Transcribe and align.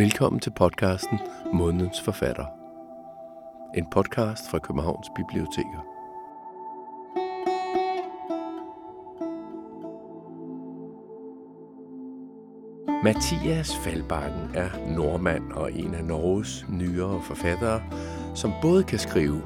Velkommen 0.00 0.40
til 0.40 0.50
podcasten 0.50 1.18
Månedens 1.52 2.00
Forfatter. 2.00 2.44
En 3.76 3.86
podcast 3.92 4.50
fra 4.50 4.58
Københavns 4.58 5.06
Biblioteker. 5.16 5.82
Mathias 13.04 13.76
Faldbakken 13.76 14.50
er 14.54 14.96
nordmand 14.96 15.52
og 15.52 15.72
en 15.72 15.94
af 15.94 16.04
Norges 16.04 16.66
nyere 16.68 17.22
forfattere, 17.22 17.82
som 18.34 18.52
både 18.62 18.84
kan 18.84 18.98
skrive 18.98 19.42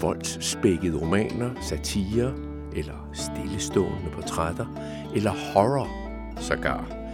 voldsspækkede 0.00 1.00
romaner, 1.00 1.50
satire 1.60 2.34
eller 2.76 3.10
stillestående 3.12 4.10
portrætter, 4.12 4.66
eller 5.14 5.30
horror 5.30 5.88
sågar. 6.40 7.04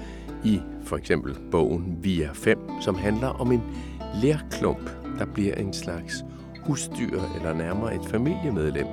I 0.44 0.60
for 0.90 0.98
eksempel 0.98 1.36
bogen 1.50 1.98
Vi 2.02 2.22
er 2.26 2.34
fem, 2.34 2.58
som 2.82 2.98
handler 2.98 3.38
om 3.40 3.52
en 3.52 3.62
lærklump, 4.22 4.90
der 5.18 5.26
bliver 5.34 5.54
en 5.54 5.72
slags 5.72 6.24
husdyr 6.66 7.20
eller 7.38 7.54
nærmere 7.54 7.94
et 7.94 8.06
familiemedlem. 8.10 8.86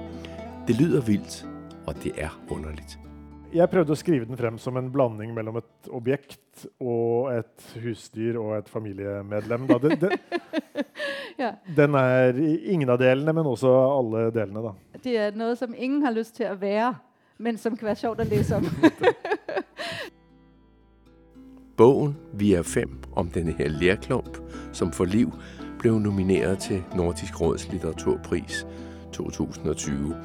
Det 0.68 0.76
lyder 0.78 1.02
vildt, 1.02 1.48
og 1.88 1.96
det 2.04 2.12
er 2.18 2.30
underligt. 2.50 3.00
Jeg 3.54 3.70
prøvde 3.72 3.96
å 3.96 3.98
skrive 3.98 4.28
den 4.28 4.38
frem 4.38 4.58
som 4.60 4.78
en 4.78 4.92
blanding 4.92 5.32
mellom 5.34 5.58
et 5.62 5.90
objekt 5.96 6.68
og 6.84 7.32
et 7.32 7.70
husdyr 7.82 8.38
og 8.38 8.58
et 8.58 8.70
familiemedlem. 8.70 9.66
Da. 9.70 9.80
Det, 9.82 9.98
det, 10.02 10.12
Ja. 11.38 11.54
Den 11.78 11.96
er 11.96 12.38
ingen 12.66 12.90
av 12.90 13.00
delene, 13.02 13.34
men 13.34 13.46
også 13.46 13.72
alle 13.72 14.28
delene. 14.36 14.64
Da. 14.66 15.00
Det 15.04 15.18
er 15.22 15.38
noe 15.38 15.56
som 15.58 15.74
ingen 15.74 16.02
har 16.06 16.16
lyst 16.16 16.36
til 16.38 16.50
å 16.50 16.58
være, 16.60 16.96
men 17.38 17.58
som 17.62 17.78
kan 17.78 17.92
være 17.92 18.02
sjovt 18.02 18.26
å 18.26 18.30
lese 18.30 18.58
om. 18.58 18.70
Bogen 21.78 22.18
Vi 22.34 22.54
er 22.54 22.62
fem 22.62 22.90
om 23.16 23.30
denne 23.30 23.52
her 23.58 23.70
lærklump, 23.70 24.38
som 24.74 24.92
for 24.92 25.06
liv 25.06 25.34
blev 25.80 26.00
nomineret 26.00 26.60
til 26.60 26.84
Nordisk 26.96 27.42
Råds 27.42 27.72
litteraturpris 27.72 28.68
2020. 29.14 30.16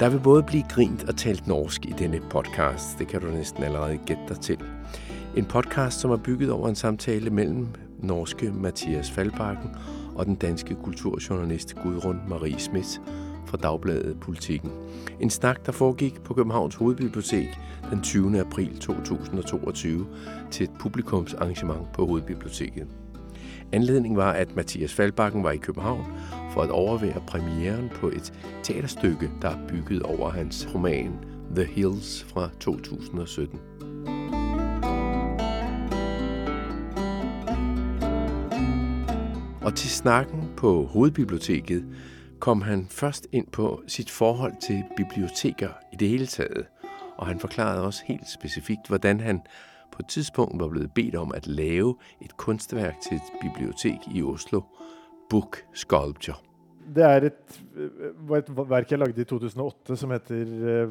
Der 0.00 0.08
vil 0.08 0.20
både 0.20 0.42
blive 0.42 0.64
grint 0.68 1.04
og 1.08 1.16
talt 1.16 1.46
norsk 1.46 1.86
i 1.86 1.94
denne 1.98 2.20
podcast. 2.30 2.98
Det 2.98 3.08
kan 3.08 3.20
du 3.20 3.26
næsten 3.26 3.64
allerede 3.64 3.98
gætte 4.06 4.22
dig 4.28 4.40
til. 4.40 4.58
En 5.36 5.44
podcast, 5.44 6.00
som 6.00 6.10
er 6.10 6.16
bygget 6.16 6.50
over 6.50 6.68
en 6.68 6.74
samtale 6.74 7.30
mellem 7.30 7.68
norske 7.98 8.52
Mathias 8.52 9.10
Faldbakken 9.10 9.70
og 10.14 10.26
den 10.26 10.34
danske 10.34 10.74
kulturjournalist 10.74 11.74
Gudrun 11.82 12.20
Marie 12.28 12.58
Schmidt 12.58 13.00
fra 13.54 13.60
Dagbladet 13.62 14.20
Politikken. 14.20 14.70
En 15.20 15.30
snak, 15.30 15.66
der 15.66 15.72
foregik 15.72 16.22
på 16.22 16.34
Københavns 16.34 16.74
Hovedbibliotek 16.74 17.48
den 17.90 18.02
20. 18.02 18.40
april 18.40 18.78
2022 18.78 20.06
til 20.50 20.64
et 20.64 20.70
publikumsarrangement 20.80 21.92
på 21.92 22.06
Hovedbiblioteket. 22.06 22.86
Anledningen 23.72 24.16
var, 24.16 24.32
at 24.32 24.56
Mathias 24.56 24.94
Faldbakken 24.94 25.44
var 25.44 25.50
i 25.50 25.56
København 25.56 26.04
for 26.52 26.62
at 26.62 26.70
overvære 26.70 27.22
premieren 27.26 27.90
på 27.94 28.08
et 28.08 28.32
teaterstykke, 28.62 29.30
der 29.42 29.48
er 29.48 29.66
bygget 29.68 30.02
over 30.02 30.30
hans 30.30 30.68
roman 30.74 31.12
The 31.56 31.64
Hills 31.64 32.24
fra 32.24 32.50
2017. 32.60 33.60
Og 39.62 39.74
til 39.74 39.90
snakken 39.90 40.48
på 40.56 40.86
Hovedbiblioteket 40.86 41.84
kom 42.44 42.62
han 42.62 42.86
først 42.90 43.26
ind 43.32 43.46
på 43.46 43.82
sit 43.86 44.10
forhold 44.10 44.52
til 44.60 44.84
biblioteker 44.96 45.68
i 45.92 45.96
det 45.96 46.08
hele 46.08 46.26
taget. 46.26 46.66
Og 47.16 47.26
han 47.26 47.38
forklarede 47.40 47.82
også 47.86 48.02
helt 48.06 48.28
specifikt, 48.28 48.88
hvordan 48.88 49.20
han 49.20 49.40
på 49.92 49.98
et 50.00 50.08
tidspunkt 50.08 50.60
var 50.60 50.68
blevet 50.68 50.90
bedt 50.94 51.14
om 51.14 51.32
at 51.34 51.46
lave 51.46 51.96
et 52.22 52.36
kunstværk 52.36 52.94
til 53.00 53.16
et 53.16 53.22
bibliotek 53.42 53.98
i 54.14 54.22
Oslo, 54.22 54.60
Book 55.30 55.56
Sculpture. 55.72 56.36
Det 56.94 57.04
er 57.04 57.16
et, 57.16 57.62
var 58.28 58.36
et 58.36 58.50
verk 58.68 58.90
jeg 58.90 58.98
lagde 58.98 59.20
i 59.20 59.24
2008 59.24 59.96
som 59.96 60.10
heter 60.10 60.82
eh, 60.82 60.88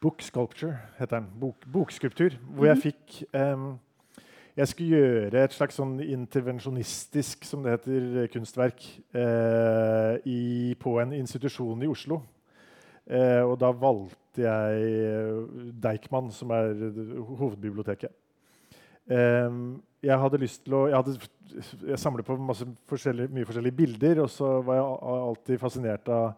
Book 0.00 0.22
Sculpture. 0.22 0.76
heter 0.98 1.18
den. 1.20 1.28
Bok, 1.40 1.54
bokskulptur. 1.72 2.30
Hvor 2.54 2.64
jeg 2.64 2.74
Mhm. 2.76 2.82
fikk 2.82 3.22
em, 3.34 3.74
Jeg 4.56 4.70
skulle 4.70 4.96
gjøre 4.96 5.40
et 5.44 5.52
slags 5.52 5.76
sånn 5.76 5.98
intervensjonistisk 6.00 7.42
som 7.44 7.60
det 7.60 7.74
heter, 7.74 8.22
kunstverk 8.32 8.86
eh, 9.12 10.14
i, 10.24 10.72
på 10.80 10.94
en 11.02 11.12
institusjon 11.12 11.84
i 11.84 11.90
Oslo. 11.92 12.22
Eh, 13.04 13.42
og 13.44 13.58
da 13.60 13.68
valgte 13.76 14.46
jeg 14.46 14.86
eh, 15.10 15.42
Deichman, 15.84 16.32
som 16.32 16.54
er 16.56 16.72
hovedbiblioteket. 17.36 18.16
Eh, 19.12 19.60
jeg 20.08 20.20
hadde 20.24 20.40
lyst 20.40 20.64
til 20.64 20.78
å 20.78 20.82
Jeg, 20.88 21.02
hadde, 21.02 21.60
jeg 21.92 22.00
samlet 22.00 22.24
på 22.24 22.38
masse 22.40 22.64
forskjellige, 22.88 23.34
mye 23.36 23.50
forskjellige 23.50 23.80
bilder, 23.82 24.24
og 24.24 24.32
så 24.32 24.54
var 24.64 24.80
jeg 24.80 25.20
alltid 25.20 25.64
fascinert 25.66 26.08
av, 26.08 26.32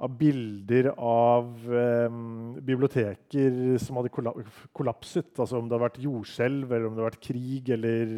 av 0.00 0.16
bilder 0.16 0.90
av 0.96 1.50
eh, 1.76 2.18
biblioteker 2.64 3.76
som 3.82 3.98
hadde 4.00 4.12
kolla 4.14 4.32
kollapset. 4.76 5.32
Altså 5.36 5.58
om 5.58 5.68
det 5.68 5.76
hadde 5.76 5.86
vært 5.86 6.02
jordskjelv, 6.06 6.70
eller 6.70 6.88
om 6.88 6.94
det 6.94 7.02
hadde 7.02 7.10
vært 7.10 7.26
krig 7.26 7.72
eller 7.76 8.14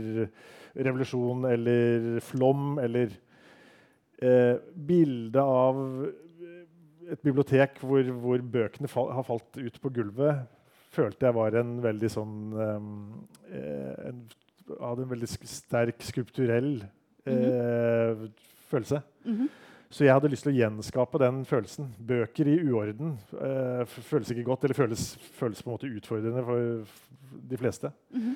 revolusjon 0.73 1.49
eller 1.51 2.21
flom, 2.25 2.77
eller 2.83 3.17
eh, 4.23 4.55
bilde 4.73 5.43
av 5.43 5.83
et 7.13 7.23
bibliotek 7.25 7.81
hvor, 7.83 8.07
hvor 8.23 8.45
bøkene 8.55 8.91
fal 8.91 9.11
har 9.13 9.27
falt 9.27 9.59
ut 9.59 9.81
på 9.83 9.91
gulvet, 9.93 10.47
følte 10.93 11.29
jeg 11.29 11.37
var 11.37 11.57
en 11.59 11.75
veldig 11.85 12.13
sånn 12.13 12.39
eh, 12.63 14.07
en, 14.13 14.23
Hadde 14.73 15.03
en 15.03 15.11
veldig 15.11 15.27
sterk 15.51 16.05
skulpturell 16.07 16.77
eh, 17.29 18.21
følelse. 18.71 19.01
Mhm. 19.27 19.49
Så 19.93 20.07
jeg 20.07 20.15
hadde 20.17 20.31
lyst 20.33 20.47
til 20.47 20.55
å 20.55 20.57
gjenskape 20.57 21.21
den 21.21 21.43
følelsen. 21.45 21.91
Bøker 22.09 22.49
i 22.49 22.55
uorden 22.65 23.13
eh, 23.37 23.83
føles 24.09 24.31
ikke 24.33 24.47
godt, 24.47 24.65
eller 24.65 24.79
føles, 24.79 25.03
føles 25.37 25.61
på 25.61 25.69
en 25.69 25.75
måte 25.75 25.91
utfordrende 25.93 26.45
for 26.47 26.97
de 27.53 27.61
fleste. 27.61 27.93
Mhm. 28.15 28.33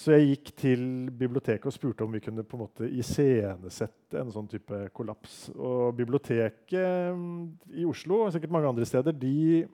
Så 0.00 0.14
jeg 0.14 0.26
gikk 0.28 0.50
til 0.54 0.82
biblioteket 1.18 1.66
og 1.66 1.74
spurte 1.74 2.04
om 2.06 2.12
vi 2.14 2.20
kunne 2.22 2.44
på 2.46 2.54
en 2.54 2.62
måte 2.62 2.86
iscenesette 2.86 4.20
en 4.20 4.30
sånn 4.30 4.46
type 4.50 4.84
kollaps. 4.94 5.48
Og 5.56 5.96
biblioteket 5.98 7.16
mm, 7.18 7.40
i 7.74 7.86
Oslo 7.90 8.20
og 8.22 8.30
sikkert 8.34 8.54
mange 8.54 8.70
andre 8.70 8.86
steder 8.86 9.16
de 9.18 9.64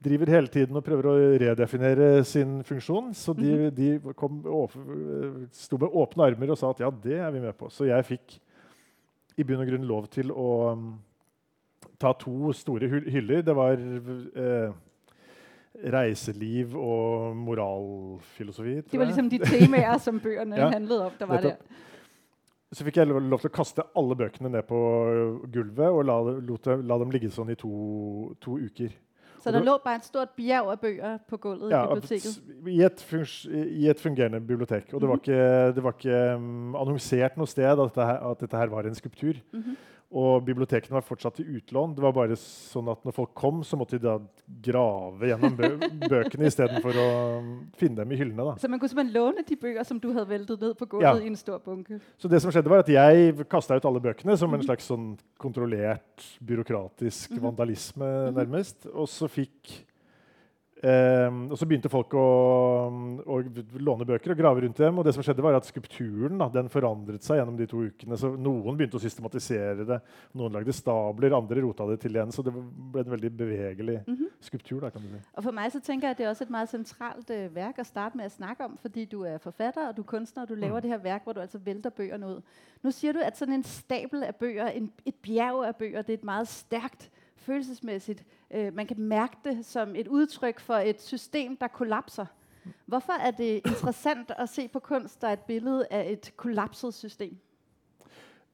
driver 0.00 0.32
hele 0.32 0.48
tiden 0.48 0.80
og 0.80 0.86
prøver 0.86 1.10
å 1.10 1.16
redefinere 1.40 2.08
sin 2.24 2.62
funksjon. 2.64 3.12
Så 3.16 3.36
de, 3.36 3.68
de 3.76 3.90
kom, 4.16 4.40
sto 5.52 5.80
med 5.80 6.00
åpne 6.00 6.30
armer 6.30 6.54
og 6.54 6.60
sa 6.60 6.72
at 6.72 6.80
ja, 6.80 6.88
det 7.04 7.20
er 7.20 7.36
vi 7.36 7.44
med 7.44 7.56
på. 7.60 7.68
Så 7.68 7.90
jeg 7.92 8.08
fikk 8.08 8.40
i 9.40 9.46
bunn 9.46 9.62
og 9.64 9.72
grunn 9.72 9.88
lov 9.88 10.06
til 10.12 10.30
å 10.32 10.50
mm, 10.76 10.86
ta 12.00 12.12
to 12.20 12.52
store 12.56 12.88
hyller. 12.90 13.42
Det 13.46 13.56
var 13.56 13.80
eh, 13.80 14.72
reiseliv 15.94 16.76
og 16.78 17.36
moralfilosofi. 17.36 18.80
Det 18.90 19.00
var 19.00 19.10
liksom 19.10 19.30
de 19.32 19.40
temaer, 19.44 19.98
som 20.06 20.20
bøkene 20.20 20.58
Ja, 20.58 20.70
handlet 20.74 21.06
om, 21.06 21.14
der 21.18 21.30
var 21.30 21.46
det. 21.46 21.54
Så 22.70 22.86
fikk 22.86 23.00
jeg 23.00 23.10
lov 23.10 23.18
lov 23.26 23.40
til 23.42 23.50
å 23.50 23.54
kaste 23.54 23.84
alle 23.98 24.14
bøkene 24.14 24.50
ned 24.52 24.62
på 24.68 24.80
gulvet 25.50 25.90
og 25.90 26.04
la, 26.06 26.18
la 26.86 26.98
dem 27.02 27.10
ligge 27.10 27.32
sånn 27.34 27.50
i 27.50 27.58
to, 27.58 27.70
to 28.42 28.60
uker. 28.62 28.92
Så 29.40 29.50
der 29.52 29.62
lå 29.64 29.78
bare 29.84 29.96
et 29.96 30.04
stort 30.04 30.34
bjerg 30.36 30.68
av 30.74 30.80
bøger 30.82 31.18
på 31.28 31.36
gulvet 31.40 31.70
Ja, 31.72 31.84
i 31.84 31.94
biblioteket. 31.94 32.40
I 32.68 32.80
et, 32.84 33.04
I 33.80 33.88
et 33.88 34.00
fungerende 34.00 34.40
bibliotek. 34.40 34.92
Og 34.94 35.00
det 35.00 35.08
var 35.08 35.16
Mhm. 35.16 35.22
ikke, 35.24 35.74
det 35.74 35.82
var 35.82 35.92
ikke 35.96 36.34
um, 36.36 36.74
annonsert 36.76 37.36
noe 37.40 37.46
sted 37.46 37.64
at 37.70 37.78
dette, 37.78 38.04
her, 38.06 38.18
at 38.30 38.40
dette 38.40 38.56
her 38.56 38.66
var 38.68 38.82
en 38.86 38.94
skulptur. 38.94 39.34
Mhm. 39.52 39.76
Og 40.10 40.42
bibliotekene 40.42 40.96
var 40.96 41.04
fortsatt 41.06 41.36
til 41.38 41.46
utlån. 41.60 41.92
Det 41.94 42.02
var 42.02 42.12
bare 42.12 42.34
sånn 42.34 42.88
at 42.90 43.04
når 43.06 43.14
folk 43.14 43.30
kom, 43.38 43.60
så 43.62 43.76
måtte 43.78 43.94
de 43.94 44.02
da 44.08 44.16
grave 44.66 45.28
gjennom 45.30 45.54
bø 45.54 45.68
bøkene 46.10 46.48
istedenfor 46.50 46.98
å 46.98 47.04
um, 47.38 47.52
finne 47.78 48.00
dem 48.02 48.10
i 48.10 48.18
hyllene. 48.18 48.42
da. 48.48 48.54
Så 48.58 48.66
man 48.68 48.80
kunne 48.82 49.04
en 49.04 49.12
låne 49.14 49.44
de 49.46 49.54
bøker 49.54 49.86
som 49.86 50.00
du 50.02 50.08
hadde 50.12 50.26
veltet 50.32 50.60
ned 50.66 50.74
på 50.80 50.88
gulvet 50.96 51.06
Ja. 51.06 51.14
i 51.22 51.30
en 51.30 51.36
stor 51.38 51.60
bunke. 51.62 52.00
Så 52.18 52.26
det 52.28 52.42
som 52.42 52.50
skjedde 52.50 52.72
var 52.72 52.82
at 52.82 52.90
jeg 52.90 53.46
kasta 53.48 53.76
ut 53.78 53.86
alle 53.86 54.02
bøkene 54.02 54.36
som 54.36 54.52
en 54.58 54.66
slags 54.66 54.90
sånn 54.90 55.12
kontrollert 55.38 56.26
byråkratisk 56.42 57.30
Mhm. 57.36 57.40
vandalisme, 57.46 58.10
Mhm. 58.30 58.34
nærmest. 58.34 58.86
Og 58.92 59.06
så 59.06 59.28
fikk 59.30 59.84
og 60.82 61.58
så 61.60 61.66
begynte 61.68 61.90
folk 61.92 62.14
å, 62.16 62.22
å 63.28 63.36
låne 63.84 64.06
bøker 64.08 64.32
og 64.32 64.38
grave 64.38 64.62
rundt 64.64 64.78
dem. 64.80 64.98
Og 64.98 65.04
det 65.04 65.12
som 65.12 65.22
skjedde 65.22 65.42
var 65.44 65.58
at 65.58 65.66
skulpturen 65.68 66.38
da, 66.40 66.48
den 66.48 66.70
forandret 66.72 67.22
seg 67.26 67.36
gjennom 67.40 67.58
de 67.58 67.66
to 67.68 67.82
ukene. 67.84 68.16
Så 68.16 68.30
noen 68.40 68.78
begynte 68.78 68.96
å 68.96 69.02
systematisere 69.02 69.84
det. 69.84 69.98
Noen 70.40 70.56
lagde 70.56 70.72
stabler, 70.72 71.36
andre 71.36 71.60
rota 71.66 71.84
det 71.90 71.98
til 72.00 72.16
igjen. 72.16 72.32
Så 72.32 72.44
det 72.46 72.54
ble 72.54 73.04
en 73.04 73.12
veldig 73.12 73.30
bevegelig 73.36 73.98
Mhm. 74.06 74.30
skulptur. 74.40 74.80
da, 74.80 74.90
si. 74.90 75.20
Og 75.36 75.42
for 75.44 75.52
meg 75.52 75.70
så 75.72 75.80
tenker 75.84 76.08
jeg, 76.08 76.10
at 76.10 76.16
det 76.18 76.26
er 76.26 76.30
også 76.30 76.42
et 76.42 76.50
meget 76.50 76.68
sentralt 76.72 77.28
verk 77.54 77.76
å 77.78 77.84
starte 77.86 78.16
med 78.16 78.30
å 78.30 78.34
snakke 78.38 78.64
om, 78.64 78.78
fordi 78.80 79.06
du 79.08 79.22
er 79.24 79.38
forfatter, 79.38 79.88
og 79.88 79.96
du 79.96 80.02
er 80.02 80.06
kunstner, 80.06 80.42
og 80.42 80.48
du 80.48 80.54
laver 80.54 80.80
Mm. 80.80 80.82
det 80.82 80.90
her 80.90 80.98
verk 80.98 81.24
hvor 81.24 81.34
du 81.34 81.40
altså 81.40 81.58
velter 81.58 81.90
bøgerne 81.90 82.36
ut. 82.38 82.42
Nå 82.82 82.90
sier 82.92 83.12
du, 83.12 83.20
at 83.20 83.36
sånn 83.36 83.52
en 83.52 83.62
stabel 83.62 84.24
av 84.24 84.38
bøger, 84.38 84.72
en, 84.76 84.90
et 85.06 85.14
bjerg 85.22 85.66
av 85.68 85.74
bøger, 85.78 86.02
det 86.06 86.08
er 86.10 86.18
et 86.20 86.24
meget 86.24 86.48
sterkt 86.48 87.10
følelsesmæssigt. 87.46 88.22
Øh, 88.50 88.74
man 88.74 88.86
kan 88.86 89.00
mærke 89.00 89.36
det 89.44 89.66
som 89.66 89.96
et 89.96 90.08
udtryk 90.08 90.60
for 90.60 90.74
et 90.74 91.00
system, 91.00 91.56
der 91.56 91.68
kollapser. 91.68 92.26
Hvorfor 92.86 93.12
er 93.12 93.30
det 93.30 93.60
interessant 93.66 94.32
å 94.36 94.46
se 94.46 94.68
på 94.68 94.78
kunst 94.84 95.20
der 95.22 95.28
er 95.28 95.38
et 95.38 95.46
billede 95.48 95.86
av 95.90 96.12
et 96.12 96.32
kollapset 96.36 96.94
system? 96.94 97.36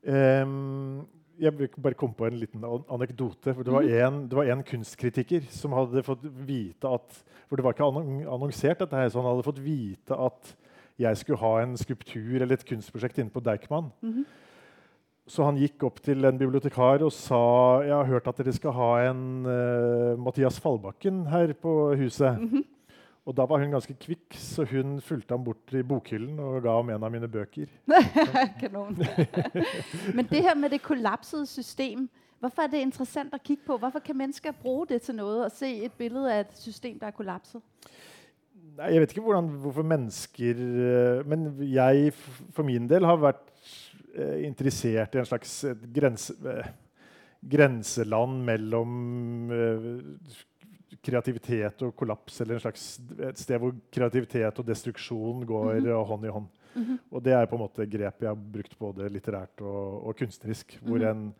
Um, 0.06 1.06
jeg 1.38 1.58
vil 1.58 1.68
bare 1.82 1.94
komme 1.94 2.14
på 2.14 2.26
en 2.26 2.38
liten 2.38 2.64
anekdote. 2.64 3.54
for 3.54 3.62
Det 3.62 3.72
var 3.72 3.82
en, 3.82 4.22
det 4.28 4.36
var 4.36 4.44
en 4.44 4.62
kunstkritiker 4.62 5.48
som 5.50 5.72
hadde 5.72 6.02
fått 6.02 6.24
vite 6.46 6.88
at 6.88 7.24
For 7.48 7.56
det 7.56 7.64
var 7.64 7.72
ikke 7.72 7.84
annonsert, 8.30 8.80
dette 8.80 8.96
her, 8.96 9.08
så 9.08 9.20
han 9.20 9.30
hadde 9.30 9.46
fått 9.46 9.64
vite 9.64 10.14
at 10.14 10.56
jeg 10.98 11.16
skulle 11.16 11.38
ha 11.38 11.60
en 11.62 11.76
skulptur 11.76 12.40
eller 12.42 12.56
et 12.56 12.64
kunstprosjekt 12.66 13.18
inne 13.18 13.30
på 13.30 13.40
Deichman. 13.40 13.92
Mm 14.02 14.12
-hmm. 14.12 14.24
Så 15.26 15.42
han 15.42 15.58
gikk 15.58 15.82
opp 15.88 15.98
til 16.06 16.22
en 16.28 16.38
bibliotekar 16.38 17.02
og 17.02 17.10
sa 17.14 17.40
jeg 17.82 17.96
har 17.96 18.06
hørt 18.06 18.28
at 18.30 18.38
dere 18.38 18.54
skal 18.54 18.74
ha 18.76 18.90
en 19.08 19.22
uh, 19.42 20.14
Mathias 20.22 20.60
Fallbakken 20.62 21.24
her 21.32 21.52
på 21.58 21.94
huset. 21.98 22.38
Mm 22.38 22.48
-hmm. 22.52 22.64
Og 23.26 23.34
da 23.34 23.42
var 23.44 23.58
hun 23.58 23.72
ganske 23.74 23.94
kvikk, 23.94 24.36
så 24.38 24.64
hun 24.64 25.00
fulgte 25.00 25.34
ham 25.34 25.44
bort 25.44 25.72
i 25.74 25.82
bokhyllen 25.82 26.38
og 26.38 26.62
ga 26.62 26.76
ham 26.76 26.90
en 26.90 27.02
av 27.02 27.10
mine 27.10 27.28
bøker. 27.28 27.66
Kanon. 28.60 28.96
Men 30.14 30.28
det 30.30 30.42
her 30.42 30.54
med 30.54 30.70
det 30.70 30.82
kollapsede 30.82 31.46
system, 31.46 32.08
hvorfor 32.38 32.62
er 32.62 32.66
det 32.66 32.84
interessant 32.86 33.34
å 33.34 33.42
kikke 33.42 33.66
på? 33.66 33.78
Hvorfor 33.82 33.98
kan 33.98 34.16
mennesker 34.16 34.52
bruke 34.52 34.92
det 34.92 35.02
til 35.02 35.18
noe 35.18 35.48
og 35.48 35.50
se 35.50 35.72
et 35.84 35.92
bilde 35.98 36.22
av 36.22 36.44
et 36.44 36.54
system 36.54 37.00
der 37.00 37.06
er 37.06 37.16
kollapset? 37.18 37.60
Nei, 38.76 38.92
jeg 38.92 39.00
vet 39.00 39.16
ikke 39.16 39.24
hvordan, 39.24 39.48
hvorfor 39.62 39.82
mennesker 39.82 40.58
eh, 40.60 41.26
Men 41.26 41.46
jeg 41.64 42.10
for 42.52 42.62
min 42.62 42.88
del 42.90 43.06
har 43.08 43.16
vært 43.16 43.55
interessert 44.46 45.14
i 45.14 45.18
en 45.18 45.28
slags 45.28 45.64
grense, 45.92 46.34
eh, 46.48 46.68
grenseland 47.40 48.44
mellom 48.44 49.50
eh, 49.52 51.00
kreativitet 51.06 51.82
og 51.86 51.94
kollaps, 51.98 52.40
eller 52.40 52.62
slags, 52.62 52.86
et 53.18 53.38
sted 53.38 53.60
hvor 53.62 53.74
kreativitet 53.92 54.58
og 54.58 54.66
destruksjon 54.66 55.44
går 55.46 55.72
mm 55.74 55.86
-hmm. 55.86 56.04
hånd 56.04 56.24
i 56.24 56.28
hånd. 56.28 56.46
Mm 56.74 56.84
-hmm. 56.84 56.98
Og 57.10 57.24
det 57.24 57.32
er 57.32 57.46
på 57.46 57.56
en 57.56 57.62
måte 57.62 57.86
grep 57.86 58.22
jeg 58.22 58.28
har 58.28 58.34
brukt 58.52 58.78
både 58.78 59.08
litterært 59.08 59.60
og, 59.60 60.06
og 60.06 60.16
kunstnerisk. 60.16 60.78
Hvor 60.82 60.96
mm 60.96 61.04
-hmm. 61.04 61.10
en 61.10 61.34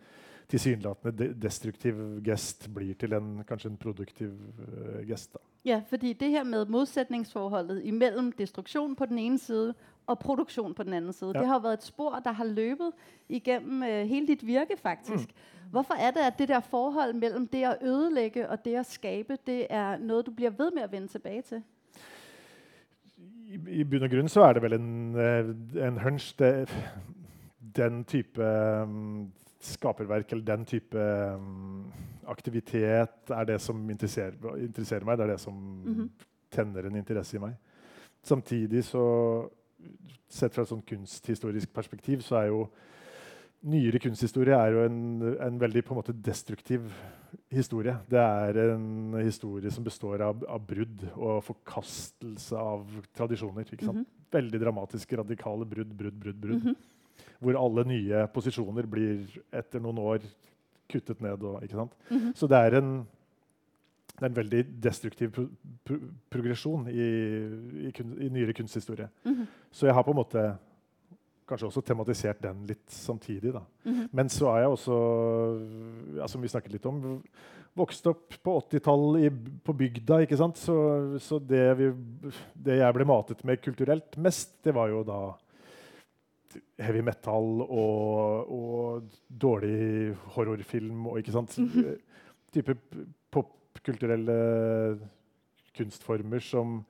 tilsynelatende 0.48 1.18
de 1.18 1.34
destruktiv 1.34 1.94
gest 2.24 2.68
blir 2.74 2.94
til 2.94 3.12
en, 3.12 3.44
kanskje 3.48 3.70
en 3.70 3.76
produktiv 3.76 4.30
uh, 4.30 5.08
gest. 5.08 5.32
Da. 5.32 5.38
Ja, 5.64 5.82
fordi 5.88 6.12
det 6.12 6.30
her 6.30 6.44
med 6.44 6.68
motsetningsforholdet 6.68 7.94
mellom 7.94 8.32
destruksjon 8.32 8.96
på 8.96 9.06
den 9.06 9.18
ene 9.18 9.38
side 9.38 9.74
og 10.06 10.18
produksjon 10.18 10.74
på 10.74 10.82
den 10.82 10.92
anden 10.92 11.12
side. 11.12 11.32
Ja. 11.34 11.40
Det 11.40 11.48
har 11.48 11.58
vært 11.58 11.78
et 11.78 11.84
spor, 11.84 12.18
der 12.24 12.32
har 12.32 12.44
løbet 12.44 12.92
igennem 13.28 13.82
uh, 13.82 13.88
hele 14.08 14.26
ditt 14.26 14.46
virke, 14.46 14.76
faktisk. 14.76 15.28
Mm. 15.28 15.70
Hvorfor 15.70 15.94
er 15.94 16.10
det, 16.10 16.20
at 16.20 16.38
det 16.38 16.48
der 16.48 16.60
forhold 16.60 17.14
mellom 17.14 17.46
det 17.46 17.64
å 17.68 17.74
ødelægge 17.82 18.48
og 18.48 18.64
det 18.64 18.78
å 18.80 18.84
skabe, 18.86 19.38
det 19.46 19.66
er 19.70 19.98
noe 19.98 20.22
du 20.22 20.30
blir 20.30 20.54
ved 20.54 20.70
med 20.74 20.86
å 20.86 20.90
vende 20.92 21.10
tilbake 21.10 21.42
til? 21.48 21.64
I, 23.46 23.58
i 23.80 23.84
bunn 23.84 24.06
og 24.06 24.10
grunn 24.10 24.30
så 24.30 24.46
er 24.46 24.56
det 24.56 24.62
vel 24.62 24.76
en, 24.78 24.92
eh, 25.22 25.50
en 25.86 25.98
hunch. 26.02 26.32
Det, 26.38 26.68
den 27.76 28.04
type 28.08 28.42
um, 28.42 29.26
skaperverk 29.60 30.32
eller 30.32 30.44
den 30.46 30.64
type 30.64 31.02
um, 31.36 31.92
aktivitet 32.30 33.30
er 33.30 33.44
det 33.48 33.60
som 33.62 33.82
interesserer, 33.90 34.56
interesserer, 34.64 35.04
meg. 35.04 35.18
Det 35.18 35.26
er 35.26 35.32
det 35.34 35.40
som 35.40 35.54
mm 35.54 35.94
-hmm. 35.94 36.08
tenner 36.50 36.86
en 36.86 36.96
interesse 36.96 37.36
i 37.36 37.40
meg. 37.40 37.54
Samtidig 38.22 38.84
så 38.84 39.48
sett 40.28 40.54
fra 40.54 40.64
et 40.64 40.70
sånn 40.70 40.84
kunsthistorisk 40.86 41.72
perspektiv 41.74 42.24
så 42.26 42.40
er 42.40 42.50
jo 42.50 42.66
nyere 43.66 44.00
kunsthistorie 44.02 44.56
er 44.56 44.74
jo 44.74 44.82
en, 44.86 44.98
en 45.42 45.60
veldig 45.60 45.82
på 45.86 45.94
en 45.94 46.00
måte 46.00 46.14
destruktiv 46.14 46.84
historie. 47.52 47.94
Det 48.10 48.20
er 48.20 48.58
en 48.72 49.16
historie 49.20 49.70
som 49.74 49.84
består 49.86 50.22
av, 50.26 50.44
av 50.50 50.62
brudd 50.66 51.06
og 51.14 51.40
forkastelse 51.46 52.58
av 52.58 52.84
tradisjoner. 53.16 53.66
Mm 53.72 53.88
-hmm. 53.88 54.04
Veldig 54.30 54.60
dramatiske, 54.60 55.16
radikale 55.16 55.64
brudd, 55.64 55.94
brudd, 55.94 56.14
brudd. 56.14 56.40
brudd. 56.40 56.64
Mm 56.64 56.74
-hmm. 56.74 56.76
Hvor 57.40 57.56
alle 57.56 57.84
nye 57.84 58.26
posisjoner 58.26 58.86
blir 58.86 59.40
etter 59.52 59.80
noen 59.80 59.98
år 59.98 60.20
kuttet 60.88 61.20
ned. 61.20 61.42
Og, 61.42 61.62
mm 61.62 61.88
-hmm. 62.10 62.34
Så 62.34 62.46
det 62.46 62.56
er 62.56 62.74
en 62.74 63.06
det 64.16 64.24
er 64.24 64.30
en 64.30 64.36
veldig 64.36 64.62
destruktiv 64.82 65.32
pro 65.34 65.46
pro 65.84 65.98
progresjon 66.32 66.88
i, 66.88 67.08
i, 67.86 67.90
kun, 67.94 68.14
i, 68.20 68.30
nyere 68.32 68.52
kunsthistorie. 68.56 69.08
Mm 69.24 69.34
-hmm. 69.34 69.46
Så 69.70 69.86
jeg 69.86 69.94
har 69.94 70.02
på 70.02 70.10
en 70.10 70.16
måte 70.16 70.56
kanskje 71.46 71.66
også 71.66 71.80
tematisert 71.80 72.42
den 72.42 72.66
litt 72.66 72.90
samtidig. 72.90 73.52
Da. 73.52 73.62
Mm 73.84 73.94
-hmm. 73.94 74.08
Men 74.12 74.28
så 74.28 74.48
er 74.48 74.58
jeg 74.58 74.68
også, 74.68 74.96
ja, 76.16 76.28
som 76.28 76.42
vi 76.42 76.48
snakket 76.48 76.72
litt 76.72 76.86
om, 76.86 77.22
vokst 77.74 78.06
opp 78.06 78.34
på 78.42 78.60
80-tallet 78.60 79.32
på 79.64 79.72
bygda. 79.72 80.20
ikke 80.20 80.36
sant? 80.36 80.56
Så, 80.56 81.18
så 81.18 81.38
det, 81.38 81.78
vi, 81.78 81.92
det, 82.54 82.78
jeg 82.78 82.94
ble 82.94 83.04
matet 83.04 83.44
med 83.44 83.60
kulturelt 83.62 84.16
mest, 84.16 84.64
det 84.64 84.74
var 84.74 84.88
jo 84.88 85.02
da 85.02 85.34
heavy 86.78 87.02
metal 87.04 87.62
og, 87.66 88.52
og 88.52 89.02
dårlig 89.28 90.16
horrorfilm 90.36 91.06
og 91.06 91.18
ikke 91.18 91.32
sant? 91.32 91.58
Mm 91.58 91.68
-hmm. 91.68 91.96
type 92.52 92.76
pop 93.30 93.52
kulturelle 93.84 94.36
kunstformer 95.76 96.40
som, 96.40 96.80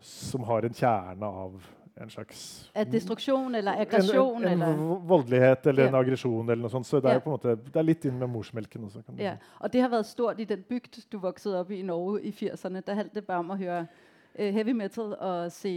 som, 0.00 0.42
har 0.44 0.66
en 0.66 0.74
kjerne 0.74 1.26
av 1.26 1.62
en 1.94 2.10
slags 2.10 2.70
Destruksjon 2.90 3.54
eller 3.54 3.82
aggresjon? 3.84 4.44
En, 4.44 4.62
en, 4.62 4.68
en 4.68 5.02
voldelighet 5.06 5.66
eller 5.66 5.86
ja. 5.86 5.88
en 5.88 5.98
aggresjon. 6.00 6.48
eller 6.48 6.62
noe 6.62 6.72
sånt. 6.72 6.88
Så 6.88 7.00
det 7.00 7.10
er, 7.10 7.20
ja. 7.20 7.24
på 7.24 7.30
en 7.30 7.36
måte, 7.36 7.56
det 7.68 7.78
er 7.78 7.86
litt 7.86 8.06
inn 8.08 8.16
med 8.18 8.30
morsmelken. 8.32 8.86
Også, 8.88 9.04
ja. 9.20 9.36
Og 9.60 9.72
det 9.72 9.84
har 9.84 9.92
vært 9.92 10.08
stort 10.10 10.40
i 10.40 10.48
den 10.48 10.64
bygd 10.68 11.02
du 11.12 11.18
vokste 11.22 11.52
opp 11.60 11.70
i 11.70 11.82
i 11.82 11.86
Norge 11.86 12.22
i 12.24 12.32
80-erne. 12.32 12.82
Det 12.86 12.96
handlet 12.96 13.28
bare 13.28 13.44
om 13.44 13.52
å 13.52 13.58
høre 13.60 13.84
uh, 13.84 14.48
heavy 14.56 14.74
metal 14.76 15.14
og 15.14 15.52
se 15.52 15.74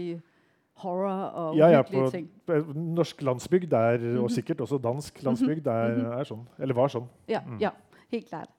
horror 0.83 1.27
og 1.39 1.55
ja, 1.59 1.69
ja, 1.71 1.83
på, 1.87 2.07
ting. 2.11 2.27
Norsk 2.75 3.21
landsbygd 3.23 3.73
er, 3.73 4.01
og 4.17 4.25
mhm. 4.25 4.33
sikkert 4.35 4.63
også 4.65 4.79
dansk 4.83 5.21
landsbygd, 5.23 5.67
er, 5.67 5.95
-hmm. 5.95 6.19
er 6.19 6.23
sånn. 6.27 6.47
Eller 6.59 6.75
var 6.75 6.91
sånn. 6.91 7.07
Ja, 7.31 7.39
mm. 7.45 7.59
ja 7.61 7.71
helt 8.11 8.27
klart. 8.29 8.51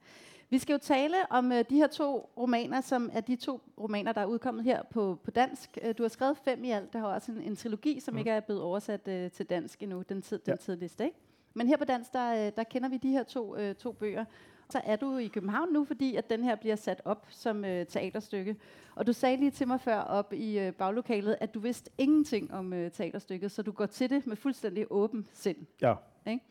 Vi 0.50 0.58
skal 0.58 0.72
jo 0.72 0.78
tale 0.78 1.16
om 1.30 1.46
uh, 1.46 1.58
de 1.70 1.76
her 1.76 1.86
to 1.86 2.30
romaner, 2.36 2.80
som 2.80 3.10
er 3.12 3.20
de 3.20 3.36
to 3.36 3.60
romaner, 3.80 4.12
der 4.12 4.20
er 4.20 4.26
udkommet 4.26 4.64
her 4.64 4.82
på, 4.82 5.18
på 5.24 5.30
dansk. 5.30 5.78
Uh, 5.84 5.90
du 5.98 6.02
har 6.02 6.08
skrevet 6.08 6.36
fem 6.36 6.64
i 6.64 6.70
alt. 6.70 6.92
Der 6.92 6.98
har 6.98 7.06
også 7.06 7.32
en, 7.32 7.42
en 7.42 7.56
trilogi, 7.56 8.00
som 8.00 8.14
mm. 8.14 8.18
ikke 8.18 8.30
er 8.30 8.40
blevet 8.40 8.62
oversat 8.62 9.08
uh, 9.08 9.30
til 9.30 9.46
dansk 9.46 9.82
endnu, 9.82 10.02
den, 10.08 10.22
tid, 10.22 10.40
ja. 10.46 10.52
den 10.52 10.58
tidligste. 10.58 11.04
Ikke? 11.04 11.16
Men 11.54 11.68
her 11.68 11.76
på 11.76 11.84
dansk, 11.84 12.12
der, 12.12 12.50
der 12.50 12.64
kender 12.64 12.88
vi 12.88 12.96
de 12.96 13.10
her 13.10 13.22
to, 13.22 13.68
uh, 13.68 13.74
to 13.74 13.92
bøger. 13.92 14.24
Så 14.70 14.80
er 14.84 14.96
du 14.96 15.16
i 15.16 15.26
København 15.26 15.72
nu, 15.72 15.84
fordi 15.84 16.16
at 16.16 16.30
den 16.30 16.44
her 16.44 16.54
bliver 16.54 16.76
sat 16.76 17.02
op 17.04 17.26
som 17.30 17.56
uh, 17.56 17.64
teaterstykke. 17.64 18.56
Og 18.94 19.06
du 19.06 19.12
sagde 19.12 19.36
lige 19.36 19.50
til 19.50 19.68
mig 19.68 19.80
før 19.80 19.98
op 19.98 20.32
i 20.32 20.66
uh, 20.66 20.74
baglokalet, 20.74 21.36
at 21.40 21.54
du 21.54 21.60
vidste 21.60 21.90
ingenting 21.98 22.54
om 22.54 22.72
uh, 22.72 22.78
teaterstykket, 22.92 23.50
så 23.50 23.62
du 23.62 23.72
går 23.72 23.86
til 23.86 24.10
det 24.10 24.26
med 24.26 24.36
fuldstændig 24.36 24.86
åben 24.90 25.28
sind. 25.32 25.56
Ja. 25.82 25.94
Ikke? 26.26 26.44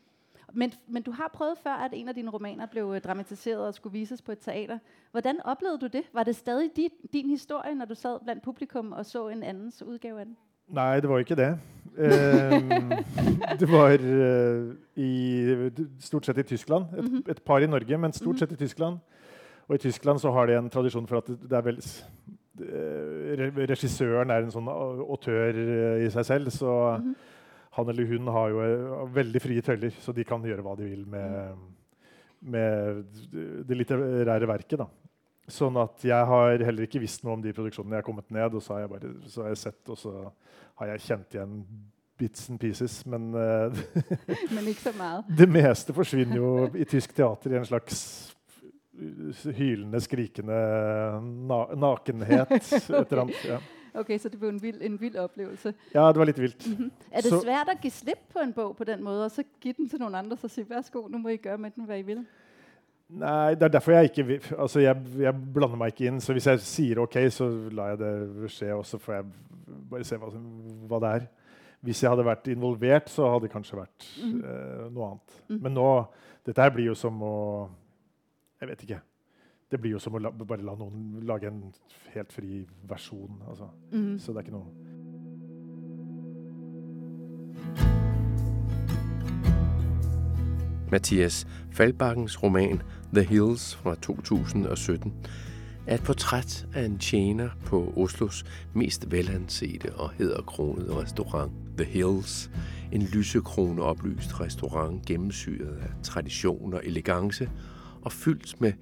Men, 0.54 0.72
men 0.88 1.02
du 1.02 1.10
har 1.10 1.30
prøvet 1.34 1.58
før, 1.58 1.70
at 1.70 1.90
en 1.94 2.08
av 2.08 2.14
dine 2.14 2.30
romaner 2.30 2.66
ble 2.66 2.80
øh, 2.80 3.00
dramatiseret 3.00 3.66
og 3.66 3.74
skulle 3.74 3.92
vises 3.92 4.22
på 4.22 4.32
et 4.32 4.38
teater. 4.38 4.78
Hvordan 5.10 5.40
oplevede 5.44 5.78
du 5.78 5.86
det? 5.86 6.02
Var 6.12 6.22
det 6.22 6.36
stadig 6.36 6.70
din, 6.76 6.90
din 7.12 7.30
historie, 7.30 7.74
når 7.74 7.84
du 7.84 7.94
sad 7.94 8.20
blant 8.24 8.42
publikum 8.42 8.92
og 8.92 9.06
så 9.06 9.28
en 9.28 9.42
andens 9.42 9.82
udgave 9.82 10.20
av 10.20 10.26
den? 10.26 10.36
Nei, 10.68 11.00
det 11.00 11.08
var 11.08 11.18
ikke 11.18 11.34
det. 11.34 11.58
Det 13.60 13.68
var 13.72 13.92
uh, 13.94 14.74
i, 14.96 15.70
stort 16.00 16.26
sett 16.26 16.38
i 16.38 16.42
Tyskland. 16.42 16.84
Et, 16.98 17.04
-hmm. 17.04 17.30
et, 17.30 17.42
par 17.42 17.58
i 17.58 17.66
Norge, 17.66 17.98
men 17.98 18.12
stort 18.12 18.34
-hmm. 18.34 18.38
sett 18.38 18.52
i 18.52 18.56
Tyskland. 18.56 18.98
Og 19.68 19.74
i 19.74 19.78
Tyskland 19.78 20.18
så 20.18 20.30
har 20.30 20.46
de 20.46 20.58
en 20.58 20.70
tradisjon 20.70 21.06
for 21.06 21.16
at 21.16 21.26
det, 21.26 21.52
er 21.52 21.60
vel 21.60 21.78
uh, 22.60 23.68
Regissøren 23.68 24.30
er 24.30 24.36
en 24.36 24.50
sånn 24.50 24.68
autør 24.68 25.54
i 26.06 26.10
seg 26.10 26.24
selv. 26.24 26.50
så 26.50 26.96
-hmm 26.96 27.14
han 27.76 27.88
eller 27.92 28.08
hun 28.08 28.28
har 28.32 28.52
jo 28.52 28.60
eh, 28.64 29.00
veldig 29.16 29.42
frie 29.42 29.64
tøyler, 29.64 29.96
så 30.00 30.14
de 30.16 30.24
kan 30.26 30.44
gjøre 30.44 30.64
hva 30.64 30.76
de 30.78 30.86
vil 30.88 31.02
med, 31.12 31.66
med 32.40 33.02
det 33.68 33.76
litterære 33.76 34.48
verket. 34.48 34.80
Da. 34.80 34.88
Sånn 35.46 35.76
at 35.78 36.02
jeg 36.06 36.30
har 36.30 36.64
heller 36.66 36.86
ikke 36.88 37.02
visst 37.02 37.22
noe 37.26 37.36
om 37.36 37.42
de 37.44 37.52
produksjonene 37.54 37.98
jeg 37.98 38.02
har 38.02 38.06
kommet 38.06 38.32
ned. 38.34 38.56
Og 38.56 38.64
så 38.64 38.74
har 38.76 38.86
jeg, 38.86 38.92
bare, 38.94 39.12
så 39.30 39.44
har 39.44 39.52
jeg 39.52 39.60
sett, 39.60 39.82
og 39.92 40.00
så 40.00 40.14
har 40.80 40.94
jeg 40.94 41.04
kjent 41.04 41.36
igjen 41.36 41.60
bits 42.16 42.48
and 42.50 42.60
pieces. 42.62 42.96
Men, 43.06 43.28
uh, 43.36 43.84
men 44.56 44.72
ikke 44.72 44.88
så 44.88 44.94
mye. 44.96 45.20
det 45.38 45.50
meste 45.52 45.94
forsvinner 45.96 46.40
jo 46.40 46.50
i 46.74 46.88
tysk 46.88 47.14
teater 47.16 47.54
i 47.54 47.60
en 47.60 47.68
slags 47.68 48.00
hylende, 49.56 50.00
skrikende 50.00 50.56
na 51.46 51.60
nakenhet. 51.76 52.56
Et 52.56 52.90
eller 52.90 53.26
annet. 53.26 53.42
Ja. 53.44 53.60
Okay, 53.96 54.18
så 54.18 54.28
det 54.28 54.40
var 54.40 54.48
en 54.48 54.62
vild, 54.62 54.82
en 54.82 55.00
vild 55.00 55.16
opplevelse. 55.16 55.72
Ja, 55.94 56.08
det 56.12 56.20
var 56.20 56.28
litt 56.28 56.38
vilt. 56.38 56.66
Mm 56.66 56.76
-hmm. 56.76 56.90
Er 57.12 57.20
det 57.20 57.30
så, 57.30 57.40
svært 57.40 57.68
å 57.68 57.76
gi 57.82 57.90
slipp 57.90 58.28
på 58.32 58.40
en 58.40 58.52
bok 58.52 58.76
på 58.76 58.84
den 58.84 59.02
måten, 59.02 59.24
og 59.24 59.30
så 59.30 59.42
gi 59.60 59.72
den 59.72 59.88
til 59.88 59.98
noen 60.00 60.14
andre 60.14 60.36
og 60.42 60.50
si 60.50 60.62
vær 60.62 60.82
så 60.82 60.92
god, 60.92 61.10
nå 61.10 61.18
må 61.18 61.28
I 61.28 61.38
gjøre 61.38 61.58
med 61.58 61.70
den 61.76 61.86
hva 61.86 61.98
I 61.98 62.02
vil? 62.02 62.26
Nei, 63.08 63.54
det 63.54 63.62
er 63.62 63.68
derfor 63.68 63.92
jeg 63.92 64.10
ikke 64.10 64.40
altså 64.58 64.80
jeg, 64.80 64.96
jeg, 65.18 65.34
blander 65.54 65.76
meg 65.76 65.86
ikke 65.86 66.06
inn. 66.06 66.20
Så 66.20 66.32
hvis 66.32 66.46
jeg 66.46 66.60
sier 66.60 66.98
OK, 66.98 67.16
så 67.30 67.48
lar 67.70 67.88
jeg 67.88 67.98
det 67.98 68.50
skje, 68.50 68.74
og 68.74 68.86
så 68.86 68.98
får 68.98 69.14
jeg 69.14 69.24
bare 69.90 70.04
se 70.04 70.16
hva, 70.16 70.30
hva, 70.90 70.98
det 70.98 71.08
er. 71.08 71.26
Hvis 71.80 72.02
jeg 72.02 72.10
hadde 72.10 72.24
vært 72.26 72.46
involvert, 72.46 73.10
så 73.10 73.30
hadde 73.30 73.46
det 73.46 73.52
kanskje 73.52 73.76
vært 73.76 74.08
mm 74.22 74.32
-hmm. 74.32 74.44
eh, 74.50 74.92
noe 74.92 75.06
annet. 75.06 75.42
Mm. 75.48 75.62
Men 75.62 75.72
nå 75.74 76.06
Dette 76.46 76.62
her 76.62 76.70
blir 76.70 76.84
jo 76.84 76.94
som 76.94 77.22
å 77.22 77.68
Jeg 78.60 78.68
vet 78.68 78.82
ikke 78.82 79.00
det 79.70 79.80
blir 79.80 79.90
jo 79.90 79.98
som 79.98 80.14
å 80.14 80.18
la, 80.22 80.30
bare 80.30 80.62
la 80.62 80.74
noen 80.78 81.22
lage 81.26 81.48
en 81.50 81.62
helt 82.14 82.32
fri 82.32 82.66
versjon. 82.88 83.42
Altså. 83.48 83.70
Mm. 83.92 84.18
Så 84.18 84.32
det 84.32 84.38
er 84.38 84.46
ikke 84.46 84.58
noe 84.58 84.68
Mathias 90.90 91.46
Faldbakkens 91.70 92.42
roman 92.42 92.82
The 93.14 93.22
Hills 93.22 93.74
fra 93.74 93.94
2017 93.94 95.12
er 95.86 95.94
et 95.94 96.02
portræt 96.02 96.66
av 96.74 96.84
en 96.84 96.98
tjener 96.98 97.50
på 97.64 97.92
Oslos 97.96 98.44
mest 98.74 99.10
velansete 99.10 99.92
og 99.94 100.10
hederkronede 100.18 100.94
restaurant, 101.02 101.52
The 101.78 101.84
Hills. 101.84 102.50
En 102.92 103.02
lysekroneopplyst 103.02 104.40
restaurant 104.40 105.06
gennemsyret 105.06 105.78
av 105.82 106.02
tradisjon 106.02 106.74
og 106.74 106.80
elegance 106.84 107.50
og 108.02 108.12
fylt 108.12 108.60
med 108.60 108.72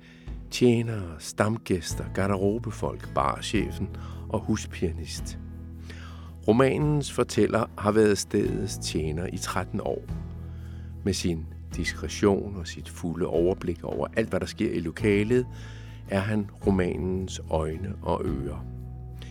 tjenere, 0.54 1.14
stamgæster, 1.18 2.04
garderobefolk, 2.14 3.14
barchefen 3.14 3.88
og 4.28 4.40
huspianist. 4.40 5.38
Romanens 6.48 7.12
fortæller 7.12 7.66
har 7.78 7.92
været 7.92 8.18
stedets 8.18 8.78
tjener 8.78 9.26
i 9.32 9.36
13 9.36 9.80
år. 9.80 10.02
Med 11.04 11.12
sin 11.12 11.46
diskretion 11.76 12.56
og 12.56 12.66
sit 12.66 12.88
fulde 12.88 13.26
overblik 13.26 13.84
over 13.84 14.06
alt, 14.16 14.28
hvad 14.28 14.40
der 14.40 14.46
sker 14.46 14.72
i 14.72 14.80
lokalet, 14.80 15.46
er 16.10 16.20
han 16.20 16.50
romanens 16.66 17.40
øjne 17.50 17.94
og 18.02 18.22
ører. 18.24 18.64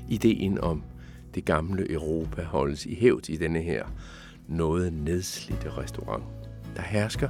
Ideen 0.09 0.59
om 0.59 0.83
det 1.35 1.45
gamle 1.45 1.91
Europa 1.91 2.43
holdes 2.43 2.85
i 2.85 2.95
hævd 2.95 3.29
i 3.29 3.37
denne 3.37 3.61
her 3.61 3.85
noget 4.47 4.93
nedslidte 4.93 5.69
restaurant. 5.69 6.23
Der 6.75 6.81
hersker 6.81 7.29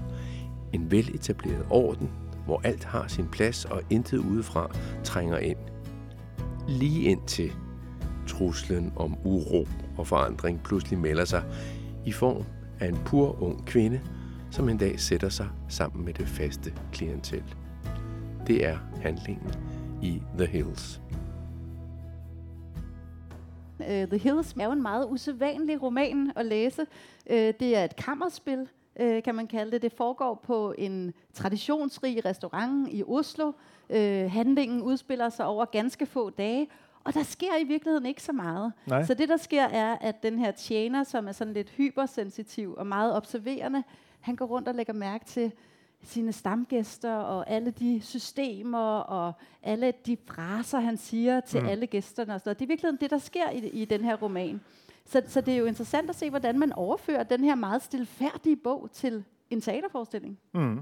en 0.73 0.91
veletableret 0.91 1.65
orden, 1.69 2.09
hvor 2.45 2.61
alt 2.63 2.83
har 2.83 3.07
sin 3.07 3.27
plads 3.27 3.65
og 3.65 3.81
intet 3.89 4.17
udefra 4.17 4.75
trænger 5.03 5.37
ind. 5.37 5.57
Lige 6.67 7.01
indtil 7.01 7.51
truslen 8.27 8.93
om 8.95 9.17
uro 9.23 9.67
og 9.97 10.07
forandring 10.07 10.63
pludselig 10.63 10.99
melder 10.99 11.25
sig 11.25 11.43
i 12.05 12.11
form 12.11 12.43
af 12.79 12.87
en 12.87 12.97
pur 13.05 13.43
ung 13.43 13.65
kvinde, 13.65 14.01
som 14.51 14.69
en 14.69 14.77
dag 14.77 14.99
sætter 14.99 15.29
sig 15.29 15.47
sammen 15.69 16.05
med 16.05 16.13
det 16.13 16.27
faste 16.27 16.73
klientel. 16.91 17.43
Det 18.47 18.65
er 18.65 18.77
handlingen 19.01 19.53
i 20.01 20.21
The 20.37 20.47
Hills. 20.47 21.01
Uh, 23.79 23.85
The 23.85 24.17
Hills 24.17 24.53
er 24.59 24.65
jo 24.65 24.71
en 24.71 24.81
meget 24.81 25.07
usædvanlig 25.09 25.81
roman 25.81 26.31
at 26.35 26.45
læse. 26.45 26.81
Uh, 27.29 27.35
det 27.35 27.77
er 27.77 27.83
et 27.83 27.95
kammerspil, 27.95 28.67
uh, 29.01 29.23
kan 29.23 29.35
man 29.35 29.47
kalde 29.47 29.71
det. 29.71 29.81
Det 29.81 29.91
foregår 29.93 30.33
på 30.43 30.73
en 30.77 31.13
traditionsrig 31.33 32.25
restaurant 32.25 32.89
i 32.91 33.03
Oslo. 33.07 33.51
Uh, 33.89 34.31
handlingen 34.31 34.81
udspiller 34.81 35.29
sig 35.29 35.45
over 35.45 35.65
ganske 35.65 36.05
få 36.05 36.29
dage, 36.29 36.67
og 37.03 37.13
der 37.13 37.23
sker 37.23 37.57
i 37.61 37.63
virkeligheden 37.63 38.05
ikke 38.05 38.23
så 38.23 38.31
meget. 38.31 38.73
Nej. 38.85 39.03
Så 39.05 39.13
det, 39.13 39.29
der 39.29 39.37
sker, 39.37 39.63
er, 39.63 39.97
at 40.01 40.23
den 40.23 40.39
her 40.39 40.51
tjener, 40.51 41.03
som 41.03 41.27
er 41.27 41.31
sådan 41.31 41.53
lidt 41.53 41.69
hypersensitiv 41.69 42.75
og 42.77 42.87
meget 42.87 43.15
observerende, 43.15 43.83
han 44.19 44.35
går 44.35 44.45
rundt 44.45 44.67
og 44.67 44.75
lægger 44.75 44.93
mærke 44.93 45.25
til 45.25 45.51
sine 46.03 46.31
stamgæster 46.33 47.13
og 47.15 47.49
alle 47.49 47.71
de 47.71 48.01
systemer 48.01 48.97
og 48.97 49.33
alle 49.63 49.93
de 50.05 50.17
fraser, 50.27 50.79
han 50.79 50.97
siger 50.97 51.39
til 51.39 51.61
Mm. 51.61 51.67
alle 51.67 51.87
gæsterne. 51.87 52.33
Og 52.33 52.39
sådan 52.39 52.49
noget. 52.49 52.59
Det 52.59 52.65
er 52.65 52.67
i 52.67 52.71
virkeligheten 52.71 53.01
det, 53.01 53.09
der 53.11 53.17
sker 53.17 53.49
i, 53.49 53.57
i 53.67 53.85
den 53.85 54.03
her 54.03 54.15
roman. 54.15 54.61
Så, 55.05 55.21
så 55.27 55.41
det 55.41 55.53
er 55.53 55.57
jo 55.59 55.65
interessant 55.69 56.09
å 56.09 56.13
se, 56.15 56.29
hvordan 56.29 56.59
man 56.59 56.73
overfører 56.79 57.23
den 57.27 57.43
her 57.43 57.55
meget 57.59 57.83
stillferdige 57.83 58.55
bog 58.63 58.89
til 58.95 59.23
en 59.51 59.61
teaterforestilling. 59.61 60.37
Mm. 60.53 60.79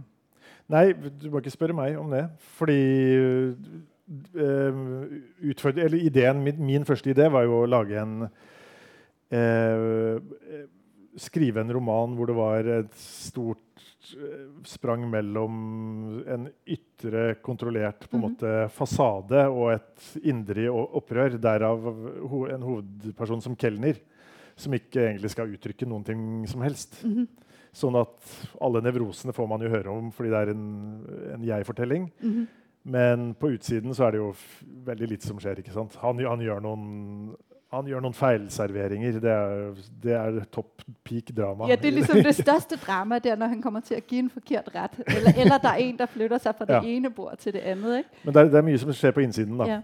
Nei, 0.71 0.91
du 0.93 1.29
må 1.31 1.41
ikke 1.41 1.51
spørre 1.51 1.73
meg 1.75 1.97
om 1.99 2.11
det. 2.13 2.27
Fordi 2.59 2.77
øh, 3.17 3.55
øh, 4.35 4.75
utfordre- 5.51 5.83
eller 5.83 5.97
ideen, 6.05 6.43
min, 6.45 6.61
min 6.65 6.85
første 6.85 7.11
idé 7.11 7.27
var 7.33 7.43
jo 7.43 7.63
å 7.63 7.69
lage 7.69 7.97
en 8.01 8.27
øh, 9.31 10.21
Skrive 11.19 11.59
en 11.59 11.73
roman 11.75 12.13
hvor 12.15 12.29
det 12.29 12.35
var 12.37 12.67
et 12.71 12.93
stort 12.95 13.81
øh, 14.15 14.45
sprang 14.63 15.03
mellom 15.11 15.57
en 16.23 16.45
ytre, 16.63 17.33
kontrollert 17.43 18.05
på 18.07 18.15
en 18.15 18.21
Mhm. 18.21 18.29
måte 18.29 18.69
fasade 18.71 19.41
og 19.51 19.73
et 19.73 20.05
indre 20.23 20.69
opprør. 20.71 21.35
Derav 21.35 21.83
en 22.55 22.63
hovedperson 22.63 23.41
som 23.43 23.55
kelner, 23.59 23.99
som 24.61 24.73
ikke 24.77 25.03
egentlig 25.09 25.31
skal 25.33 25.51
uttrykke 25.53 25.87
noen 25.89 26.05
ting 26.07 26.23
som 26.49 26.63
helst. 26.65 27.01
Mm-hmm. 27.03 27.27
Sånn 27.81 27.95
at 27.99 28.33
alle 28.59 28.81
nevrosene 28.83 29.33
får 29.35 29.47
man 29.47 29.61
jo 29.63 29.69
høre 29.71 29.93
om 29.93 30.09
fordi 30.15 30.33
det 30.33 30.41
er 30.41 30.51
en, 30.53 30.65
en 31.37 31.45
jeg-fortelling. 31.47 32.09
Mm-hmm. 32.21 32.49
Men 32.83 33.31
på 33.37 33.51
utsiden 33.53 33.93
så 33.93 34.07
er 34.07 34.15
det 34.15 34.21
jo 34.23 34.33
veldig 34.87 35.07
lite 35.13 35.27
som 35.29 35.39
skjer. 35.39 35.61
ikke 35.61 35.73
sant? 35.73 35.95
Han, 36.01 36.19
han, 36.25 36.41
gjør, 36.41 36.61
noen, 36.65 36.85
han 37.71 37.87
gjør 37.87 38.01
noen 38.01 38.17
feilserveringer. 38.17 39.19
Det 39.21 39.31
er, 39.31 39.81
det 40.03 40.15
er 40.17 40.39
topp 40.51 40.81
peak 41.05 41.29
drama. 41.37 41.69
Ja, 41.69 41.77
det 41.77 41.91
er 41.91 41.97
liksom 41.99 42.23
det 42.25 42.33
største 42.41 42.79
drama, 42.81 43.19
der 43.21 43.37
når 43.37 43.53
han 43.53 43.61
kommer 43.61 43.85
til 43.85 43.99
å 43.99 44.03
gi 44.07 44.23
en 44.23 44.31
forkert 44.33 44.71
rett. 44.73 44.97
Eller, 45.05 45.37
eller 45.45 45.61
det 45.61 45.73
er 45.75 45.83
en, 45.85 45.97
der 46.01 46.09
flytter 46.15 46.41
seg 46.41 46.57
fra 46.57 46.69
det 46.71 46.79
Ja. 46.79 46.95
ene 46.97 47.13
bord 47.13 47.37
til 47.37 47.53
det 47.53 47.61
andet. 47.75 47.99
Ikke? 48.01 48.23
Men 48.25 48.33
det 48.33 48.41
er, 48.41 48.49
det 48.55 48.61
er 48.63 48.69
mye 48.71 48.81
som 48.81 48.95
skjer 48.97 49.13
på 49.15 49.27
innsiden. 49.27 49.61
da. 49.61 49.69
Ja. 49.77 49.81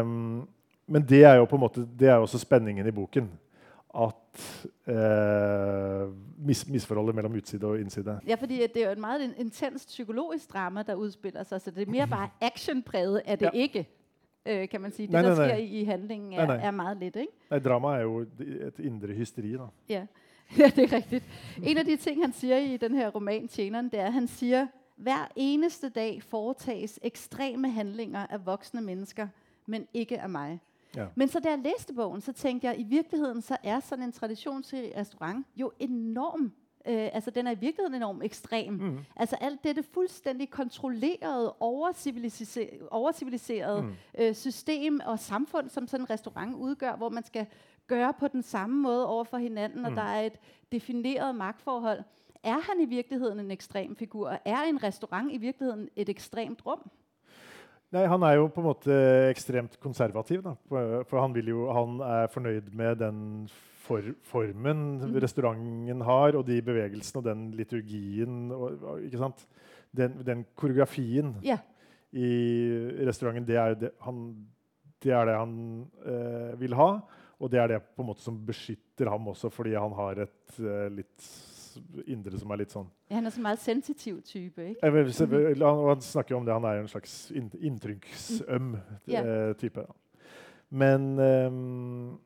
Um, 0.00 0.46
men 0.86 1.02
det 1.02 1.24
er 1.26 1.40
jo 1.40 1.48
på 1.50 1.58
en 1.58 1.64
måte, 1.66 1.82
det 1.98 2.08
er 2.08 2.22
også 2.22 2.38
spenningen 2.38 2.86
i 2.86 2.94
boken. 2.94 3.26
At 3.96 4.60
eh, 4.88 6.08
mis, 6.38 6.66
misforholdet 6.68 7.14
mellom 7.14 7.32
utside 7.32 7.66
og 7.66 7.80
innside. 7.80 8.20
Ja, 8.26 8.34
fordi 8.34 8.56
det 8.66 8.76
er 8.76 8.86
jo 8.86 8.92
et 8.92 8.98
meget 8.98 9.22
in- 9.22 9.34
intenst 9.38 9.88
psykologisk 9.88 10.52
drama, 10.52 10.82
der 10.82 10.94
utspiller 10.94 11.42
seg, 11.42 11.60
så 11.60 11.70
det 11.70 11.86
er 11.88 11.90
mer 11.90 12.06
bare 12.16 12.28
actionpræget 12.40 13.22
er 13.24 13.36
det 13.36 13.46
Ja. 13.46 13.50
ikke, 13.54 13.88
øh, 14.46 14.68
kan 14.68 14.80
man 14.80 14.92
si. 14.92 15.02
Det, 15.02 15.10
nej, 15.12 15.22
nej. 15.22 15.34
sker 15.34 15.56
i, 15.56 15.84
handlingen, 15.84 16.32
er, 16.32 16.46
er 16.50 16.70
meget 16.70 16.96
lett. 16.96 17.16
ikke? 17.16 17.32
Nei, 17.50 17.58
drama 17.60 17.88
er 17.96 18.00
jo 18.02 18.18
et 18.20 18.78
indre 18.78 19.08
hysteri. 19.14 19.52
da. 19.52 19.66
Ja. 19.88 20.06
ja, 20.58 20.70
det 20.76 20.92
er 20.92 20.96
riktig. 20.96 21.22
En 21.62 21.78
av 21.78 21.84
de 21.84 21.96
ting, 21.96 22.22
han 22.22 22.32
sier 22.32 22.56
i 22.58 22.76
den 22.76 22.94
her 22.94 23.08
roman, 23.10 23.48
Tjeneren, 23.48 23.88
det 23.88 24.00
er, 24.00 24.10
han 24.10 24.28
sier 24.28 24.66
hver 24.96 25.28
eneste 25.36 25.88
dag 25.88 26.22
foretages 26.22 26.98
ekstreme 27.02 27.70
handlinger 27.70 28.26
av 28.30 28.44
voksne 28.46 28.80
mennesker, 28.80 29.26
men 29.66 29.86
ikke 29.94 30.22
av 30.22 30.30
mig. 30.30 30.58
Ja. 30.96 31.06
Men 31.14 31.28
så 31.28 31.40
da 31.40 31.48
jeg 31.48 31.58
læste 31.58 31.94
bogen, 31.94 32.20
så 32.20 32.32
tænkte 32.32 32.66
jeg, 32.66 32.80
i 32.80 32.82
virkeligheden 32.82 33.42
så 33.42 33.56
er 33.62 33.80
sådan 33.80 34.04
en 34.04 34.12
traditionsrig 34.12 34.92
restaurant 34.96 35.46
jo 35.56 35.72
enorm. 35.78 36.52
Øh, 36.88 37.08
altså 37.12 37.30
den 37.30 37.46
er 37.46 37.50
i 37.50 37.58
virkeligheden 37.60 37.94
enormt 37.94 38.24
ekstrem. 38.24 38.72
Mm. 38.72 38.98
Altså 39.16 39.36
alt 39.40 39.64
dette 39.64 39.82
fuldstændig 39.82 40.50
kontrollerede, 40.50 41.52
overciviliserede, 42.90 43.82
Mm. 43.82 43.88
mm. 43.88 43.94
øh, 44.18 44.34
system 44.34 45.00
og 45.06 45.18
samfund, 45.18 45.68
som 45.68 45.86
sådan 45.86 46.04
en 46.04 46.10
restaurant 46.10 46.54
udgør, 46.56 46.96
hvor 46.96 47.08
man 47.08 47.24
skal 47.24 47.46
gøre 47.86 48.12
på 48.12 48.28
den 48.28 48.42
samme 48.42 48.76
måde 48.82 49.06
over 49.06 49.24
for 49.24 49.36
hinanden, 49.38 49.84
og 49.84 49.90
Mm. 49.90 49.96
der 49.96 50.02
er 50.02 50.22
et 50.22 50.38
defineret 50.72 51.34
magtforhold. 51.34 52.00
Er 52.42 52.58
han 52.60 52.80
i 52.80 52.84
virkeligheden 52.84 53.40
en 53.40 53.50
ekstrem 53.50 53.96
figur? 53.96 54.38
Er 54.44 54.62
en 54.62 54.82
restaurant 54.82 55.32
i 55.32 55.36
virkeligheden 55.36 55.88
et 55.96 56.08
ekstremt 56.08 56.66
rum? 56.66 56.90
Nei, 57.94 58.02
Han 58.10 58.24
er 58.26 58.40
jo 58.40 58.48
på 58.50 58.62
en 58.62 58.66
måte 58.66 58.96
ekstremt 59.30 59.76
konservativ. 59.82 60.42
Da. 60.42 60.56
For 61.06 61.20
han, 61.20 61.34
vil 61.36 61.52
jo, 61.52 61.66
han 61.74 62.00
er 62.02 62.30
fornøyd 62.32 62.72
med 62.74 62.98
den 63.02 63.20
for, 63.86 64.10
formen 64.26 64.82
mm. 64.98 65.14
restauranten 65.22 66.02
har, 66.08 66.38
og 66.38 66.46
de 66.48 66.58
bevegelsene 66.66 67.22
og 67.22 67.28
den 67.28 67.46
liturgien. 67.58 68.50
Og, 68.54 68.82
og, 68.82 69.06
ikke 69.06 69.22
sant? 69.22 69.46
Den, 69.96 70.18
den 70.26 70.44
koreografien 70.58 71.36
yeah. 71.44 71.62
i 72.12 72.30
restauranten, 73.06 73.46
det 73.48 73.60
er 73.60 73.78
det 73.78 73.92
han, 74.04 74.24
det, 75.02 75.14
er 75.14 75.30
det 75.30 75.38
han 75.38 75.54
eh, 76.02 76.52
vil 76.60 76.76
ha. 76.76 76.90
Og 77.36 77.52
det 77.52 77.60
er 77.60 77.74
det 77.74 77.82
på 77.94 78.02
en 78.02 78.10
måte 78.10 78.24
som 78.24 78.38
beskytter 78.48 79.12
ham 79.12 79.30
også, 79.30 79.52
fordi 79.52 79.76
han 79.76 79.94
har 79.96 80.24
et 80.26 80.58
eh, 80.58 80.88
litt 80.98 81.30
indre 82.06 82.38
som 82.38 82.50
er 82.50 82.56
litt 82.62 82.70
sånn 82.74 82.86
han 83.10 83.26
er 83.26 83.30
så 83.34 83.40
meget 83.44 83.60
sensitiv 83.62 84.22
type, 84.26 84.58
ikke? 84.72 84.80
jeg 84.82 84.92
vil, 84.92 85.62
han, 85.62 85.82
han 85.88 86.00
snakker 86.00 86.36
om 86.36 86.44
det, 86.44 86.52
han 86.56 86.64
er 86.64 86.80
en 86.82 86.88
slags 86.88 87.30
inn, 87.32 87.50
inntrykksøm 87.60 88.76
Ja. 89.06 89.22
eh, 89.22 89.52
type. 89.54 89.86
Men 90.70 91.18
um, 91.18 92.18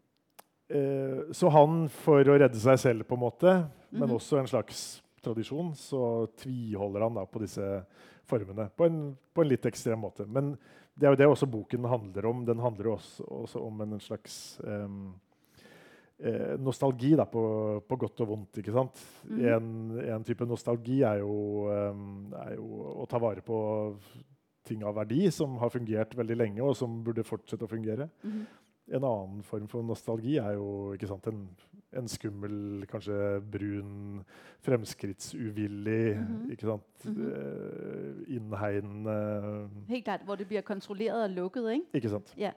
uh, 0.73 1.33
Så 1.33 1.51
han, 1.53 1.89
for 1.89 2.25
å 2.25 2.39
redde 2.39 2.59
seg 2.61 2.79
selv, 2.81 3.05
på 3.09 3.15
en 3.19 3.21
måte, 3.27 3.55
men 3.93 4.09
Mhm. 4.09 4.17
også 4.17 4.39
en 4.41 4.47
slags 4.47 5.03
tradisjon, 5.23 5.75
så 5.77 6.27
tviholder 6.41 7.03
han 7.03 7.15
da 7.15 7.25
på 7.27 7.41
disse 7.43 7.85
formene 8.25 8.71
på 8.77 8.87
en, 8.87 9.17
på 9.35 9.43
en 9.43 9.49
litt 9.49 9.67
ekstrem 9.67 9.99
måte. 10.01 10.27
Men 10.27 10.57
det 10.97 11.07
er 11.07 11.11
jo 11.13 11.17
det 11.17 11.27
også 11.29 11.47
boken 11.51 11.85
handler 11.85 12.27
om. 12.27 12.45
Den 12.47 12.59
handler 12.59 12.93
også, 12.95 13.25
også 13.27 13.61
om 13.67 13.81
en 13.83 13.99
slags 14.01 14.61
eh, 14.65 14.89
nostalgi 16.61 17.15
da, 17.17 17.25
på, 17.31 17.43
på 17.89 17.97
godt 17.97 18.21
og 18.25 18.33
vondt. 18.35 18.59
ikke 18.61 18.75
sant? 18.75 19.01
Mm. 19.25 19.45
en, 19.55 19.71
en 20.17 20.27
type 20.27 20.47
nostalgi 20.49 21.01
er 21.07 21.23
jo, 21.23 21.35
ehm, 21.73 22.35
er 22.37 22.57
jo 22.59 22.95
å 23.01 23.07
ta 23.09 23.21
vare 23.23 23.45
på 23.45 23.61
ting 24.69 24.85
av 24.85 24.99
verdi 25.01 25.31
som 25.33 25.57
har 25.63 25.73
fungert 25.73 26.13
veldig 26.19 26.37
lenge, 26.37 26.63
og 26.63 26.77
som 26.77 27.01
burde 27.05 27.25
fortsette 27.25 27.65
å 27.65 27.71
fungere. 27.71 28.11
Mm. 28.23 28.43
En 28.99 29.07
annen 29.07 29.43
form 29.47 29.69
for 29.71 29.87
nostalgi 29.87 30.37
er 30.43 30.59
jo 30.59 30.93
ikke 30.97 31.09
sant, 31.09 31.31
en 31.31 31.47
en 31.97 32.09
skummel, 32.09 32.85
kanskje 32.91 33.41
brun, 33.51 34.25
fremskrittsuvillig 34.63 36.17
Mhm. 36.17 36.23
Mm-hmm. 36.23 36.51
ikke 36.53 36.67
sant? 36.67 37.07
Eh, 37.07 38.37
innhegnende 38.37 39.69
Helt 39.89 40.05
klart, 40.05 40.25
hvor 40.25 40.37
det 40.37 40.47
blir 40.47 40.61
kontrolleret 40.61 41.25
og 41.25 41.31
lukket, 41.31 41.71
ikke? 41.73 41.87
Ikke 41.95 42.09
sant? 42.09 42.35
Ja. 42.37 42.51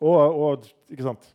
Og, 0.00 0.34
og 0.34 0.64
ikke 0.90 1.02
sant? 1.02 1.34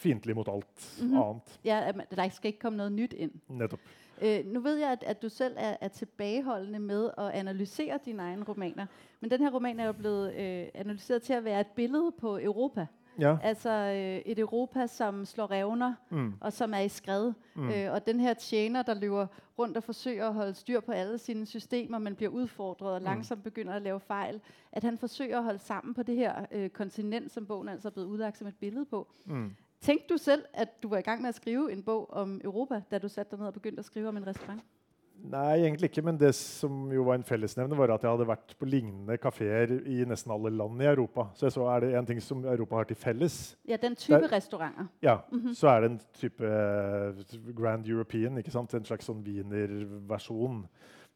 Fiendtlig 0.00 0.34
mot 0.36 0.48
alt 0.48 1.00
Mhm. 1.02 1.16
annet. 1.16 1.58
Ja, 1.64 1.92
der 2.16 2.28
skal 2.28 2.48
ikke 2.48 2.58
komme 2.58 2.78
noe 2.78 2.90
nytt 2.90 3.12
inn. 3.12 3.32
Nettopp. 3.48 3.80
Øh, 4.22 4.44
nå 4.46 4.60
ved 4.60 4.76
jeg, 4.76 4.90
at, 4.92 5.02
at 5.06 5.22
du 5.22 5.28
selv 5.28 5.54
er, 5.58 5.76
er 5.80 5.88
tilbageholdende 5.88 6.78
med 6.78 7.10
at 7.18 7.30
analysere 7.30 7.98
dine 8.04 8.22
egne 8.22 8.44
romaner. 8.44 8.86
Men 9.20 9.30
den 9.30 9.40
her 9.40 9.50
roman 9.50 9.80
er 9.80 9.86
jo 9.86 9.92
blevet 9.92 10.34
øh, 10.34 10.66
analysert 10.74 11.22
til 11.22 11.32
at 11.32 11.44
være 11.44 11.60
et 11.60 11.66
billede 11.76 12.12
på 12.20 12.38
Europa. 12.38 12.86
Ja. 13.20 13.36
Altså 13.42 13.70
øh, 13.70 14.22
et 14.32 14.38
Europa, 14.38 14.86
som 14.86 15.24
slår 15.24 15.50
revner, 15.50 15.94
Mm. 16.10 16.32
og 16.40 16.52
som 16.52 16.74
er 16.74 16.78
i 16.78 16.88
skred. 16.88 17.32
Mm. 17.54 17.62
Mm. 17.62 17.68
Øh, 17.70 17.92
og 17.92 18.06
den 18.06 18.20
her 18.20 18.34
tjener, 18.34 18.82
der 18.82 18.94
løper 18.94 19.26
rundt 19.58 19.76
og 19.76 19.82
forsøger 19.82 20.28
å 20.28 20.32
holde 20.32 20.54
styr 20.54 20.80
på 20.80 20.92
alle 20.92 21.18
sine 21.18 21.46
systemer, 21.46 21.98
men 21.98 22.14
blir 22.14 22.28
utfordret 22.28 22.92
og 22.94 23.00
Mm. 23.00 23.04
langsomt 23.04 23.42
begynner 23.44 23.76
å 23.76 23.78
lave 23.78 24.00
fejl. 24.00 24.40
At 24.72 24.82
han 24.84 24.98
forsøger 24.98 25.38
å 25.38 25.42
holde 25.42 25.58
sammen 25.58 25.94
på 25.94 26.02
det 26.02 26.16
her 26.16 26.46
uh, 26.56 26.68
kontinent, 26.68 27.32
som 27.32 27.46
bogen 27.46 27.68
altså 27.68 27.88
er 27.88 27.92
blevet 27.92 28.08
udlagt 28.08 28.38
som 28.38 28.46
et 28.46 28.56
billede 28.60 28.84
på. 28.84 29.06
Mm. 29.26 29.56
Tænkte 29.80 30.14
du 30.14 30.18
selv, 30.18 30.42
at 30.54 30.68
du 30.82 30.88
var 30.88 30.98
i 30.98 31.02
gang 31.02 31.20
med 31.22 31.28
at 31.28 31.34
skrive 31.34 31.72
en 31.72 31.82
bog 31.82 32.10
om 32.12 32.40
Europa, 32.44 32.82
da 32.90 32.98
du 32.98 33.08
satte 33.08 33.30
dig 33.30 33.38
ned 33.38 33.46
og 33.46 33.54
begyndte 33.54 33.78
at 33.80 33.84
skrive 33.84 34.08
om 34.08 34.16
en 34.16 34.26
restaurant? 34.26 34.60
Nei, 35.20 35.60
egentlig 35.60 35.84
ikke. 35.90 36.02
Men 36.02 36.16
det 36.20 36.34
som 36.34 36.92
jo 36.92 37.02
var 37.04 37.14
en 37.18 37.24
fellesnevne, 37.24 37.76
var 37.76 37.90
at 37.92 38.02
jeg 38.02 38.10
hadde 38.10 38.26
vært 38.28 38.54
på 38.60 38.64
lignende 38.68 39.16
kafeer 39.20 39.74
i 39.86 39.98
nesten 40.08 40.32
alle 40.32 40.48
land 40.56 40.80
i 40.82 40.86
Europa. 40.88 41.26
Så 41.36 41.46
jeg 41.46 41.52
så 41.52 41.66
er 41.74 41.80
det 41.84 41.90
en 41.98 42.06
ting 42.08 42.22
som 42.24 42.44
Europa 42.44 42.76
har 42.80 42.84
til 42.88 42.96
felles. 42.96 43.56
Ja, 43.68 43.76
den 43.76 43.96
type 43.96 44.16
Der- 44.20 44.32
restauranter. 44.32 44.86
Ja, 45.02 45.18
så 45.54 45.68
er 45.68 45.80
det 45.80 45.90
en 45.90 46.00
type 46.16 46.44
eh, 46.44 47.52
Grand 47.56 47.86
European, 47.88 48.38
ikke 48.38 48.50
sant? 48.50 48.74
en 48.74 48.84
slags 48.84 49.04
sånn 49.10 49.20
wienerversjon. 49.26 50.62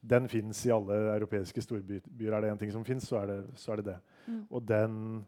Den 0.04 0.28
fins 0.28 0.66
i 0.66 0.70
alle 0.70 0.98
europeiske 1.16 1.62
storbyer. 1.64 2.32
Er 2.34 2.40
det 2.40 2.50
én 2.52 2.58
ting 2.60 2.72
som 2.72 2.84
fins, 2.84 3.08
så, 3.08 3.24
det- 3.26 3.46
så 3.56 3.72
er 3.72 3.76
det 3.76 3.84
det. 3.84 3.96
Mm. 4.26 4.46
Og 4.50 4.68
den, 4.68 5.26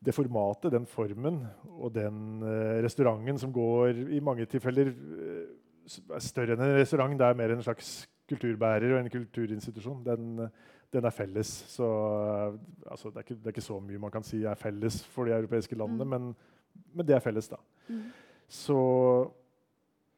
det 0.00 0.14
formatet, 0.16 0.72
den 0.72 0.86
formen 0.88 1.42
og 1.76 1.92
den 1.94 2.42
eh, 2.46 2.78
restauranten 2.84 3.38
som 3.38 3.52
går 3.52 3.98
i 4.16 4.20
mange 4.24 4.46
tilfeller 4.48 4.88
eh, 4.94 5.42
er 6.16 6.22
større 6.24 6.54
enn 6.56 6.64
en 6.64 6.78
restaurant, 6.78 7.16
det 7.18 7.26
er 7.26 7.36
mer 7.36 7.52
en 7.52 7.64
slags 7.64 8.06
kulturbærer 8.30 8.94
og 8.94 9.00
en 9.02 9.10
kulturinstitusjon. 9.12 10.04
Den, 10.06 10.46
den 10.94 11.04
er 11.04 11.14
felles. 11.14 11.50
Så 11.68 11.84
eh, 11.84 12.56
altså, 12.90 13.10
det, 13.10 13.20
er 13.20 13.26
ikke, 13.28 13.38
det 13.40 13.50
er 13.50 13.56
ikke 13.56 13.66
så 13.66 13.80
mye 13.84 14.00
man 14.06 14.14
kan 14.14 14.24
si 14.24 14.40
er 14.46 14.58
felles 14.60 15.02
for 15.12 15.28
de 15.28 15.36
europeiske 15.36 15.76
landene, 15.76 16.06
Mm. 16.06 16.10
men, 16.16 16.34
men 16.94 17.06
det 17.06 17.16
er 17.16 17.24
felles, 17.24 17.48
da. 17.50 17.58
Mm. 17.88 18.02
Så 18.50 18.76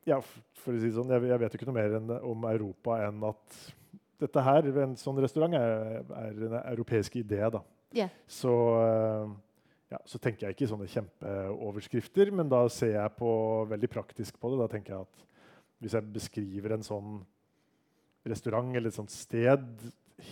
ja, 0.07 0.19
for 0.63 0.75
å 0.75 0.79
si 0.81 0.89
det 0.89 0.97
sånn, 0.97 1.11
jeg, 1.11 1.31
jeg 1.31 1.41
vet 1.43 1.55
jo 1.55 1.59
ikke 1.61 1.71
noe 1.71 1.79
mer 1.79 1.95
enn, 1.99 2.11
om 2.31 2.47
Europa 2.51 2.99
enn 3.07 3.23
at 3.29 3.63
dette 4.23 4.43
her, 4.47 4.69
en 4.85 4.95
sånn 4.99 5.19
restaurant, 5.23 5.55
er, 5.59 6.03
er 6.07 6.45
en 6.47 6.59
europeisk 6.61 7.17
idé. 7.19 7.41
da. 7.51 7.63
Yeah. 7.93 8.13
Så, 8.31 8.53
ja, 9.93 9.99
så 10.09 10.19
tenker 10.23 10.47
jeg 10.49 10.57
ikke 10.57 10.65
i 10.67 10.71
sånne 10.73 10.89
kjempeoverskrifter, 10.91 12.31
men 12.35 12.49
da 12.53 12.63
ser 12.73 12.95
jeg 12.97 13.17
på, 13.19 13.33
veldig 13.71 13.91
praktisk 13.93 14.39
på 14.41 14.53
det. 14.53 14.61
Da 14.65 14.69
tenker 14.73 14.95
jeg 14.97 15.07
at 15.09 15.27
hvis 15.83 15.97
jeg 15.99 16.13
beskriver 16.15 16.77
en 16.77 16.87
sånn 16.87 17.19
restaurant 18.29 18.71
eller 18.79 18.89
et 18.93 18.97
sånt 18.97 19.11
sted 19.13 19.67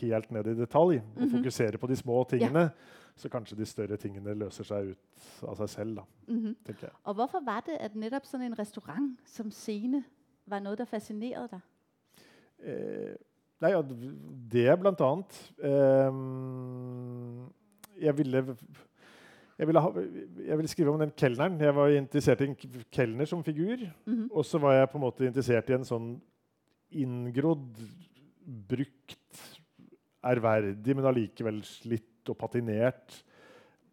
helt 0.01 0.31
ned 0.31 0.47
i 0.47 0.55
detalj, 0.55 1.01
og 1.03 1.23
Mhm. 1.25 1.31
fokuserer 1.35 1.77
på 1.83 1.89
de 1.91 1.97
små 1.99 2.21
tingene, 2.31 2.71
så 3.17 3.29
kanskje 3.29 3.57
de 3.59 3.67
større 3.67 3.97
tingene 3.99 4.35
løser 4.39 4.65
seg 4.65 4.93
ut 4.93 5.49
av 5.49 5.57
seg 5.59 5.69
selv. 5.69 5.95
da, 5.97 6.05
Mm-hmm. 6.29 6.55
tenker 6.65 6.87
jeg. 6.87 6.93
Og 7.05 7.15
hvorfor 7.17 7.45
var 7.45 7.61
det, 7.67 7.77
at 7.81 7.95
nettopp 7.95 8.25
sånn 8.25 8.43
en 8.47 8.55
restaurant 8.55 9.19
som 9.27 9.51
scene 9.51 10.05
var 10.47 10.61
noe 10.61 10.77
der 10.77 10.87
fascinerte 10.87 11.51
deg? 11.51 11.61
Eh, 12.63 13.17
nei, 13.61 13.71
ja, 13.71 13.83
det 13.83 14.79
blant 14.81 15.01
annet 15.01 15.51
Eh, 15.59 16.13
jeg, 18.07 18.17
ville, 18.17 18.57
jeg, 19.61 19.69
ville 19.69 19.81
ha, 19.85 20.05
jeg 20.47 20.57
ville 20.57 20.73
skrive 20.73 20.93
om 20.93 21.03
den 21.03 21.13
kelneren. 21.21 21.59
Jeg 21.61 21.77
var 21.77 21.93
interessert 21.93 22.41
i 22.41 22.49
en 22.49 22.57
kelner 22.89 23.29
som 23.29 23.43
figur. 23.45 23.83
Mm-hmm. 24.07 24.31
Og 24.33 24.47
så 24.49 24.61
var 24.63 24.79
jeg 24.79 24.89
på 24.89 24.97
en 24.97 25.05
måte 25.05 25.27
interessert 25.29 25.69
i 25.69 25.77
en 25.77 25.85
sånn 25.85 26.15
inngrodd, 26.97 27.83
brukt, 28.71 29.43
ærverdig, 30.25 30.97
men 30.97 31.09
allikevel 31.11 31.61
slitt 31.65 32.33
og 32.33 32.39
patinert 32.41 33.21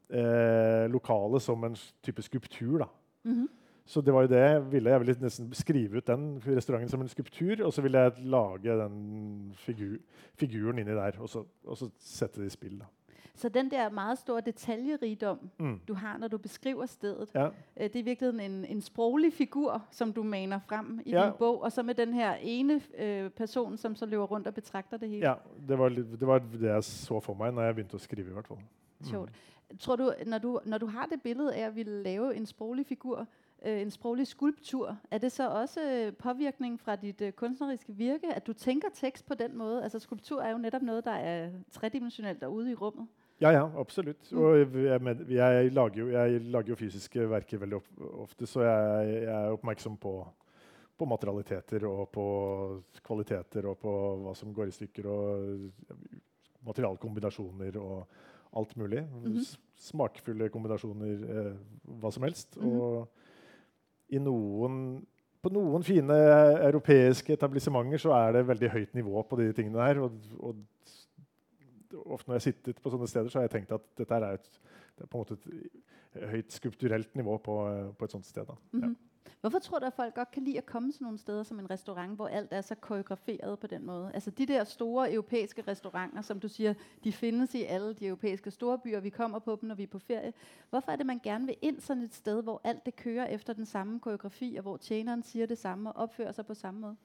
eh, 0.08 0.88
lokale 0.92 1.44
som 1.44 1.68
en 1.68 1.76
type 2.04 2.24
skulptur. 2.24 2.86
da. 2.86 2.90
Mm-hmm. 3.28 3.48
Så 3.88 4.02
det 4.04 4.16
var 4.16 4.24
jo 4.24 4.32
det 4.32 4.40
jeg 4.40 4.64
ville. 4.72 4.92
Jeg 4.92 5.04
ville 5.04 5.18
nesten 5.24 5.52
skrive 5.56 6.00
ut 6.00 6.08
den 6.08 6.30
restauranten 6.44 6.92
som 6.92 7.04
en 7.04 7.12
skulptur, 7.12 7.66
og 7.68 7.76
så 7.76 7.84
ville 7.84 8.08
jeg 8.08 8.24
lage 8.32 8.80
den 8.86 8.98
figur, 9.68 10.00
figuren 10.40 10.80
inni 10.80 10.96
der, 10.96 11.20
og 11.20 11.30
så, 11.32 11.44
og 11.68 11.80
så 11.80 11.92
sette 12.00 12.40
det 12.40 12.54
i 12.54 12.56
spill. 12.56 12.80
da. 12.80 12.88
Så 13.38 13.50
den 13.50 13.72
der 13.72 13.90
meget 13.90 14.18
store 14.18 14.42
detaljerigdom, 14.42 15.50
Mm. 15.60 15.80
du 15.88 15.94
har, 15.94 16.18
når 16.18 16.28
du 16.28 16.38
beskriver 16.38 16.86
stedet, 16.86 17.30
Ja. 17.36 17.46
øh, 17.46 17.84
det 17.94 17.96
er 17.96 18.04
virkelig 18.04 18.46
en, 18.46 18.66
en 18.66 18.82
sproglig 18.82 19.34
figur, 19.34 19.84
som 19.92 20.14
du 20.14 20.24
maner 20.24 20.60
frem 20.70 21.00
i 21.06 21.10
Ja. 21.12 21.24
din 21.26 21.34
bog, 21.40 21.62
og 21.64 21.72
så 21.72 21.84
med 21.84 21.96
den 21.96 22.14
her 22.14 22.36
ene 22.42 22.82
øh, 22.98 23.30
person, 23.30 23.78
som 23.78 23.96
så 23.96 24.06
løber 24.06 24.26
rundt 24.26 24.48
og 24.48 24.54
betragter 24.54 24.98
det 24.98 25.10
hele. 25.10 25.30
ja 25.30 25.34
det, 25.68 25.80
var, 25.80 25.90
det 25.90 26.28
var 26.28 26.40
det 26.40 26.62
jeg 26.62 26.84
så 26.84 27.20
for 27.20 27.34
meg 27.34 27.52
når 27.52 27.62
jeg 27.62 27.76
begynte 27.76 27.96
å 27.96 27.98
skrive. 28.00 28.30
i 28.30 28.34
hvert 28.34 28.48
fall. 28.48 28.58
Sjovt. 29.04 29.30
Tror 29.80 29.96
du 29.96 30.12
når, 30.26 30.38
du, 30.38 30.60
når 30.66 30.78
du 30.78 30.86
har 30.86 31.06
det 31.06 31.22
billede 31.22 31.56
af 31.56 31.62
at 31.66 31.76
ville 31.76 32.04
lave 32.04 32.36
en 32.36 32.46
sproglig 32.46 32.86
figur, 32.86 33.28
øh, 33.66 33.82
en 33.82 33.92
sproglig 33.92 34.28
skulptur, 34.28 34.98
er 35.12 35.18
det 35.18 35.32
så 35.32 35.50
også 35.50 35.80
øh, 35.92 36.14
påvirkning 36.14 36.80
fra 36.80 36.96
dit 36.96 37.22
øh, 37.22 37.32
kunstneriske 37.32 37.94
virke, 37.94 38.34
at 38.34 38.48
du 38.48 38.54
tænker 38.54 38.88
tekst 38.94 39.26
på 39.26 39.34
den 39.34 39.58
måde? 39.58 39.84
Altså 39.84 40.00
skulptur 40.00 40.42
er 40.42 40.52
jo 40.52 40.58
netop 40.58 40.82
noget, 40.82 41.06
der 41.06 41.12
er 41.12 41.50
tredimensionelt 41.72 42.44
og 42.44 42.54
ude 42.54 42.72
i 42.72 42.76
rummet. 42.76 43.08
Ja, 43.40 43.52
ja, 43.54 43.64
absolutt. 43.78 44.32
Mm. 44.32 44.40
Og 44.42 44.78
jeg, 44.84 45.02
med, 45.02 45.26
jeg, 45.30 45.72
lager 45.74 46.02
jo, 46.02 46.08
jeg 46.10 46.42
lager 46.50 46.74
jo 46.74 46.80
fysiske 46.80 47.28
verker 47.30 47.62
veldig 47.62 47.80
ofte, 48.24 48.48
så 48.50 48.64
jeg, 48.66 49.12
jeg 49.14 49.34
er 49.34 49.54
oppmerksom 49.54 49.98
på, 50.02 50.14
på 50.98 51.10
materialiteter 51.10 51.86
og 51.90 52.08
på 52.14 52.26
kvaliteter 53.06 53.70
og 53.70 53.78
på 53.84 53.94
hva 54.24 54.34
som 54.38 54.56
går 54.56 54.72
i 54.72 54.78
stykker, 54.80 55.10
og 55.12 56.18
materialkombinasjoner 56.68 57.78
og 57.82 58.58
alt 58.58 58.78
mulig. 58.78 59.06
Mm 59.06 59.34
-hmm. 59.34 59.58
Smakfulle 59.78 60.50
kombinasjoner, 60.50 61.14
eh, 61.30 61.54
hva 62.02 62.12
som 62.12 62.24
helst. 62.24 62.58
Mhm. 62.58 62.80
Og 62.80 63.08
i 64.10 64.18
noen 64.18 65.06
på 65.42 65.50
noen 65.54 65.84
fine 65.84 66.14
europeiske 66.66 67.34
etablissementer 67.34 67.98
så 67.98 68.12
er 68.12 68.32
det 68.32 68.48
veldig 68.48 68.70
høyt 68.70 68.96
nivå 68.96 69.22
på 69.22 69.36
de 69.36 69.54
tingene 69.54 69.78
der. 69.78 70.00
Og, 70.00 70.12
og 70.40 70.56
ofte 71.94 72.30
når 72.30 72.38
jeg 72.38 72.42
har 72.42 72.46
sittet 72.48 72.82
på 72.84 72.94
sånne 72.94 73.08
steder, 73.08 73.30
så 73.30 73.40
har 73.40 73.48
jeg 73.48 73.56
tenkt 73.58 73.76
at 73.76 73.86
dette 74.00 74.16
er, 74.16 74.38
et, 74.38 74.62
det 74.98 75.06
er 75.06 75.12
på 75.12 75.20
en 75.20 75.26
måte 75.26 75.38
et 75.38 76.32
høyt 76.32 76.54
skulpturelt 76.54 77.16
nivå 77.16 77.38
på, 77.44 77.60
på 77.98 78.08
et 78.08 78.16
sånt 78.16 78.26
sted. 78.26 78.48
Da. 78.48 78.58
Mm-hmm. 78.72 78.96
Hvorfor 79.42 79.60
tror 79.60 79.80
du, 79.80 79.86
at 79.86 79.94
folk 79.94 80.16
godt 80.16 80.32
kan 80.32 80.44
lide 80.44 80.60
å 80.64 80.66
komme 80.66 80.92
til 80.92 81.06
noen 81.06 81.18
steder 81.22 81.44
som 81.46 81.60
en 81.62 81.70
restaurant, 81.70 82.16
hvor 82.18 82.32
alt 82.34 82.54
er 82.54 82.64
så 82.66 82.76
koreograferet 82.76 83.60
på 83.60 83.68
den 83.68 83.86
måten? 83.86 84.16
Altså 84.16 84.32
de 84.32 84.48
der 84.50 84.64
store 84.64 85.12
europæiske 85.14 85.64
restauranter, 85.68 86.22
som 86.22 86.40
du 86.40 86.48
sier, 86.50 86.74
de 87.04 87.14
finnes 87.14 87.54
i 87.56 87.64
alle 87.64 87.94
de 87.94 88.08
europæiske 88.08 88.52
storbyer, 88.52 89.00
vi 89.00 89.10
kommer 89.10 89.40
på 89.40 89.58
dem, 89.62 89.70
når 89.70 89.76
vi 89.76 89.84
er 89.84 89.94
på 89.94 90.00
ferie. 90.00 90.34
Hvorfor 90.70 90.92
er 90.92 90.96
det, 90.96 91.06
man 91.06 91.20
gerne 91.24 91.46
vil 91.46 91.56
inn 91.62 91.82
sånn 91.82 92.02
et 92.08 92.18
sted, 92.18 92.42
hvor 92.44 92.62
alt 92.64 92.86
det 92.86 92.96
kører 92.96 93.30
efter 93.30 93.54
den 93.54 93.66
samme 93.66 94.00
koreografi, 94.00 94.56
og 94.58 94.64
hvor 94.64 94.78
tjeneren 94.82 95.24
sier 95.24 95.46
det 95.46 95.58
samme 95.58 95.94
og 95.94 96.08
oppfører 96.08 96.32
seg 96.32 96.48
på 96.48 96.58
samme 96.58 96.88
måte? 96.88 97.04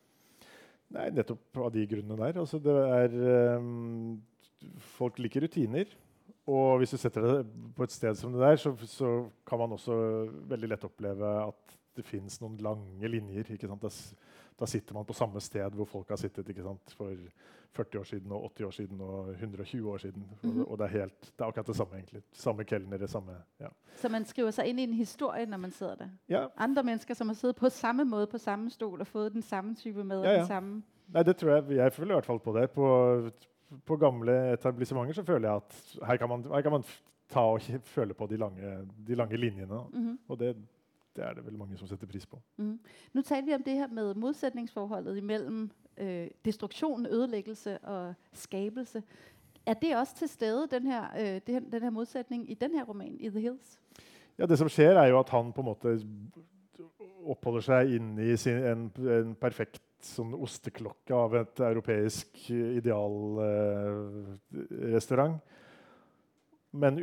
Nei, 0.93 1.09
nettopp 1.11 1.57
av 1.57 1.71
de 1.73 1.87
grunnene 1.89 2.17
der. 2.21 2.41
Altså, 2.41 2.59
det 2.61 2.73
er 2.73 3.15
ehm, 3.57 4.21
Folk 4.97 5.21
liker 5.23 5.47
rutiner. 5.47 5.93
Og 6.51 6.81
hvis 6.81 6.91
du 6.95 6.99
setter 6.99 7.23
deg 7.23 7.53
på 7.77 7.87
et 7.87 7.95
sted 7.95 8.19
som 8.19 8.33
det 8.35 8.43
der, 8.43 8.59
så, 8.59 8.75
så 8.91 9.13
kan 9.47 9.61
man 9.63 9.77
også 9.77 9.95
veldig 10.51 10.73
lett 10.73 10.87
oppleve 10.89 11.31
at 11.45 11.79
det 11.97 12.05
fins 12.09 12.41
noen 12.43 12.57
lange 12.65 13.09
linjer. 13.09 13.53
Da, 13.63 13.91
da 14.59 14.69
sitter 14.69 14.97
man 14.97 15.07
på 15.07 15.17
samme 15.17 15.43
sted 15.45 15.77
hvor 15.77 15.89
folk 15.89 16.11
har 16.11 16.21
sittet 16.21 16.49
for 16.97 17.15
40 17.73 17.99
år 18.01 18.05
siden, 18.05 18.33
og 18.33 18.51
80 18.51 18.67
år 18.67 18.71
siden 18.71 19.01
og 19.01 19.31
120 19.33 19.93
år 19.93 19.99
siden. 19.99 20.25
Mhm. 20.43 20.61
Og, 20.61 20.71
og 20.71 20.79
det 20.79 20.85
er 20.85 20.89
helt, 20.99 21.21
det 21.21 21.41
er 21.41 21.45
akkurat 21.45 21.67
det 21.67 21.77
samme, 21.77 21.95
egentlig. 21.95 22.23
Samme 22.33 22.65
kelnere, 22.65 23.09
samme 23.09 23.37
ja. 23.61 23.71
Så 23.97 24.09
man 24.09 24.25
skriver 24.25 24.51
seg 24.51 24.69
inn 24.69 24.79
i 24.79 24.89
en 24.89 24.97
historie, 24.97 25.47
når 25.47 25.63
man 25.63 25.71
sitter 25.71 25.95
der. 25.95 26.11
ja. 26.29 26.47
Andre 26.57 26.83
mennesker, 26.83 27.15
som 27.15 27.29
har 27.29 27.35
siddet 27.35 27.57
på 27.57 27.69
samme 27.69 28.05
måte 28.05 28.27
på 28.27 28.39
samme 28.39 28.71
stol 28.71 29.01
og 29.01 29.07
fået 29.07 29.33
den 29.33 29.43
samme 29.43 29.75
type 29.75 30.05
med? 30.05 30.25
Ja, 30.25 30.31
ja. 30.31 30.39
den 30.39 30.47
samme... 30.47 30.83
Nei, 31.13 31.23
det 31.23 31.37
tror 31.37 31.51
jeg 31.51 31.77
jeg 31.77 31.93
føler 31.93 32.11
i 32.11 32.15
hvert 32.15 32.27
fall 32.27 32.41
på 32.41 32.53
det. 32.59 32.71
På, 32.71 32.87
på 33.87 33.97
gamle 33.97 34.35
etablissementer 34.53 35.15
så 35.15 35.25
føler 35.27 35.49
jeg 35.49 35.63
at 35.63 36.07
her 36.09 36.17
kan 36.17 36.29
man, 36.29 36.45
her 36.45 36.61
kan 36.61 36.73
man 36.73 36.85
ta 37.33 37.41
og 37.41 37.61
føle 37.85 38.15
på 38.15 38.27
de 38.27 38.37
lange, 38.37 38.89
de 39.07 39.15
lange 39.15 39.37
linjene. 39.37 39.81
Mm-hmm. 39.93 40.19
Og 40.29 40.39
det, 40.39 40.57
det 41.17 41.25
er 41.25 41.35
det 41.35 41.45
vel 41.47 41.59
mange 41.59 41.77
som 41.77 41.89
setter 41.89 42.07
pris 42.07 42.27
på. 42.27 42.41
Mm. 42.57 42.79
Nå 43.13 43.23
talte 43.23 43.47
vi 43.47 43.55
om 43.55 43.63
det 43.63 43.75
her 43.75 43.89
med 43.89 44.15
motsetningsforholdet 44.15 45.25
mellom 45.25 45.71
øh, 45.97 46.29
destruksjon, 46.45 47.07
ødeleggelse 47.07 47.79
og 47.79 48.15
skabelse. 48.33 49.03
Er 49.67 49.75
det 49.75 49.97
også 49.97 50.17
til 50.17 50.29
stede, 50.29 50.69
den 50.71 50.87
her, 50.87 51.05
øh, 51.19 51.41
den 51.73 51.83
her 51.83 51.91
motsetning, 51.91 52.51
i 52.51 52.55
den 52.55 52.75
her 52.75 52.85
roman, 52.85 53.17
I 53.21 53.29
The 53.29 53.41
Hills? 53.41 53.81
Ja, 54.39 54.47
Det 54.47 54.59
som 54.59 54.69
skjer, 54.69 54.99
er 54.99 55.07
jo 55.07 55.19
at 55.19 55.29
han 55.29 55.53
på 55.53 55.61
en 55.61 55.65
måte 55.65 56.01
oppholder 57.25 57.61
seg 57.61 57.95
inni 57.95 58.33
en, 58.51 58.91
en, 58.99 59.35
perfekt 59.39 59.83
sånn 60.07 60.35
osteklokke 60.35 61.15
av 61.17 61.35
et 61.41 61.61
europeisk 61.65 62.51
idealrestaurant. 62.51 65.37
Eh, 65.37 65.43
Men 66.73 66.97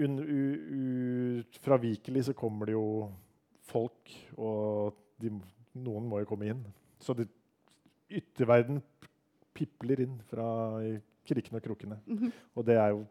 ufravikelig 1.53 2.23
så 2.25 2.33
kommer 2.33 2.65
det 2.65 2.73
jo 2.73 3.11
folk, 3.69 4.09
og 4.37 4.93
de, 5.21 5.29
noen 5.77 6.07
må 6.09 6.19
jo 6.23 6.29
komme 6.31 6.45
inn. 6.49 6.63
Så 6.99 7.13
det, 7.13 7.27
ytterverden 8.09 8.81
pipler 9.53 9.99
inn 10.07 10.17
fra 10.25 10.81
krikkene 11.29 11.61
og 11.61 11.63
krokene. 11.63 11.99
-hmm. 12.07 12.31
Og 12.55 12.65
det 12.65 12.75
er 12.75 12.89
jo 12.89 13.05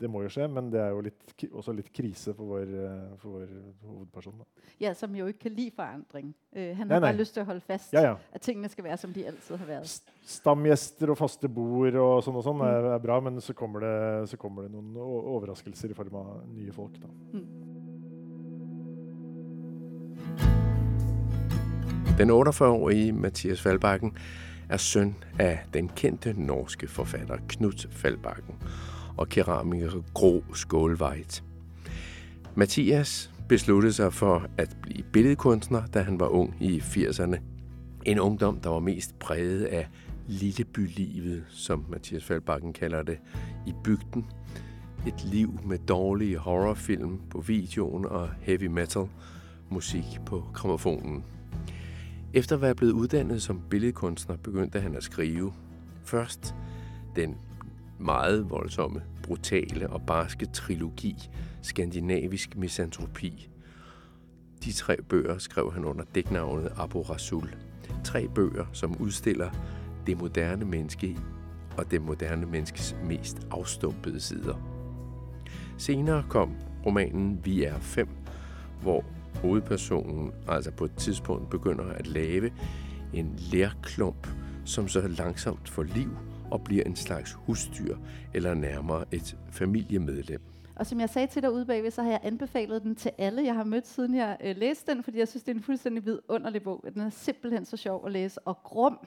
det 0.00 0.08
må 0.10 0.22
jo 0.24 0.30
skje, 0.32 0.46
men 0.50 0.70
det 0.72 0.80
er 0.82 0.92
jo 0.94 1.02
litt, 1.06 1.34
også 1.50 1.72
litt 1.76 1.90
krise 1.94 2.34
for 2.36 2.54
vår, 2.54 2.70
eh, 2.84 3.16
for 3.20 3.36
vår 3.36 3.50
hovedperson. 3.86 4.40
Da. 4.40 4.64
Ja, 4.82 4.94
som 4.98 5.14
jo 5.16 5.26
ikke 5.30 5.48
kan 5.48 5.56
lide 5.56 5.74
forandring. 5.76 6.32
Uh, 6.54 6.70
han 6.78 6.88
har 6.88 7.00
nei, 7.00 7.00
bare 7.06 7.18
lyst 7.18 7.34
til 7.36 7.44
å 7.44 7.48
holde 7.48 7.64
fast 7.66 7.94
ja, 7.94 8.02
ja. 8.08 8.14
at 8.34 8.44
tingene 8.44 8.70
skal 8.72 8.86
være 8.86 8.98
som 9.02 9.12
de 9.14 9.26
alltid 9.30 9.60
har 9.62 9.70
vært. 9.70 10.14
Stamgjester 10.28 11.12
og 11.14 11.18
faste 11.20 11.50
bord 11.50 11.98
og 12.00 12.14
sånn, 12.26 12.38
og 12.40 12.46
sånn 12.46 12.60
mm. 12.62 12.68
er, 12.70 12.88
er, 12.94 13.02
bra, 13.04 13.18
men 13.24 13.42
så 13.44 13.56
kommer, 13.56 13.84
det, 13.84 14.30
så 14.32 14.40
kommer, 14.40 14.66
det, 14.66 14.74
noen 14.74 14.96
overraskelser 15.36 15.92
i 15.92 15.98
form 15.98 16.18
av 16.22 16.32
nye 16.54 16.74
folk. 16.74 16.98
Da. 17.02 17.10
Mm. 17.34 17.46
Den 22.14 22.30
48-årige 22.30 23.12
Mathias 23.12 23.62
Fallbakken 23.62 24.14
er 24.70 24.78
sønn 24.80 25.16
av 25.42 25.64
den 25.74 25.88
kendte 25.98 26.32
norske 26.38 26.86
forfatter 26.88 27.42
Knut 27.50 27.88
Fallbakken 27.90 28.60
og 29.16 29.28
keramiker 29.28 30.02
Gro 30.14 30.44
Skålvejt. 30.54 31.44
Mathias 32.54 33.30
besluttede 33.48 33.92
sig 33.92 34.12
for 34.12 34.46
at 34.58 34.76
blive 34.82 35.02
billedkunstner, 35.12 35.86
da 35.86 36.00
han 36.00 36.20
var 36.20 36.26
ung 36.26 36.56
i 36.60 36.78
80'erne. 36.78 37.36
En 38.04 38.18
ungdom, 38.18 38.60
der 38.60 38.70
var 38.70 38.80
mest 38.80 39.18
præget 39.18 39.64
af 39.64 39.88
lillebylivet, 40.26 41.44
som 41.48 41.84
Mathias 41.88 42.24
Faldbakken 42.24 42.72
kalder 42.72 43.02
det, 43.02 43.18
i 43.66 43.72
bygden. 43.84 44.26
Et 45.06 45.24
liv 45.24 45.60
med 45.64 45.78
dårlige 45.78 46.38
horrorfilm 46.38 47.20
på 47.30 47.40
videoen 47.40 48.06
og 48.06 48.28
heavy 48.40 48.66
metal 48.66 49.06
musik 49.70 50.04
på 50.26 50.44
gramofonen. 50.54 51.24
Efter 52.32 52.56
at 52.56 52.62
være 52.62 52.74
blevet 52.74 52.92
uddannet 52.92 53.42
som 53.42 53.62
billedkunstner, 53.70 54.36
begyndte 54.36 54.80
han 54.80 54.96
at 54.96 55.02
skrive. 55.02 55.52
Først 56.04 56.54
den 57.16 57.36
meget 58.04 58.50
voldsomme, 58.50 59.02
brutale 59.22 59.90
og 59.90 60.02
barske 60.06 60.46
trilogi, 60.46 61.28
Skandinavisk 61.62 62.56
Misantropi. 62.56 63.48
De 64.64 64.72
tre 64.72 64.96
bøger 65.02 65.38
skrev 65.38 65.72
han 65.72 65.84
under 65.84 66.04
dæknavnet 66.14 66.72
Abu 66.76 67.02
Rasul. 67.02 67.56
Tre 68.04 68.28
bøger, 68.28 68.66
som 68.72 68.96
udstiller 69.00 69.50
det 70.06 70.18
moderne 70.18 70.64
menneske 70.64 71.18
og 71.76 71.90
det 71.90 72.02
moderne 72.02 72.46
menneskes 72.46 72.96
mest 73.04 73.46
afstumpede 73.50 74.20
sider. 74.20 74.54
Senere 75.78 76.24
kom 76.28 76.56
romanen 76.86 77.40
Vi 77.44 77.64
er 77.64 77.78
fem, 77.78 78.08
hvor 78.82 79.04
hovedpersonen 79.34 80.32
altså 80.48 80.70
på 80.70 80.84
et 80.84 80.96
tidspunkt 80.96 81.50
begynder 81.50 81.84
at 81.84 82.06
lave 82.06 82.50
en 83.12 83.38
lærklump, 83.52 84.28
som 84.64 84.88
så 84.88 85.08
langsomt 85.08 85.68
får 85.68 85.82
liv 85.82 86.10
og 86.54 86.64
bliver 86.64 86.84
en 86.84 86.96
slags 86.96 87.32
husdyr, 87.32 87.96
eller 88.34 88.54
nærmere 88.54 89.04
et 89.12 89.36
familiemedlem. 89.50 90.40
Og 90.76 90.86
som 90.86 91.00
jeg 91.00 91.08
sagde 91.08 91.26
til 91.26 91.42
dig 91.42 91.52
ude 91.52 91.66
bagved, 91.66 91.90
så 91.90 92.02
har 92.02 92.10
jeg 92.10 92.20
anbefalet 92.22 92.82
den 92.82 92.94
til 92.94 93.10
alle, 93.18 93.44
jeg 93.44 93.54
har 93.54 93.64
mødt, 93.64 93.86
siden 93.86 94.14
jeg 94.14 94.36
øh, 94.44 94.56
læste 94.56 94.92
den, 94.92 95.02
fordi 95.02 95.18
jeg 95.18 95.28
synes, 95.28 95.42
det 95.42 95.52
er 95.52 95.56
en 95.56 95.62
fuldstændig 95.62 96.04
vidunderlig 96.04 96.62
bog. 96.62 96.84
Den 96.94 97.02
er 97.02 97.10
simpelthen 97.10 97.64
så 97.64 97.76
sjov 97.76 98.06
at 98.06 98.12
læse, 98.12 98.40
og 98.40 98.62
grum, 98.62 98.98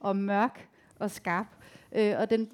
og 0.00 0.16
mørk, 0.16 0.68
og 0.98 1.10
skarp. 1.10 1.46
Øh, 1.92 2.14
og 2.18 2.30
den 2.30 2.48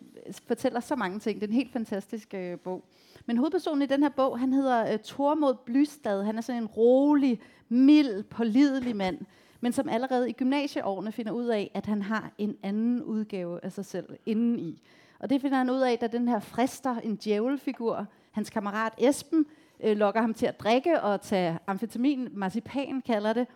fortæller 0.46 0.80
så 0.80 0.96
mange 0.96 1.18
ting. 1.18 1.40
Det 1.40 1.46
er 1.46 1.50
en 1.50 1.54
helt 1.54 1.72
fantastisk 1.72 2.34
øh, 2.34 2.58
bog. 2.58 2.84
Men 3.26 3.36
hovedpersonen 3.36 3.82
i 3.82 3.86
den 3.86 4.02
her 4.02 4.10
bog, 4.10 4.38
han 4.38 4.52
hedder 4.52 4.92
øh, 4.92 4.98
Tormod 4.98 5.54
Blystad. 5.66 6.24
Han 6.24 6.38
er 6.38 6.40
sådan 6.40 6.62
en 6.62 6.68
rolig, 6.68 7.40
mild, 7.68 8.22
pålidelig 8.22 8.96
mand, 8.96 9.18
men 9.60 9.72
som 9.72 9.88
allerede 9.88 10.30
i 10.30 10.32
gymnasieårene 10.32 11.12
finner 11.12 11.32
ud 11.32 11.46
af, 11.46 11.70
at 11.74 11.86
han 11.86 12.02
har 12.02 12.30
en 12.38 12.56
anden 12.62 13.02
udgave 13.02 13.64
af 13.64 13.72
sig 13.72 13.84
selv 13.84 14.06
indeni. 14.26 14.82
Og 15.18 15.30
det 15.30 15.40
finder 15.40 15.58
han 15.58 15.70
ud 15.70 15.80
af, 15.80 15.98
da 15.98 16.06
den 16.06 16.28
her 16.28 16.40
frister, 16.40 16.96
en 16.96 17.16
djævelfigur, 17.16 18.06
hans 18.30 18.50
kammerat 18.50 18.92
Esben, 18.98 19.46
øh, 19.80 19.96
lokker 19.96 20.20
ham 20.20 20.34
til 20.34 20.46
at 20.46 20.60
drikke 20.60 21.00
og 21.00 21.20
tage 21.20 21.58
amfetamin, 21.66 22.28
marcipan 22.32 23.02
kalder 23.06 23.32
det. 23.32 23.46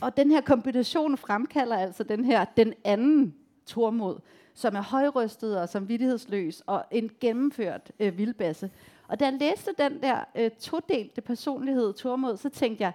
Og 0.00 0.16
den 0.16 0.30
her 0.30 0.40
kombination 0.40 1.16
fremkalder 1.16 1.76
altså 1.76 2.02
den 2.02 2.24
her, 2.24 2.44
den 2.44 2.74
anden 2.84 3.34
Tormod, 3.66 4.16
som 4.54 4.74
er 4.74 4.82
højrystet 4.82 5.60
og 5.60 5.68
samvittighedsløs 5.68 6.62
og 6.66 6.84
en 6.90 7.10
gennemført 7.20 7.92
øh, 8.00 8.18
vildbasse. 8.18 8.70
Og 9.08 9.20
da 9.20 9.24
jeg 9.24 9.32
læste 9.32 9.70
den 9.78 10.02
der 10.02 10.24
øh, 10.34 10.50
todelte 10.50 11.20
personlighed, 11.20 11.92
Tormod, 11.92 12.36
så 12.36 12.48
tænkte 12.48 12.84
jeg, 12.84 12.92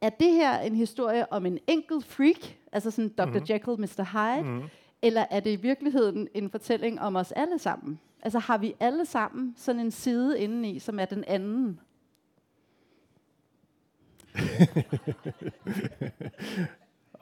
er 0.00 0.08
det 0.08 0.32
her 0.32 0.58
en 0.58 0.74
historie 0.74 1.32
om 1.32 1.46
en 1.46 1.58
enkelt 1.66 2.04
freak, 2.04 2.56
altså 2.72 2.90
sådan 2.90 3.08
Dr. 3.08 3.24
Mm-hmm. 3.24 3.46
Jekyll, 3.50 3.80
Mr. 3.80 4.04
Hyde, 4.12 4.42
mm-hmm. 4.42 4.68
eller 5.02 5.24
er 5.30 5.40
det 5.40 5.50
i 5.50 5.56
virkeligheden 5.56 6.28
en 6.34 6.50
fortælling 6.50 7.00
om 7.00 7.16
os 7.16 7.32
alle 7.32 7.58
sammen? 7.58 8.00
Altså 8.22 8.38
har 8.38 8.58
vi 8.58 8.74
alle 8.80 9.06
sammen 9.06 9.54
sådan 9.56 9.80
en 9.80 9.90
side 9.90 10.40
indeni, 10.40 10.78
som 10.78 10.98
er 10.98 11.04
den 11.04 11.24
anden? 11.26 11.80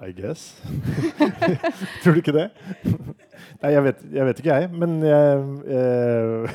I 0.09 0.23
guess. 0.23 0.63
Tror 2.03 2.13
du 2.13 2.17
ikke 2.17 2.33
det? 2.33 2.51
Nei, 3.63 3.73
jeg 3.73 3.85
vet, 3.85 3.97
jeg 4.13 4.27
vet 4.27 4.39
ikke, 4.39 4.55
jeg. 4.55 4.71
Men 4.71 5.03
jeg, 5.03 5.45
jeg 5.67 6.49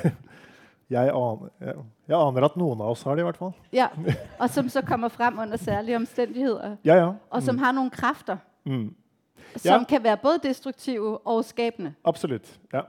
jeg 0.91 1.03
aner, 1.03 1.49
jeg 1.61 1.73
aner, 2.17 2.45
at 2.47 2.55
noen 2.59 2.81
av 2.81 2.93
oss 2.93 3.03
har 3.07 3.15
det, 3.15 3.23
i 3.23 3.27
hvert 3.29 3.39
fall. 3.39 3.53
Ja, 3.75 3.89
Og 4.39 4.49
som 4.49 4.69
så 4.69 4.81
kommer 4.85 5.09
frem 5.09 5.39
under 5.39 5.57
særlige 5.57 5.99
omstendigheter. 5.99 6.77
Ja, 6.83 6.95
ja. 6.95 7.11
Og 7.29 7.43
som 7.43 7.55
mm. 7.55 7.63
har 7.63 7.75
noen 7.77 7.91
krefter. 7.93 8.41
Mm. 8.65 8.89
Som 9.55 9.85
kan 9.85 10.03
være 10.03 10.17
både 10.17 10.47
destruktive 10.47 11.17
og 11.17 11.45
skapende. 11.45 11.93
Absolutt, 12.07 12.47
ja. 12.73 12.87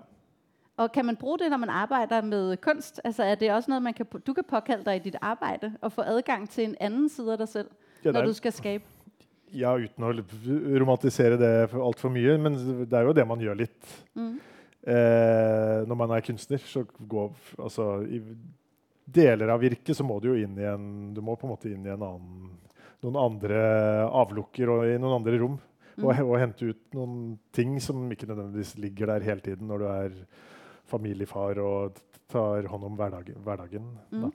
Og 0.77 0.93
kan 0.93 1.05
man 1.05 1.17
bruke 1.17 1.45
det, 1.45 1.51
når 1.51 1.57
man 1.57 1.69
arbeider 1.69 2.23
med 2.23 2.57
kunst? 2.57 3.01
Altså 3.05 3.23
er 3.23 3.35
det 3.35 3.53
også 3.53 3.71
noe 3.71 3.81
man 3.81 3.95
kan, 3.95 4.07
du 4.27 4.33
kan 4.33 4.45
påkalle 4.45 4.85
deg 4.85 4.97
i 4.97 5.11
ditt 5.11 5.19
arbeid? 5.21 5.71
og 5.81 5.93
få 5.93 6.03
adgang 6.03 6.49
til 6.51 6.65
en 6.65 6.77
anden 6.81 7.09
side 7.09 7.33
av 7.33 7.39
deg 7.39 7.49
selv, 7.49 7.69
ja, 8.05 8.13
når 8.13 8.27
du 8.27 8.33
skal 8.33 8.53
skape? 8.53 8.85
Ja, 9.53 9.75
uten 9.77 10.05
å 10.05 10.13
romantisere 10.81 11.37
det 11.37 11.53
alt 11.77 12.01
for 12.01 12.09
mye, 12.11 12.39
men 12.41 12.57
det 12.89 12.97
er 12.97 13.05
jo 13.05 13.13
det 13.13 13.27
man 13.29 13.41
gjør 13.41 13.59
litt. 13.61 13.93
Mm. 14.17 14.39
Eh, 14.83 15.83
når 15.87 15.95
man 15.95 16.11
er 16.11 16.25
kunstner, 16.25 16.59
så 16.67 16.87
går 17.09 17.35
altså, 17.59 18.01
I 18.09 18.23
deler 19.14 19.53
av 19.55 19.62
virket 19.62 19.98
så 19.98 20.07
må 20.07 20.18
du 20.20 20.33
jo 20.33 20.38
inn 20.40 20.57
i 20.59 20.68
en 20.68 20.87
Du 21.14 21.22
må 21.25 21.37
på 21.37 21.48
en 21.48 21.55
måte 21.55 21.70
inn 21.72 21.85
i 21.87 21.92
en 21.92 22.03
annen, 22.03 22.55
noen 23.05 23.18
andre 23.20 23.61
avlukker 24.09 24.72
og 24.72 24.87
i 24.88 24.96
noen 24.96 25.20
andre 25.20 25.40
rom. 25.42 25.59
Mm. 25.96 26.07
Og, 26.07 26.12
og, 26.25 26.37
hente 26.40 26.70
ut 26.72 26.94
noen 26.96 27.16
ting 27.53 27.77
som 27.85 28.07
ikke 28.12 28.31
nødvendigvis 28.31 28.79
ligger 28.81 29.12
der 29.12 29.27
hele 29.27 29.44
tiden 29.44 29.68
når 29.68 29.83
du 29.83 29.88
er 29.90 30.14
familiefar 30.88 31.61
og 31.61 32.01
tar 32.33 32.68
hånd 32.72 32.87
om 32.88 32.96
hverdagen. 32.96 33.42
hverdagen 33.44 33.90
mm. 34.11 34.31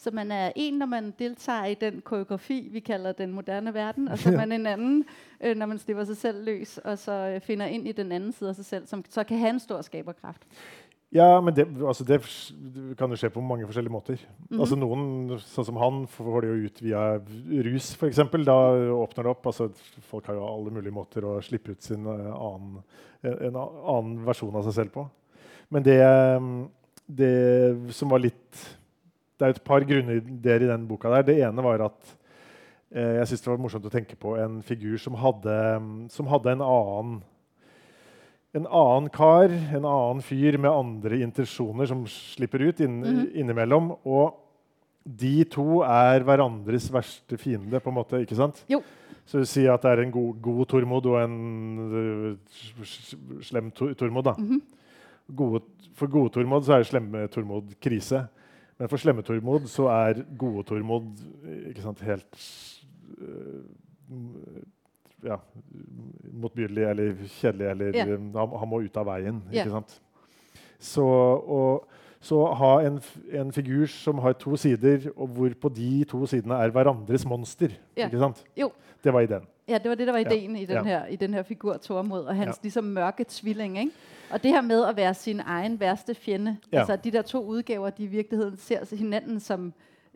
Så 0.00 0.10
man 0.10 0.32
er 0.32 0.52
en, 0.56 0.78
når 0.78 0.86
man 0.86 1.10
deltar 1.18 1.64
i 1.64 1.74
den 1.74 2.00
koreografi, 2.00 2.68
vi 2.72 2.80
kalder 2.80 3.12
den 3.12 3.32
moderne 3.32 3.74
verden, 3.74 4.08
og 4.08 4.18
så 4.22 4.30
er 4.30 4.36
man 4.36 4.52
en 4.52 4.66
annen 4.66 5.04
øh, 5.40 5.56
når 5.56 5.66
man 5.66 5.78
slipper 5.78 6.04
seg 6.04 6.16
selv 6.16 6.44
løs, 6.44 6.78
og 6.78 6.98
så 6.98 7.40
finner 7.44 7.66
inn 7.66 7.86
i 7.86 7.92
den 7.92 8.12
anden 8.12 8.32
side 8.32 8.48
av 8.48 8.54
seg 8.54 8.64
selv, 8.64 8.86
som 8.86 9.04
så 9.08 9.24
kan 9.24 9.38
ha 9.38 9.50
en 9.52 9.60
stor 9.60 9.82
skaberkraft. 9.82 10.46
Ja, 11.10 11.40
men 11.42 11.54
det, 11.54 11.64
altså 11.82 12.04
det 12.06 12.20
kan 12.98 13.10
jo 13.10 13.18
skje 13.18 13.32
på 13.34 13.42
mange 13.42 13.66
forskjellige 13.66 13.92
måter. 13.92 14.14
Mm 14.14 14.44
-hmm. 14.48 14.60
Altså 14.60 14.76
Noen, 14.76 15.38
sånn 15.38 15.64
som 15.64 15.76
han, 15.76 16.06
får 16.06 16.40
det 16.40 16.48
jo 16.48 16.66
ut 16.66 16.82
via 16.82 17.02
rus, 17.66 17.94
f.eks. 17.94 18.16
Da 18.46 18.58
åpner 18.94 19.24
det 19.24 19.30
opp. 19.30 19.46
Altså, 19.46 19.70
folk 20.00 20.26
har 20.26 20.34
jo 20.34 20.46
alle 20.46 20.70
mulige 20.70 20.94
måter 20.94 21.24
å 21.24 21.40
slippe 21.42 21.72
ut 21.72 21.82
sin 21.82 22.06
uh, 22.06 22.34
annen, 22.34 22.82
en, 23.22 23.38
en, 23.42 23.56
annen 23.56 24.24
versjon 24.24 24.54
av 24.54 24.62
seg 24.62 24.72
selv 24.72 24.90
på. 24.90 25.08
Men 25.68 25.82
det, 25.82 25.98
det 27.06 27.92
som 27.92 28.08
var 28.08 28.18
litt 28.18 28.78
det 29.40 29.46
er 29.46 29.54
et 29.56 29.64
par 29.64 29.84
grunner 29.88 30.20
der 30.20 30.60
i 30.60 30.68
den 30.68 30.86
boka. 30.88 31.08
der. 31.08 31.22
Det 31.22 31.40
ene 31.40 31.64
var 31.64 31.80
at 31.80 32.16
eh, 32.92 33.16
jeg 33.16 33.28
syntes 33.28 33.44
det 33.44 33.50
var 33.50 33.62
morsomt 33.64 33.86
å 33.88 33.92
tenke 33.92 34.16
på 34.20 34.36
en 34.36 34.60
figur 34.62 34.98
som 35.00 35.16
hadde, 35.16 35.56
som 36.12 36.28
hadde 36.28 36.52
en 36.52 36.64
annen 36.66 37.22
en 38.52 38.66
annen 38.66 39.10
kar, 39.14 39.50
en 39.50 39.84
annen 39.86 40.22
fyr 40.26 40.58
med 40.58 40.70
andre 40.70 41.20
intensjoner 41.22 41.86
som 41.86 42.02
slipper 42.10 42.64
ut 42.66 42.80
inn, 42.82 42.96
mm. 43.02 43.20
innimellom. 43.38 43.92
Og 44.02 44.34
de 45.04 45.44
to 45.50 45.82
er 45.86 46.24
hverandres 46.26 46.88
verste 46.92 47.38
fiende, 47.40 47.80
på 47.80 47.92
en 47.92 47.98
måte. 48.00 48.22
ikke 48.24 48.38
sant? 48.38 48.64
Jo. 48.70 48.82
Så 49.30 49.44
du 49.44 49.46
sier 49.46 49.70
at 49.72 49.84
det 49.86 49.92
er 49.92 50.02
en 50.02 50.14
god, 50.14 50.40
god 50.42 50.64
Tormod 50.72 51.06
og 51.06 51.20
en 51.20 51.36
uh, 51.94 52.90
slem 53.46 53.70
Tormod. 53.70 54.24
da. 54.24 54.34
Mm 54.38 54.48
-hmm. 54.48 54.60
gode, 55.28 55.62
for 55.94 56.06
gode 56.06 56.30
Tormod 56.34 56.64
så 56.64 56.72
er 56.72 56.82
slemme 56.82 57.28
Tormod 57.28 57.74
krise. 57.80 58.26
Men 58.78 58.88
for 58.88 58.96
slemme 58.96 59.22
Tormod 59.22 59.68
så 59.68 59.86
er 59.86 60.24
gode 60.38 60.62
Tormod 60.64 61.06
ikke 61.68 61.82
sant, 61.82 62.00
helt 62.00 62.34
uh, 63.20 63.62
mm, 64.08 64.64
ja, 65.24 65.36
motbydelig 66.32 66.84
eller 66.90 67.14
kjedelig, 67.40 67.66
eller 67.70 67.96
Ja. 67.96 68.14
um, 68.14 68.34
han, 68.34 68.48
han 68.58 68.68
må 68.68 68.80
ut 68.80 68.96
av 68.96 69.06
veien. 69.06 69.42
Ja. 69.52 69.58
ikke 69.64 69.70
sant? 69.70 70.00
Så, 70.80 71.02
og, 71.04 71.86
så 72.20 72.44
ha 72.54 72.80
en, 72.84 73.00
en 73.32 73.52
figur 73.52 73.86
som 73.86 74.18
har 74.18 74.32
to 74.32 74.56
sider, 74.56 75.10
og 75.16 75.26
hvor 75.28 75.50
på 75.60 75.68
de 75.68 76.04
to 76.04 76.26
sidene 76.26 76.54
er 76.54 76.68
hverandres 76.70 77.24
monster. 77.26 77.68
Yeah. 77.98 78.08
ikke 78.10 78.18
sant? 78.18 78.44
Jo. 78.56 78.70
Det 79.04 79.12
var 79.12 79.20
ideen. 79.20 79.46
Ja, 79.68 79.78
det 79.78 79.88
var 79.88 79.94
det, 79.94 80.06
der 80.06 80.12
var 80.12 80.18
Ja. 80.20 80.28
ideen 80.30 80.56
i, 80.56 80.64
den 80.64 80.76
Ja. 80.76 80.82
her, 80.82 81.06
i 81.06 81.16
den 81.16 81.34
her 81.34 81.42
figur 81.42 81.76
Tormod, 81.76 82.20
og 82.24 82.36
hans 82.36 82.56
Ja. 82.56 82.60
ligesom 82.62 82.84
mørke 82.84 83.24
tvilling. 83.28 83.78
Ikke? 83.78 83.92
Og 84.30 84.42
det 84.42 84.50
her 84.50 84.60
med 84.60 84.84
at 84.84 84.96
være 84.96 85.14
sin 85.14 85.40
egen 85.46 85.80
verste 85.80 86.14
fjende. 86.14 86.56
Ja. 86.72 86.78
Altså 86.78 86.96
de 86.96 87.10
der 87.10 87.22
to 87.22 87.44
udgaver, 87.44 87.90
de 87.90 88.02
i 88.02 88.06
virkeligheden 88.06 88.56
ser 88.56 88.96
hinanden 88.96 89.40
som 89.40 89.72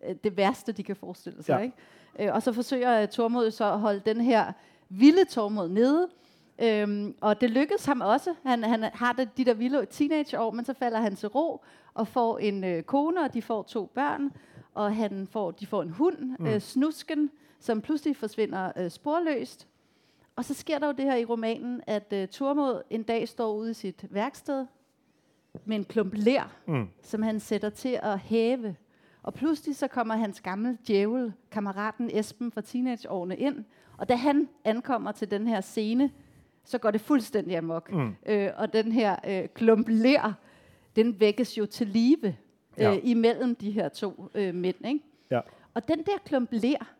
øh, 0.08 0.14
det 0.24 0.36
værste, 0.36 0.72
de 0.72 0.82
kan 0.82 0.96
forestille 0.96 1.42
sig. 1.42 1.52
Ja. 1.52 1.58
Ikke? 1.58 2.28
Øh, 2.30 2.34
og 2.34 2.42
så 2.42 2.52
forsøger 2.52 3.02
øh, 3.02 3.08
Tormod 3.08 3.50
så 3.50 3.72
at 3.72 3.80
holde 3.80 4.00
den 4.06 4.20
her 4.20 4.52
vilde 4.88 5.24
Tormod 5.24 5.68
nede. 5.68 6.08
Øhm, 6.62 7.14
og 7.20 7.40
det 7.40 7.50
lykkedes 7.50 7.84
ham 7.86 8.00
også. 8.00 8.34
Han, 8.42 8.62
han 8.64 8.82
har 8.82 9.12
det, 9.12 9.36
de 9.36 9.44
der 9.44 9.54
vilde 9.54 9.86
teenageår, 9.90 10.50
men 10.50 10.64
så 10.64 10.72
falder 10.74 11.00
han 11.00 11.16
til 11.16 11.28
ro 11.28 11.64
og 11.94 12.08
får 12.08 12.38
en 12.38 12.64
øh, 12.64 12.82
kone, 12.82 13.20
og 13.20 13.34
de 13.34 13.42
får 13.42 13.62
to 13.62 13.86
børn. 13.94 14.30
Og 14.74 14.96
han 14.96 15.28
får, 15.30 15.50
de 15.50 15.66
får 15.66 15.82
en 15.82 15.90
hund, 15.90 16.18
mm. 16.38 16.46
øh, 16.46 16.60
Snusken, 16.60 17.30
som 17.60 17.80
pludselig 17.80 18.16
forsvinder 18.16 18.72
øh, 18.76 18.90
sporløst. 18.90 19.66
Og 20.36 20.44
så 20.44 20.54
sker 20.54 20.78
der 20.78 20.86
jo 20.86 20.92
det 20.92 21.04
her 21.04 21.16
i 21.16 21.24
romanen, 21.24 21.80
at 21.86 22.12
øh, 22.12 22.28
Tormod 22.28 22.82
en 22.90 23.02
dag 23.02 23.28
står 23.28 23.52
ude 23.54 23.70
i 23.70 23.74
sit 23.74 24.04
værksted 24.10 24.66
med 25.64 25.76
en 25.76 25.84
klump 25.84 26.12
lær, 26.16 26.52
Mm. 26.66 26.88
som 27.02 27.22
han 27.22 27.40
sætter 27.40 27.70
til 27.70 27.98
at 28.02 28.18
hæve. 28.18 28.76
Og 29.22 29.34
pludselig 29.34 29.76
så 29.76 29.88
kommer 29.88 30.14
hans 30.16 30.40
gamle 30.40 30.78
djævel, 30.86 31.32
kammeraten 31.50 32.10
Esben 32.12 32.52
fra 32.52 32.60
teenageårene 32.60 33.36
ind. 33.36 33.64
Og 33.98 34.08
da 34.08 34.14
han 34.14 34.48
ankommer 34.64 35.12
til 35.12 35.30
den 35.30 35.46
her 35.46 35.60
scene, 35.60 36.10
så 36.64 36.78
går 36.78 36.90
det 36.90 37.00
fuldstændig 37.00 37.56
amok. 37.56 37.92
Mm. 37.92 38.14
Øh, 38.26 38.50
og 38.56 38.72
den 38.72 38.92
her 38.92 39.16
øh, 39.28 39.48
klump 39.54 39.86
ler, 39.88 40.32
den 40.96 41.20
vækkes 41.20 41.58
jo 41.58 41.66
til 41.66 41.86
live 41.86 42.26
øh, 42.26 42.34
Ja. 42.78 42.98
imellem 43.02 43.54
de 43.54 43.70
her 43.70 43.88
to 43.88 44.30
øh, 44.34 44.54
mænd. 44.54 44.86
Ikke? 44.86 45.00
Ja. 45.30 45.40
Og 45.74 45.88
den 45.88 45.98
der 45.98 46.18
klump 46.24 46.48
ler, 46.52 46.94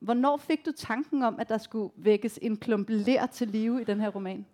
hvornår 0.00 0.36
fik 0.36 0.66
du 0.66 0.72
tanken 0.72 1.22
om, 1.22 1.36
at 1.38 1.48
der 1.48 1.58
skulle 1.58 1.92
vækkes 1.96 2.38
en 2.42 2.56
klump 2.56 2.86
ler 2.90 3.26
til 3.26 3.48
live 3.48 3.80
i 3.80 3.84
den 3.84 4.00
her 4.00 4.08
roman? 4.08 4.46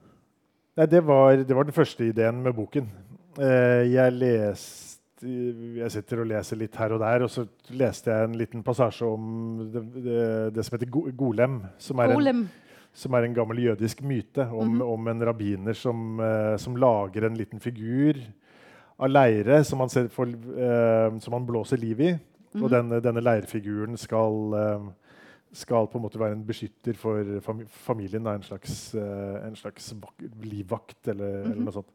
Nei, 0.76 0.86
det 0.86 1.06
var, 1.06 1.30
det 1.36 1.56
var 1.56 1.62
den 1.62 1.72
første 1.72 2.06
ideen 2.08 2.42
med 2.42 2.52
boken. 2.52 2.90
Uh, 3.38 3.44
jeg 3.92 4.12
leste 4.12 4.91
Jeg 5.22 5.90
sitter 5.94 6.20
og 6.22 6.26
leser 6.26 6.58
litt 6.58 6.74
her 6.76 6.92
og 6.96 7.00
der, 7.00 7.22
og 7.22 7.30
så 7.30 7.44
leste 7.70 8.10
jeg 8.10 8.24
en 8.28 8.36
liten 8.40 8.62
passasje 8.66 9.06
om 9.06 9.70
det, 9.72 9.82
det, 10.02 10.54
det 10.56 10.64
som 10.66 10.76
heter 10.78 10.90
golem. 11.16 11.60
Som 11.78 12.02
er, 12.02 12.10
en, 12.16 12.40
som 12.92 13.14
er 13.14 13.28
en 13.28 13.34
gammel 13.36 13.60
jødisk 13.68 14.02
myte 14.02 14.48
om, 14.50 14.74
Mhm. 14.78 14.82
om 14.82 15.08
en 15.08 15.22
rabbiner 15.28 15.74
som, 15.78 16.18
eh, 16.20 16.56
som 16.58 16.74
lager 16.76 17.26
en 17.26 17.36
liten 17.38 17.60
figur 17.60 18.18
av 18.98 19.08
leire 19.08 19.62
som 19.64 19.78
han, 19.80 19.88
ser, 19.88 20.08
får, 20.08 20.26
eh, 20.58 21.18
som 21.18 21.32
han 21.32 21.46
blåser 21.46 21.78
liv 21.78 22.00
i. 22.00 22.12
Mhm. 22.54 22.62
Og 22.64 22.70
denne, 22.70 23.00
denne 23.00 23.22
leirfiguren 23.22 23.96
skal, 23.96 24.54
eh, 24.54 24.90
skal 25.52 25.86
på 25.86 25.96
en 25.98 26.02
måte 26.02 26.18
være 26.18 26.32
en 26.32 26.44
beskytter 26.44 26.94
for 26.96 27.22
familien. 27.68 28.26
En 28.26 28.42
slags, 28.42 28.94
en 28.94 29.54
slags 29.56 29.94
livvakt 30.42 31.08
eller, 31.08 31.42
eller 31.44 31.54
Mhm. 31.54 31.64
noe 31.64 31.72
sånt. 31.72 31.86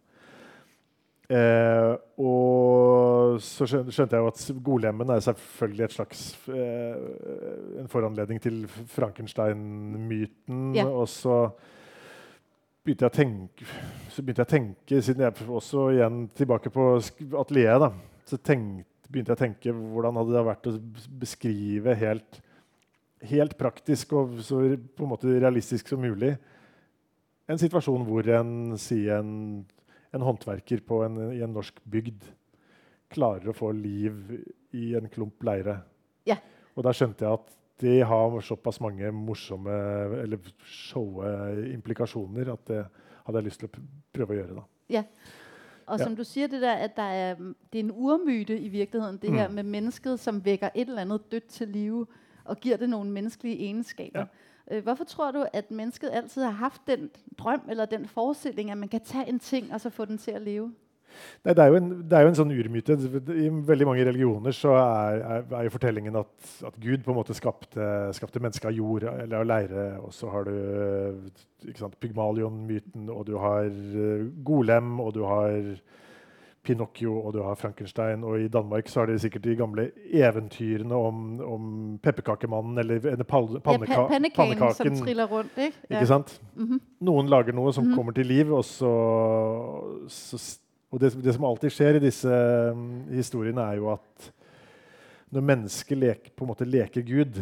Eh, 1.28 1.94
og 2.24 3.36
så 3.44 3.66
skjønte 3.68 4.16
jeg 4.16 4.22
jo 4.24 4.30
at 4.30 4.44
golemmen 4.64 5.10
er 5.12 5.24
selvfølgelig 5.26 5.84
et 5.84 5.96
slags 5.98 6.22
eh, 6.48 7.82
en 7.82 7.90
foranledning 7.92 8.40
til 8.44 8.62
Frankenstein-myten. 8.94 10.70
Ja. 10.78 10.88
Og 10.88 11.10
så 11.12 11.50
begynte 12.88 13.10
tenke, 13.12 13.68
så 14.14 14.24
begynte 14.24 14.46
jeg 14.46 14.48
å 14.48 14.56
tenke 14.56 15.02
siden 15.04 15.26
jeg 15.26 15.50
også 15.52 15.90
igjen 15.98 16.22
tilbake 16.38 16.72
på 16.72 16.94
atelieret, 17.42 17.98
så 18.28 18.40
tenkte, 18.40 19.12
begynte 19.12 19.34
jeg 19.34 19.40
å 19.40 19.44
tenke 19.44 19.74
hvordan 19.76 20.20
hadde 20.22 20.36
det 20.36 20.46
vært 20.48 20.70
å 20.72 20.78
beskrive 21.20 21.96
helt, 22.00 22.40
helt 23.28 23.58
praktisk 23.60 24.16
og 24.16 24.40
så 24.44 24.62
på 24.96 25.04
en 25.04 25.12
måte 25.12 25.36
realistisk 25.36 25.92
som 25.92 26.00
mulig 26.04 26.38
en 27.48 27.60
situasjon 27.60 28.06
hvor 28.08 28.28
en, 28.36 28.54
sier 28.82 29.22
en, 29.22 29.32
en 30.18 30.26
håndverker 30.28 30.82
på 30.88 31.02
en, 31.06 31.18
i 31.34 31.42
en 31.46 31.54
norsk 31.56 31.80
bygd 31.90 32.26
klarer 33.14 33.50
å 33.52 33.56
få 33.56 33.72
liv 33.78 34.18
i 34.76 34.90
en 35.00 35.08
klump 35.14 35.44
leire. 35.48 35.80
Ja. 36.28 36.36
Og 36.76 36.84
da 36.86 36.92
skjønte 36.96 37.24
jeg 37.24 37.38
at 37.40 37.54
det 37.80 38.00
har 38.10 38.34
såpass 38.42 38.80
mange 38.84 39.12
morsomme 39.14 39.74
eller 40.24 40.42
showe 40.66 41.30
implikasjoner 41.72 42.50
at 42.56 42.66
det 42.68 42.82
hadde 43.28 43.40
jeg 43.42 43.48
lyst 43.48 43.62
til 43.62 43.70
å 43.70 43.84
prøve 44.18 44.34
å 44.34 44.40
gjøre. 44.42 44.56
da. 44.58 45.04
Og 45.88 46.00
Ja. 46.00 46.04
som 46.04 46.16
du 46.16 46.24
sier, 46.28 46.48
det 46.52 46.60
der, 46.62 46.82
at 46.84 46.96
der 46.98 47.14
er, 47.16 47.36
mm, 47.40 47.56
det 47.72 47.80
er 47.80 47.84
en 47.86 47.92
urmyte 47.96 48.58
i 48.60 48.68
virkeligheten, 48.68 49.22
det 49.22 49.32
her 49.32 49.48
Mm. 49.48 49.56
med 49.56 49.64
mennesket, 49.66 50.20
som 50.20 50.42
vekker 50.42 50.72
et 50.76 50.88
eller 50.90 51.02
annet 51.02 51.30
dødt 51.32 51.48
til 51.48 51.68
live, 51.68 52.06
og 52.46 52.58
gir 52.60 52.78
det 52.78 52.90
noen 52.90 53.12
menneskelige 53.12 53.60
egenskaper. 53.70 54.22
Øh, 54.22 54.28
Hvorfor 54.84 55.04
tror 55.08 55.32
du, 55.32 55.46
at 55.54 55.72
mennesket 55.72 56.10
altid 56.12 56.44
har 56.44 56.52
haft 56.52 56.82
den 56.88 57.10
drøm, 57.40 57.62
eller 57.70 57.86
den 57.86 58.08
forestilling, 58.08 58.72
at 58.72 58.78
man 58.78 58.90
kan 58.90 59.00
ta 59.00 59.24
en 59.28 59.40
ting, 59.40 59.74
og 59.74 59.82
så 59.82 59.90
få 59.90 60.06
den 60.06 60.18
til 60.18 60.36
å 60.36 60.44
leve? 60.44 60.68
Nei, 61.46 61.54
det, 61.54 61.64
er 61.64 61.72
jo 61.72 61.78
en, 61.80 61.90
det 62.10 62.18
er 62.18 62.26
jo 62.26 62.32
en 62.32 62.38
sånn 62.38 62.54
urmyte. 62.54 62.98
I 63.34 63.50
veldig 63.70 63.88
mange 63.88 64.06
religioner 64.06 64.56
så 64.56 64.74
er, 64.78 65.22
er, 65.22 65.46
er 65.60 65.68
jo 65.68 65.74
fortellingen 65.74 66.20
at, 66.20 66.34
at 66.68 66.80
Gud 66.84 67.06
på 67.06 67.14
en 67.14 67.20
måte 67.20 67.36
skapte, 67.38 67.88
skapte 68.18 68.42
mennesket 68.44 68.70
av 68.70 68.76
jord 68.76 69.08
eller 69.10 69.38
av 69.40 69.48
leire. 69.48 69.86
Og 70.04 70.14
så 70.16 70.30
har 70.34 70.50
du 70.50 71.32
Pygmalion-myten, 72.02 73.08
og 73.14 73.26
du 73.30 73.38
har 73.42 73.66
eh, 73.72 74.28
Golem, 74.46 74.98
og 75.04 75.16
du 75.18 75.24
har 75.26 75.72
Pinocchio, 76.68 77.14
og 77.24 77.34
du 77.34 77.40
har 77.46 77.56
Frankenstein. 77.60 78.24
Og 78.28 78.42
i 78.44 78.50
Danmark 78.52 78.90
så 78.92 79.02
er 79.06 79.14
det 79.14 79.22
sikkert 79.24 79.46
de 79.48 79.56
gamle 79.60 79.88
eventyrene 80.12 80.96
om, 81.00 81.24
om 81.48 81.68
pepperkakemannen 82.04 82.78
eller, 82.84 83.00
panneka 83.24 83.58
Ja, 83.58 83.64
panneka, 83.64 84.36
pa- 84.36 84.48
som 84.76 84.86
pannekaken. 84.86 85.02
triller 85.06 85.28
rundt, 85.32 85.58
ikke? 85.58 85.84
Ja. 85.90 85.98
Ikke 86.02 86.08
sant? 86.12 86.36
Mhm. 86.56 86.80
Noen 87.08 87.30
lager 87.32 87.56
noe 87.56 87.72
som 87.74 87.88
Mhm. 87.88 87.96
kommer 87.96 88.14
til 88.18 88.28
liv, 88.28 88.52
og 88.54 88.64
så, 88.68 88.94
så 90.12 90.40
Og 90.90 91.02
det, 91.04 91.10
det 91.22 91.34
som 91.36 91.44
alltid 91.44 91.72
skjer 91.76 91.98
i 91.98 92.00
disse 92.00 92.32
um, 92.72 93.04
historiene, 93.12 93.60
er 93.60 93.76
jo 93.82 93.90
at 93.92 94.30
når 95.36 95.44
mennesket 95.44 95.98
leker, 96.00 96.32
på 96.32 96.46
en 96.46 96.52
måte 96.54 96.64
leker 96.66 97.04
Gud 97.04 97.42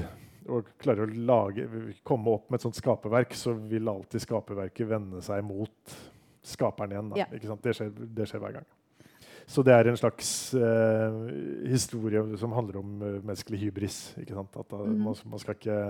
og 0.50 0.66
klarer 0.82 1.06
å 1.06 1.26
lage, 1.28 1.68
komme 2.04 2.34
opp 2.34 2.50
med 2.50 2.58
et 2.58 2.66
sånt 2.66 2.80
skaperverk, 2.80 3.36
så 3.38 3.54
vil 3.70 3.86
alltid 3.92 4.24
skaperverket 4.26 4.90
vende 4.90 5.22
seg 5.22 5.44
mot 5.46 5.94
skaperen 6.46 6.92
igjen. 6.96 7.12
Ja. 7.22 7.26
Det, 7.30 7.76
skjer, 7.78 7.94
det 8.18 8.28
skjer 8.32 8.42
hver 8.42 8.58
gang. 8.58 8.66
Så 9.48 9.62
det 9.62 9.74
er 9.76 9.88
en 9.90 9.98
slags 9.98 10.30
eh, 10.58 11.18
historie 11.70 12.24
som 12.42 12.54
handler 12.58 12.80
om 12.82 13.02
eh, 13.02 13.20
menneskelig 13.22 13.60
hybris. 13.62 14.00
Ikke 14.22 14.34
sant? 14.34 14.56
At 14.58 14.72
da, 14.72 14.82
mm. 14.82 14.96
man, 15.06 15.20
man 15.32 15.42
skal 15.42 15.58
ikke 15.60 15.82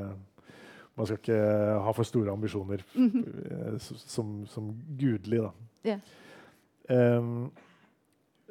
man 0.96 1.08
skal 1.08 1.20
ikke 1.20 1.40
ha 1.84 1.92
for 1.92 2.08
store 2.08 2.32
ambisjoner 2.32 2.84
mm 2.96 3.10
-hmm. 3.12 3.78
som, 3.80 4.46
som 4.48 4.76
gudelig, 5.00 5.42
da. 5.42 5.52
Yeah. 5.86 7.20
Um, 7.20 7.52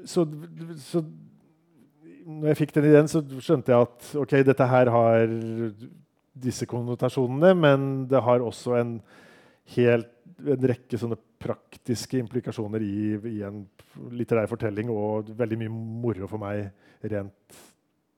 så, 0.05 0.27
så 0.77 1.05
når 2.27 2.47
jeg 2.49 2.57
fikk 2.57 2.75
den 2.75 2.85
ideen, 2.85 3.09
så 3.09 3.23
skjønte 3.41 3.73
jeg 3.73 3.81
at 3.81 4.15
ok, 4.17 4.31
dette 4.47 4.67
her 4.67 4.91
har 4.91 5.27
disse 6.35 6.67
konnotasjonene, 6.67 7.55
men 7.55 8.07
det 8.11 8.23
har 8.23 8.43
også 8.43 8.75
en, 8.81 9.01
helt, 9.77 10.11
en 10.39 10.69
rekke 10.69 10.99
sånne 10.99 11.19
praktiske 11.45 12.19
implikasjoner 12.23 12.85
i, 12.85 12.97
i 13.37 13.39
en 13.47 13.63
litterær 14.17 14.49
fortelling, 14.51 14.91
og 14.91 15.35
veldig 15.37 15.61
mye 15.61 15.75
moro 15.75 16.31
for 16.31 16.43
meg 16.43 16.71
rent 17.13 17.61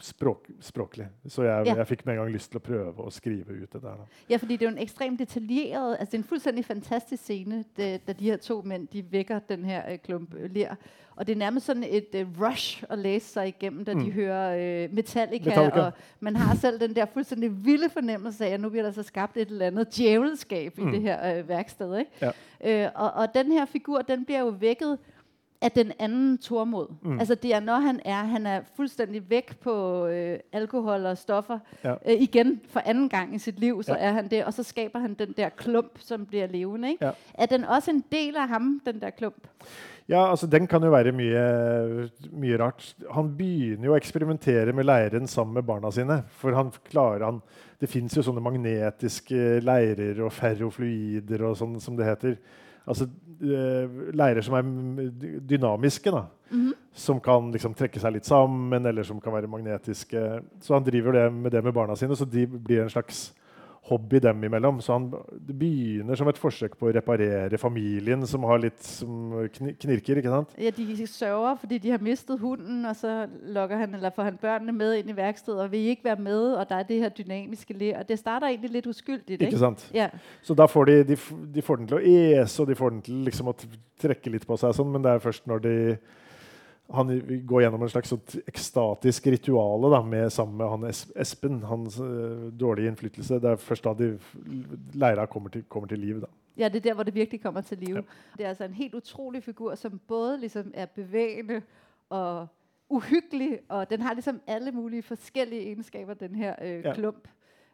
språk, 0.01 0.47
språklig. 0.61 1.07
Så 1.29 1.43
jeg, 1.43 1.67
Ja. 1.67 1.75
jeg 1.75 1.87
fikk 1.87 2.07
med 2.07 2.15
en 2.19 2.25
gang 2.25 2.33
lyst 2.33 2.51
til 2.51 2.61
å 2.61 2.63
prøve 2.63 2.95
å 3.07 3.11
skrive 3.11 3.51
ut 3.63 3.71
det 3.73 3.83
der. 3.83 3.97
Da. 3.97 4.05
Ja, 4.29 4.37
fordi 4.37 4.57
det 4.57 4.63
er 4.67 4.71
jo 4.71 4.77
en 4.77 4.83
ekstremt 4.87 5.19
detaljeret, 5.19 5.97
altså 6.01 6.11
det 6.11 6.15
er 6.15 6.19
en 6.19 6.25
fullstendig 6.29 6.65
fantastisk 6.65 7.23
scene, 7.23 7.65
det, 7.77 8.07
da 8.07 8.13
de 8.13 8.25
her 8.31 8.37
to 8.37 8.63
menn 8.63 8.87
de 8.93 9.03
vekker 9.03 9.41
den 9.49 9.65
her 9.65 9.83
uh, 9.93 9.97
klump 10.05 10.35
lir, 10.35 10.49
ler. 10.49 10.77
Og 11.17 11.27
det 11.27 11.33
er 11.33 11.39
nærmest 11.51 11.67
sånn 11.71 11.83
et 11.85 12.15
uh, 12.15 12.27
rush 12.43 12.85
å 12.91 12.95
læse 12.97 13.33
seg 13.33 13.55
igjennom 13.55 13.85
da 13.85 13.95
de 13.95 14.05
Mm. 14.05 14.13
hører 14.13 14.87
uh, 14.91 14.95
Metallica, 14.95 15.49
Metallica. 15.51 15.87
og 15.87 15.93
man 16.21 16.37
har 16.37 16.55
selv 16.57 16.79
den 16.81 16.93
der 16.95 17.07
fullstendig 17.07 17.51
vilde 17.65 17.89
fornemmelse 17.89 18.45
av 18.47 18.53
at 18.53 18.61
nå 18.61 18.69
blir 18.69 18.83
det 18.83 18.93
altså 18.93 19.03
skabt 19.09 19.37
et 19.39 19.49
eller 19.51 19.67
annet 19.73 19.91
djevelskap 19.91 20.79
i 20.79 20.83
Mm. 20.83 20.93
det 20.93 21.03
her 21.03 21.41
uh, 21.41 21.49
verkstedet. 21.49 22.07
Ja. 22.21 22.33
Uh, 22.61 22.91
og, 22.95 23.11
og 23.23 23.35
den 23.35 23.53
her 23.53 23.65
figur, 23.67 24.03
den 24.03 24.25
blir 24.25 24.39
jo 24.45 24.51
vækket 24.51 24.99
af 25.63 25.71
den 25.73 25.93
anden 25.99 26.39
Tormod. 26.39 26.87
Mm. 27.03 27.19
Altså 27.19 27.35
det 27.35 27.55
er, 27.55 27.61
når 27.61 27.75
han 27.75 28.01
er, 28.05 28.15
han 28.25 28.47
er 28.47 28.61
fuldstændig 28.77 29.31
væk 29.31 29.57
på 29.61 30.07
øh, 30.07 30.39
alkohol 30.53 31.07
og 31.07 31.19
stoffer, 31.19 31.59
Ja. 31.85 31.91
øh, 32.07 32.15
igen 32.21 32.61
for 32.69 32.81
anden 32.85 33.09
gang 33.09 33.35
i 33.35 33.39
sit 33.39 33.59
liv, 33.61 33.83
så 33.83 33.93
Ja. 33.93 33.99
er 34.09 34.13
han 34.13 34.29
det, 34.31 34.45
og 34.45 34.55
så 34.55 34.63
skaber 34.63 34.99
han 34.99 35.15
den 35.15 35.35
der 35.37 35.49
klump, 35.49 35.99
som 35.99 36.27
bliver 36.27 36.47
levende. 36.47 36.91
Ikke? 36.91 37.05
Ja. 37.07 37.11
Er 37.35 37.47
den 37.47 37.65
også 37.65 37.91
en 37.91 38.05
del 38.13 38.37
af 38.37 38.49
ham, 38.49 38.81
den 38.87 39.01
der 39.01 39.11
klump? 39.11 39.47
Ja, 40.09 40.31
altså 40.31 40.47
Den 40.47 40.67
kan 40.67 40.83
jo 40.83 40.91
være 40.91 41.13
mye, 41.13 42.09
mye 42.33 42.57
rart. 42.63 42.95
Han 43.15 43.37
begynner 43.37 43.85
jo 43.85 43.93
å 43.93 43.97
eksperimentere 43.99 44.73
med 44.73 44.85
leiren 44.85 45.27
sammen 45.27 45.55
med 45.55 45.63
barna 45.67 45.91
sine. 45.91 46.23
For 46.31 46.55
han 46.55 46.71
klarer 46.91 47.25
han, 47.25 47.41
Det 47.81 47.89
fins 47.89 48.17
jo 48.17 48.23
sånne 48.23 48.41
magnetiske 48.41 49.61
leirer 49.61 50.23
og 50.25 50.33
ferrofluider 50.33 51.43
og 51.45 51.57
sånn 51.59 51.75
som 51.81 51.97
det 51.99 52.07
heter. 52.07 52.37
Altså 52.87 53.09
eh, 53.43 53.97
leirer 54.17 54.45
som 54.47 54.55
er 54.59 54.69
dynamiske, 55.49 56.11
da. 56.11 56.27
Mm 56.51 56.67
-hmm. 56.67 56.75
Som 56.93 57.21
kan 57.21 57.53
liksom 57.53 57.75
trekke 57.75 58.01
seg 58.01 58.13
litt 58.13 58.27
sammen, 58.27 58.87
eller 58.87 59.03
som 59.03 59.21
kan 59.21 59.33
være 59.33 59.47
magnetiske. 59.47 60.41
Så 60.61 60.75
han 60.75 60.85
driver 60.85 61.13
det 61.13 61.33
med 61.33 61.53
det 61.53 61.65
med 61.65 61.75
barna 61.75 61.97
sine, 61.97 62.17
så 62.17 62.25
de 62.25 62.47
blir 62.47 62.83
en 62.83 62.91
slags 62.91 63.35
hobby 63.89 64.19
dem 64.23 64.45
imellom. 64.45 64.81
Så 64.81 64.93
han 64.93 65.07
begynner 65.47 66.19
som 66.19 66.29
et 66.31 66.41
forsøk 66.41 66.77
på 66.79 66.89
å 66.89 66.95
reparere 66.97 67.59
familien 67.61 68.27
som 68.27 68.45
har 68.49 68.61
litt 68.63 68.83
som 68.83 69.35
knirker. 69.55 70.21
ikke 70.21 70.33
sant? 70.33 70.55
Ja, 70.59 70.71
De 70.71 71.07
sørger 71.07 71.61
fordi 71.61 71.79
de 71.79 71.91
har 71.91 72.03
mistet 72.03 72.41
hunden, 72.41 72.85
og 72.85 72.97
så 72.97 73.27
lokker 73.55 73.77
han, 73.77 73.95
eller 73.95 74.11
får 74.11 74.31
han 74.31 74.39
barna 74.43 74.73
med 74.73 75.01
inn 75.01 75.11
i 75.11 75.17
verkstedet 75.17 75.65
og 75.65 75.73
vil 75.73 75.91
ikke 75.95 76.11
være 76.11 76.23
med. 76.23 76.45
Og 76.57 76.69
det 76.69 76.79
er 76.79 76.91
det 76.91 77.01
her 77.01 77.17
dynamiske 77.21 77.79
le. 77.79 77.95
Og 77.99 78.09
det 78.09 78.19
starter 78.19 78.49
egentlig 78.49 78.73
litt 78.79 78.91
uskyldig. 78.91 79.39
Ikke, 79.39 79.51
ikke 79.51 79.65
sant? 79.65 79.89
Ja. 79.95 80.11
Så 80.43 80.55
da 80.55 80.67
får 80.71 80.85
de, 80.91 81.01
de, 81.13 81.19
de, 81.55 81.63
får 81.63 81.83
den 81.83 81.91
til 81.91 81.99
å 81.99 82.05
ese, 82.05 82.63
og 82.63 82.69
de 82.69 82.79
får 82.79 82.95
den 82.95 83.03
til 83.07 83.25
liksom 83.27 83.51
å 83.53 83.57
trekke 84.03 84.31
litt 84.31 84.47
på 84.47 84.59
seg, 84.61 84.75
sånn, 84.77 84.93
men 84.93 85.05
det 85.05 85.15
er 85.15 85.25
først 85.25 85.47
når 85.49 85.63
de 85.65 85.77
han 86.95 87.43
går 87.47 87.61
gjennom 87.61 87.83
en 87.83 87.89
slags 87.89 88.13
ekstatisk 88.47 89.27
rituale 89.27 90.03
med, 90.07 90.31
sammen 90.33 90.57
med 90.57 90.69
han 90.71 90.85
Espen. 91.17 91.63
Hans 91.63 92.01
uh, 92.01 92.53
dårlige 92.61 92.89
innflytelse. 92.89 93.41
Det 93.43 93.51
er 93.51 93.57
først 93.57 93.85
da 93.85 93.95
de 93.95 94.19
leira 94.95 95.27
kommer 95.27 95.51
til, 95.51 95.65
kommer 95.69 95.89
til 95.89 95.99
liv. 95.99 96.21
Da. 96.21 96.27
Ja, 96.57 96.69
det 96.69 96.77
er 96.77 96.89
der 96.89 96.95
hvor 96.95 97.03
det 97.03 97.15
virkelig 97.15 97.43
kommer 97.43 97.61
til 97.61 97.79
liv. 97.79 97.95
Ja. 97.95 98.01
Det 98.39 98.45
er 98.45 98.49
altså 98.49 98.65
en 98.65 98.75
helt 98.75 98.95
utrolig 98.95 99.43
figur 99.43 99.75
som 99.75 100.01
både 100.09 100.41
liksom 100.41 100.71
er 100.75 100.87
bevegende 100.87 101.63
og 102.09 102.47
uhyggelig. 102.89 103.59
Og 103.69 103.91
den 103.91 104.01
har 104.01 104.15
liksom 104.15 104.41
alle 104.47 104.73
mulige 104.73 105.03
forskjellige 105.03 105.63
egenskaper, 105.63 106.15
den 106.15 106.35
her 106.35 106.55
øh, 106.63 106.85
ja. 106.85 106.95
klump. 106.95 107.29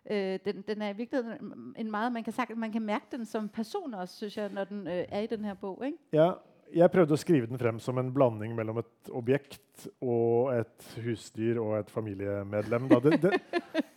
Uh, 0.05 0.17
den, 0.17 0.65
den, 0.69 0.83
er 0.83 0.89
i 0.89 0.97
virkeligheden 0.97 1.75
en 1.77 1.91
meget, 1.91 2.13
man 2.13 2.25
kan, 2.25 2.33
sagt, 2.33 2.57
man 2.57 2.73
kan 2.73 2.83
mærke 2.83 3.05
den 3.13 3.27
som 3.27 3.49
person 3.49 3.95
også, 3.95 4.17
synes 4.17 4.37
jeg, 4.37 4.49
når 4.53 4.65
den 4.65 4.87
øh, 4.87 5.05
er 5.09 5.21
i 5.21 5.27
den 5.27 5.45
her 5.45 5.55
bog. 5.55 5.83
Ikke? 5.87 5.99
Ja, 6.13 6.33
jeg 6.73 6.93
prøvde 6.93 7.17
å 7.17 7.21
skrive 7.21 7.49
den 7.51 7.61
frem 7.61 7.79
som 7.83 7.99
en 8.01 8.11
blanding 8.15 8.55
mellom 8.57 8.81
et 8.83 9.13
objekt 9.13 9.87
og 10.01 10.53
et 10.55 10.89
husdyr 11.05 11.61
og 11.63 11.77
et 11.79 11.93
familiemedlem. 11.93 12.89
Det, 13.05 13.19
det, 13.23 13.33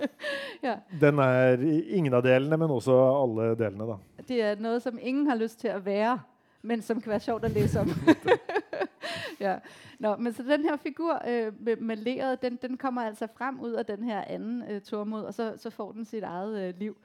ja. 0.68 0.78
Den 1.02 1.22
er 1.24 1.64
ingen 1.66 2.14
av 2.14 2.26
delene, 2.26 2.60
men 2.60 2.74
også 2.76 2.96
alle 2.96 3.52
delene. 3.60 3.88
Da. 3.94 4.24
Det 4.28 4.42
er 4.42 4.62
noe 4.62 4.80
som 4.84 5.00
ingen 5.00 5.28
har 5.30 5.40
lyst 5.40 5.62
til 5.64 5.76
å 5.76 5.82
være, 5.86 6.18
men 6.66 6.84
som 6.86 7.02
kan 7.02 7.16
være 7.16 7.26
sjovt 7.28 7.48
å 7.48 7.54
lese 7.54 7.84
om. 7.84 7.92
ja. 9.46 9.60
Nå, 10.00 10.16
men 10.18 10.34
så 10.34 10.44
den 10.44 10.66
her 10.68 10.80
figur 10.82 11.14
øh, 11.16 11.54
med, 11.60 11.78
med 11.78 12.02
leret, 12.04 12.42
den, 12.42 12.58
den, 12.62 12.78
kommer 12.78 13.08
altså 13.08 13.28
frem 13.38 13.60
ut 13.64 13.78
av 13.78 13.86
den 13.88 14.04
her 14.04 14.26
anden 14.28 14.64
øh, 14.70 14.82
Tormod, 14.82 15.30
og 15.30 15.34
så, 15.34 15.54
så, 15.58 15.70
får 15.70 15.92
den 15.92 16.06
sitt 16.06 16.24
eget 16.24 16.68
øh, 16.68 16.80
liv. 16.80 16.96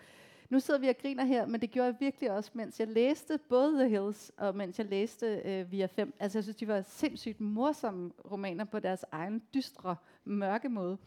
Nu 0.50 0.60
sidder 0.60 0.80
vi 0.80 0.88
og 0.88 0.96
griner 1.02 1.24
her, 1.24 1.46
men 1.46 1.60
det 1.60 1.70
gjorde 1.70 1.86
jeg 1.86 1.96
virkelig 2.00 2.30
også, 2.30 2.50
mens 2.54 2.80
jeg 2.80 2.88
læste 2.88 3.38
både 3.48 3.78
The 3.78 3.88
Hills 3.88 4.32
og 4.36 4.56
mens 4.56 4.78
jeg 4.78 4.86
læste 4.86 5.42
øh, 5.44 5.72
Via 5.72 5.86
5. 5.86 6.14
Altså 6.20 6.38
jeg 6.38 6.44
synes, 6.44 6.56
de 6.56 6.68
var 6.68 6.82
sindssygt 6.82 7.40
morsomme 7.40 8.10
romaner 8.30 8.64
på 8.64 8.78
deres 8.78 9.04
egen 9.12 9.42
dystre, 9.54 9.96
mørke 10.24 10.68
måde. 10.68 10.98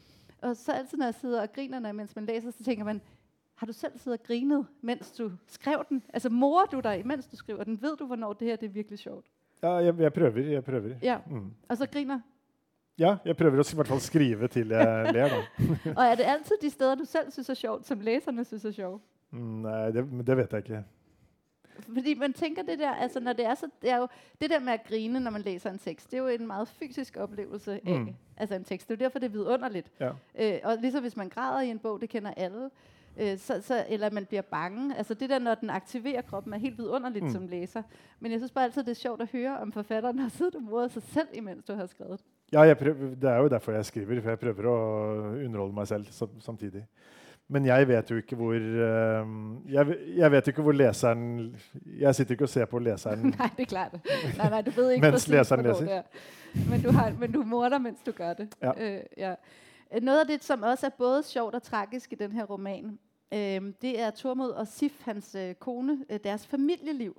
Og 0.42 0.56
så 0.56 0.72
altid, 0.72 0.98
når 0.98 1.06
jeg 1.06 1.14
sidder 1.16 1.42
og 1.42 1.54
griner, 1.54 1.92
mens 1.92 2.16
man 2.16 2.26
læser, 2.26 2.52
så 2.52 2.64
tænker 2.64 2.84
man, 2.84 3.02
har 3.56 3.68
du 3.68 3.74
selv 3.74 3.98
siddet 3.98 4.20
og 4.20 4.26
grinet, 4.26 4.66
mens 4.82 5.12
du 5.12 5.32
skrev 5.48 5.86
den? 5.90 6.04
Altså 6.14 6.30
morer 6.30 6.66
du 6.66 6.80
dig, 6.80 7.02
mens 7.06 7.28
du 7.28 7.36
skriver 7.36 7.64
den? 7.64 7.82
Ved 7.82 7.98
du, 7.98 8.06
hvornår 8.06 8.34
det 8.34 8.48
her 8.48 8.56
det 8.56 8.66
er 8.66 8.72
virkelig 8.72 9.00
sjovt? 9.00 9.26
Ja, 9.64 9.72
jeg, 9.74 10.00
jeg 10.00 10.14
prøver. 10.14 10.40
Jeg 10.40 10.64
prøver. 10.64 10.96
Ja, 11.02 11.18
mm. 11.30 11.54
og 11.70 11.78
så 11.78 11.86
griner? 11.86 12.20
Ja, 12.98 13.16
jeg 13.26 13.38
prøver 13.38 13.60
å 13.60 13.66
i 13.72 13.76
hvert 13.76 13.88
fall 13.88 14.02
skrive 14.02 14.48
til 14.48 14.70
jeg 14.70 15.14
ler. 15.16 15.30
da. 15.30 15.40
og 15.98 16.04
er 16.06 16.16
det 16.16 16.24
alltid 16.24 16.62
de 16.62 16.70
steder 16.70 16.96
du 16.96 17.06
selv 17.06 17.32
syns 17.32 17.50
er 17.50 17.54
sjovt, 17.54 17.88
som 17.88 18.00
leserne 18.00 18.46
syns 18.46 18.66
er 18.66 18.72
sjovt? 18.72 19.02
Nei, 19.34 19.92
det, 19.92 20.06
det, 20.28 20.38
vet 20.38 20.52
jeg 20.52 20.64
ikke. 20.66 20.84
Fordi 21.80 22.14
man 22.14 22.34
tenker 22.34 22.64
det 22.64 22.80
der, 22.80 22.92
altså 22.92 23.20
når 23.20 23.34
det 23.34 23.46
er 23.46 23.56
så, 23.56 23.68
det 23.82 23.90
er 23.92 23.98
jo 23.98 24.08
det 24.42 24.50
der 24.50 24.60
med 24.60 24.74
å 24.78 24.84
grine 24.90 25.20
når 25.20 25.32
man 25.34 25.46
leser 25.46 25.72
en 25.72 25.80
tekst, 25.82 26.12
det 26.12 26.20
er 26.20 26.22
jo 26.22 26.28
en 26.36 26.48
meget 26.48 26.70
fysisk 26.70 27.18
opplevelse 27.18 27.80
av 27.82 28.00
mm. 28.00 28.10
altså 28.38 28.56
en 28.56 28.64
tekst. 28.64 28.88
Det 28.88 28.94
er 28.94 29.00
jo 29.00 29.04
derfor 29.06 29.20
det 29.20 29.32
er 29.32 29.38
vidunderligt. 29.38 29.90
Ja. 30.00 30.12
Øh, 30.40 30.60
og 30.64 30.78
liksom 30.82 31.02
hvis 31.02 31.18
man 31.18 31.30
græder 31.30 31.62
i 31.62 31.72
en 31.74 31.80
bok, 31.80 32.02
det 32.02 32.10
kjenner 32.10 32.34
alle. 32.38 32.70
Øh, 33.18 33.38
så, 33.38 33.62
så, 33.62 33.86
eller 33.90 34.12
man 34.12 34.26
blir 34.26 34.42
bange. 34.42 34.98
Altså 34.98 35.14
det 35.14 35.30
der 35.30 35.40
når 35.40 35.56
den 35.56 35.70
aktiverer 35.70 36.22
kroppen, 36.22 36.54
er 36.54 36.58
helt 36.58 36.78
vidunderligt 36.78 37.26
mm. 37.26 37.32
som 37.32 37.48
leser. 37.48 37.82
Men 38.20 38.32
jeg 38.32 38.40
synes 38.40 38.52
bare 38.52 38.64
altid, 38.64 38.84
det 38.84 38.92
er 38.92 39.02
sjovt 39.02 39.22
å 39.22 39.30
høre 39.34 39.58
om 39.60 39.72
forfatteren 39.72 40.20
har 40.20 40.30
sittet 40.30 40.56
og 40.56 40.64
moret 40.64 40.94
seg 40.94 41.04
selv 41.04 41.34
imens 41.34 41.66
du 41.66 41.74
har 41.74 41.86
skrevet. 41.86 42.22
Ja, 42.54 42.74
prøver, 42.74 43.16
det 43.16 43.30
er 43.30 43.38
jo 43.38 43.50
derfor 43.50 43.72
jeg 43.72 43.86
skriver. 43.86 44.22
For 44.22 44.30
jeg 44.30 44.40
prøver 44.40 44.70
å 44.70 44.78
underholde 45.46 45.74
meg 45.74 45.88
selv 45.88 46.06
samtidig. 46.42 46.86
Men 47.54 47.66
jeg 47.66 47.88
vet 47.88 48.12
jo 48.12 48.16
ikke 48.18 48.36
hvor 48.36 48.54
uh, 48.56 49.74
jeg, 49.74 49.98
jeg, 50.18 50.32
vet 50.32 50.48
ikke 50.48 50.62
hvor 50.66 50.72
leseren 50.74 51.26
Jeg 52.00 52.16
sitter 52.16 52.32
ikke 52.32 52.48
og 52.48 52.50
ser 52.50 52.66
på 52.66 52.80
leseren 52.80 53.28
Nei, 53.40 53.50
det 53.58 53.68
er 53.68 53.70
klart. 53.70 53.98
Nei, 54.38 54.50
nei, 54.50 54.62
du 54.66 54.72
vet 54.72 54.96
ikke 54.96 55.12
mens 55.12 55.28
leseren 55.30 55.66
leser. 55.68 56.02
Men 56.70 56.82
du, 56.82 56.90
har, 56.92 57.14
men 57.20 57.32
du 57.32 57.44
morder 57.44 57.78
mens 57.78 58.02
du 58.06 58.12
gjør 58.12 58.34
det. 58.42 58.48
Ja. 58.62 58.74
Uh, 58.74 59.02
ja. 59.18 59.36
Noget 60.02 60.24
av 60.24 60.28
det 60.32 60.40
som 60.44 60.64
også 60.64 60.90
er 60.90 60.96
både 60.98 61.24
sjovt 61.30 61.56
og 61.56 61.64
tragisk 61.64 62.14
i 62.14 62.18
denne 62.18 62.46
romanen, 62.50 62.98
uh, 63.36 63.70
det 63.82 63.94
er 64.02 64.10
Tormod 64.18 64.58
og 64.58 64.68
Sif, 64.68 64.98
hans 65.06 65.36
uh, 65.36 65.54
kone, 65.60 66.00
deres 66.24 66.48
familieliv. 66.48 67.14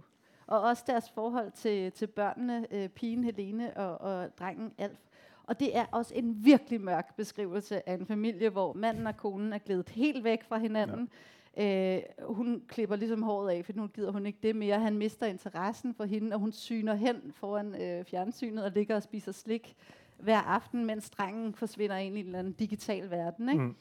Og 0.46 0.60
også 0.60 0.84
deres 0.86 1.10
forhold 1.10 1.50
til, 1.50 1.92
til 1.92 2.06
børnene, 2.06 2.88
pigen 2.88 3.24
Helene 3.24 3.76
og, 3.76 4.00
og 4.00 4.28
drengen 4.38 4.72
Alf. 4.78 4.98
Og 5.46 5.60
det 5.60 5.76
er 5.76 5.84
også 5.92 6.14
en 6.14 6.44
virkelig 6.44 6.80
mørk 6.80 7.16
beskrivelse 7.16 7.88
av 7.88 8.00
en 8.00 8.06
familie 8.06 8.50
hvor 8.50 8.72
mannen 8.72 9.06
og 9.06 9.16
konen 9.16 9.52
er 9.52 9.58
gledet 9.58 9.88
helt 9.88 10.24
vekk 10.24 10.44
fra 10.48 10.58
hinanden. 10.58 11.08
Ja. 11.10 11.18
Uh, 11.56 12.34
hun 12.36 12.62
klipper 12.68 12.96
liksom 12.96 13.22
håret 13.22 13.58
av, 13.58 13.62
for 13.64 13.72
nå 13.78 13.86
gider 13.94 14.12
hun 14.12 14.26
ikke 14.26 14.38
det 14.42 14.56
mer. 14.56 14.78
Han 14.78 14.98
mister 14.98 15.26
interessen 15.26 15.94
for 15.94 16.04
henne, 16.04 16.34
og 16.34 16.40
hun 16.40 16.52
syner 16.52 16.94
hen 16.94 17.20
foran 17.32 17.74
uh, 17.74 18.04
fjernsynet 18.04 18.64
og 18.64 18.72
ligger 18.74 18.96
og 18.96 19.02
spiser 19.02 19.32
slik 19.32 19.76
hver 20.18 20.40
aften, 20.40 20.84
mens 20.84 21.10
drengen 21.10 21.54
forsvinner 21.54 21.96
inn 21.96 22.16
i 22.16 22.20
en 22.20 22.26
eller 22.26 22.38
annen 22.38 22.52
digital 22.52 23.10
verden. 23.10 23.48
Ikke? 23.48 23.62
Mm. 23.62 23.74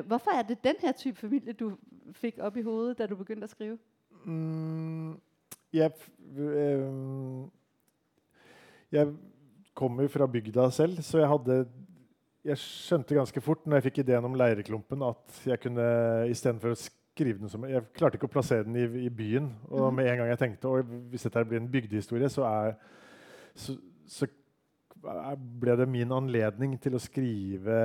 Uh, 0.00 0.06
hvorfor 0.06 0.30
er 0.30 0.42
det 0.42 0.64
den 0.64 0.74
her 0.80 0.92
type 0.92 1.16
familie 1.16 1.52
du 1.52 1.72
fikk 2.12 2.38
opp 2.38 2.56
i 2.56 2.62
hodet 2.62 2.98
da 2.98 3.06
du 3.06 3.14
begynte 3.16 3.46
å 3.46 3.52
skrive? 3.54 3.78
Mm, 4.24 5.14
ja, 5.72 5.88
øh, 6.36 7.46
jeg 8.92 9.14
kommer 9.74 10.08
fra 10.08 10.26
bygda 10.26 10.70
selv, 10.74 11.02
så 11.02 11.22
jeg 11.22 11.30
hadde 11.30 11.60
jeg 12.46 12.56
skjønte 12.56 13.16
ganske 13.16 13.42
fort 13.44 13.66
når 13.66 13.80
jeg 13.80 13.86
fikk 13.90 14.02
ideen 14.02 14.24
om 14.24 14.36
Leireklumpen, 14.38 15.04
at 15.04 15.42
jeg 15.44 15.60
kunne 15.60 15.84
istedenfor 16.32 16.72
å 16.72 16.80
skrive 16.80 17.42
den 17.42 17.52
som 17.52 17.66
Jeg 17.68 17.84
klarte 17.96 18.16
ikke 18.16 18.30
å 18.30 18.32
plassere 18.32 18.64
den 18.64 18.78
i, 18.80 18.86
i 19.04 19.10
byen. 19.12 19.50
Og 19.68 19.90
mhm. 19.90 19.96
med 19.98 20.08
en 20.08 20.22
gang 20.22 20.32
jeg 20.32 20.40
tenkte 20.40 20.74
at 20.80 20.92
hvis 21.12 21.26
dette 21.28 21.46
blir 21.48 21.60
en 21.60 21.70
bygdehistorie, 21.70 22.30
så, 22.32 22.46
er, 22.48 22.76
så, 23.52 23.76
så 24.08 24.28
ble 25.00 25.74
det 25.80 25.86
min 25.88 26.10
anledning 26.12 26.74
til 26.80 26.96
å 26.96 27.00
skrive 27.00 27.76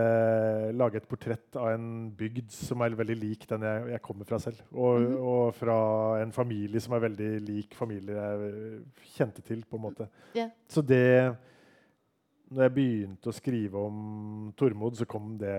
Lage 0.76 1.00
et 1.00 1.08
portrett 1.08 1.56
av 1.60 1.69
en 1.71 1.89
bygd 2.15 2.52
som 2.52 2.84
er 2.84 2.98
veldig 3.00 3.15
lik 3.21 3.45
den 3.50 3.63
jeg, 3.63 3.86
jeg 3.93 4.04
kommer 4.04 4.28
fra 4.28 4.39
selv. 4.39 4.62
Og, 4.71 5.00
mm 5.00 5.08
-hmm. 5.08 5.19
og, 5.34 5.56
fra 5.56 5.78
en 6.21 6.32
familie 6.32 6.80
som 6.80 6.93
er 6.93 7.06
veldig 7.08 7.32
lik 7.41 7.76
familie 7.76 8.15
jeg 8.15 8.82
kjente 9.17 9.41
til. 9.41 9.65
på 9.69 9.76
en 9.76 9.82
måte. 9.82 10.08
Yeah. 10.36 10.50
Så 10.67 10.82
det 10.82 11.36
når 12.49 12.62
jeg 12.62 12.73
begynte 12.73 13.29
å 13.29 13.34
skrive 13.36 13.81
om 13.88 13.97
Tormod, 14.58 14.95
så 14.99 15.08
kom 15.10 15.34
det 15.41 15.55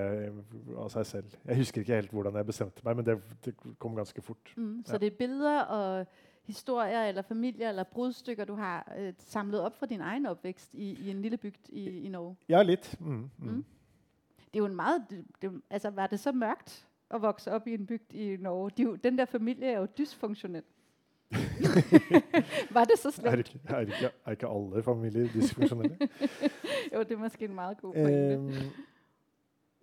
av 0.77 0.89
seg 0.93 1.07
selv. 1.09 1.35
Jeg 1.47 1.59
husker 1.59 1.83
ikke 1.83 1.99
helt 1.99 2.15
hvordan 2.15 2.39
jeg 2.39 2.47
bestemte 2.47 2.85
meg, 2.87 2.97
men 2.99 3.07
det, 3.07 3.17
det 3.45 3.55
kom 3.83 3.97
ganske 3.97 4.23
fort. 4.23 4.53
Mm, 4.57 4.85
så 4.87 4.95
ja. 4.95 5.03
det 5.03 5.13
er 5.13 5.19
bilder 5.19 5.61
og 5.77 6.07
historier 6.47 7.09
eller 7.09 7.23
familier 7.27 7.69
eller 7.69 7.85
bruddstykker 7.91 8.45
du 8.45 8.55
har 8.55 8.87
uh, 8.95 9.11
samlet 9.19 9.61
opp 9.67 9.79
fra 9.79 9.87
din 9.91 10.01
egen 10.01 10.27
oppvekst 10.31 10.75
i, 10.75 10.93
i 11.07 11.11
en 11.11 11.23
lille 11.23 11.39
bygd 11.43 11.73
i, 11.73 11.89
i, 12.07 12.09
Norge? 12.09 12.37
Ja, 12.49 12.63
litt. 12.63 12.93
Mm, 13.01 13.31
mm. 13.39 13.49
mm. 13.51 13.65
Det 14.39 14.55
er 14.55 14.59
jo 14.59 14.71
en 14.71 14.77
meget, 14.77 15.25
det, 15.43 15.53
altså, 15.71 15.91
Var 15.91 16.07
det 16.07 16.21
så 16.21 16.33
mørkt 16.33 16.87
å 17.11 17.19
vokse 17.19 17.53
opp 17.53 17.67
i 17.67 17.75
en 17.75 17.87
bygd 17.87 18.15
i 18.15 18.37
Norge? 18.41 18.77
De, 18.79 18.87
den 19.03 19.19
der 19.19 19.27
familie 19.27 19.73
er 19.73 19.81
jo 19.81 19.91
dysfunksjonell. 19.99 20.65
Var 22.77 22.85
det 22.89 22.99
så 23.01 23.11
slemt? 23.11 23.51
Er 23.67 23.77
er 23.77 23.87
ikke, 23.87 24.11
er 24.27 24.37
ikke 24.37 24.51
alle 24.51 24.83
familier 24.87 25.31
dysfunksjonelle? 25.35 25.97
jo, 26.93 27.03
det 27.03 27.17
er 27.17 27.23
måske 27.23 27.49
en 27.49 27.57
veldig 27.57 27.81
god 27.81 27.95
poeng. 27.95 28.37
Um, 28.39 28.53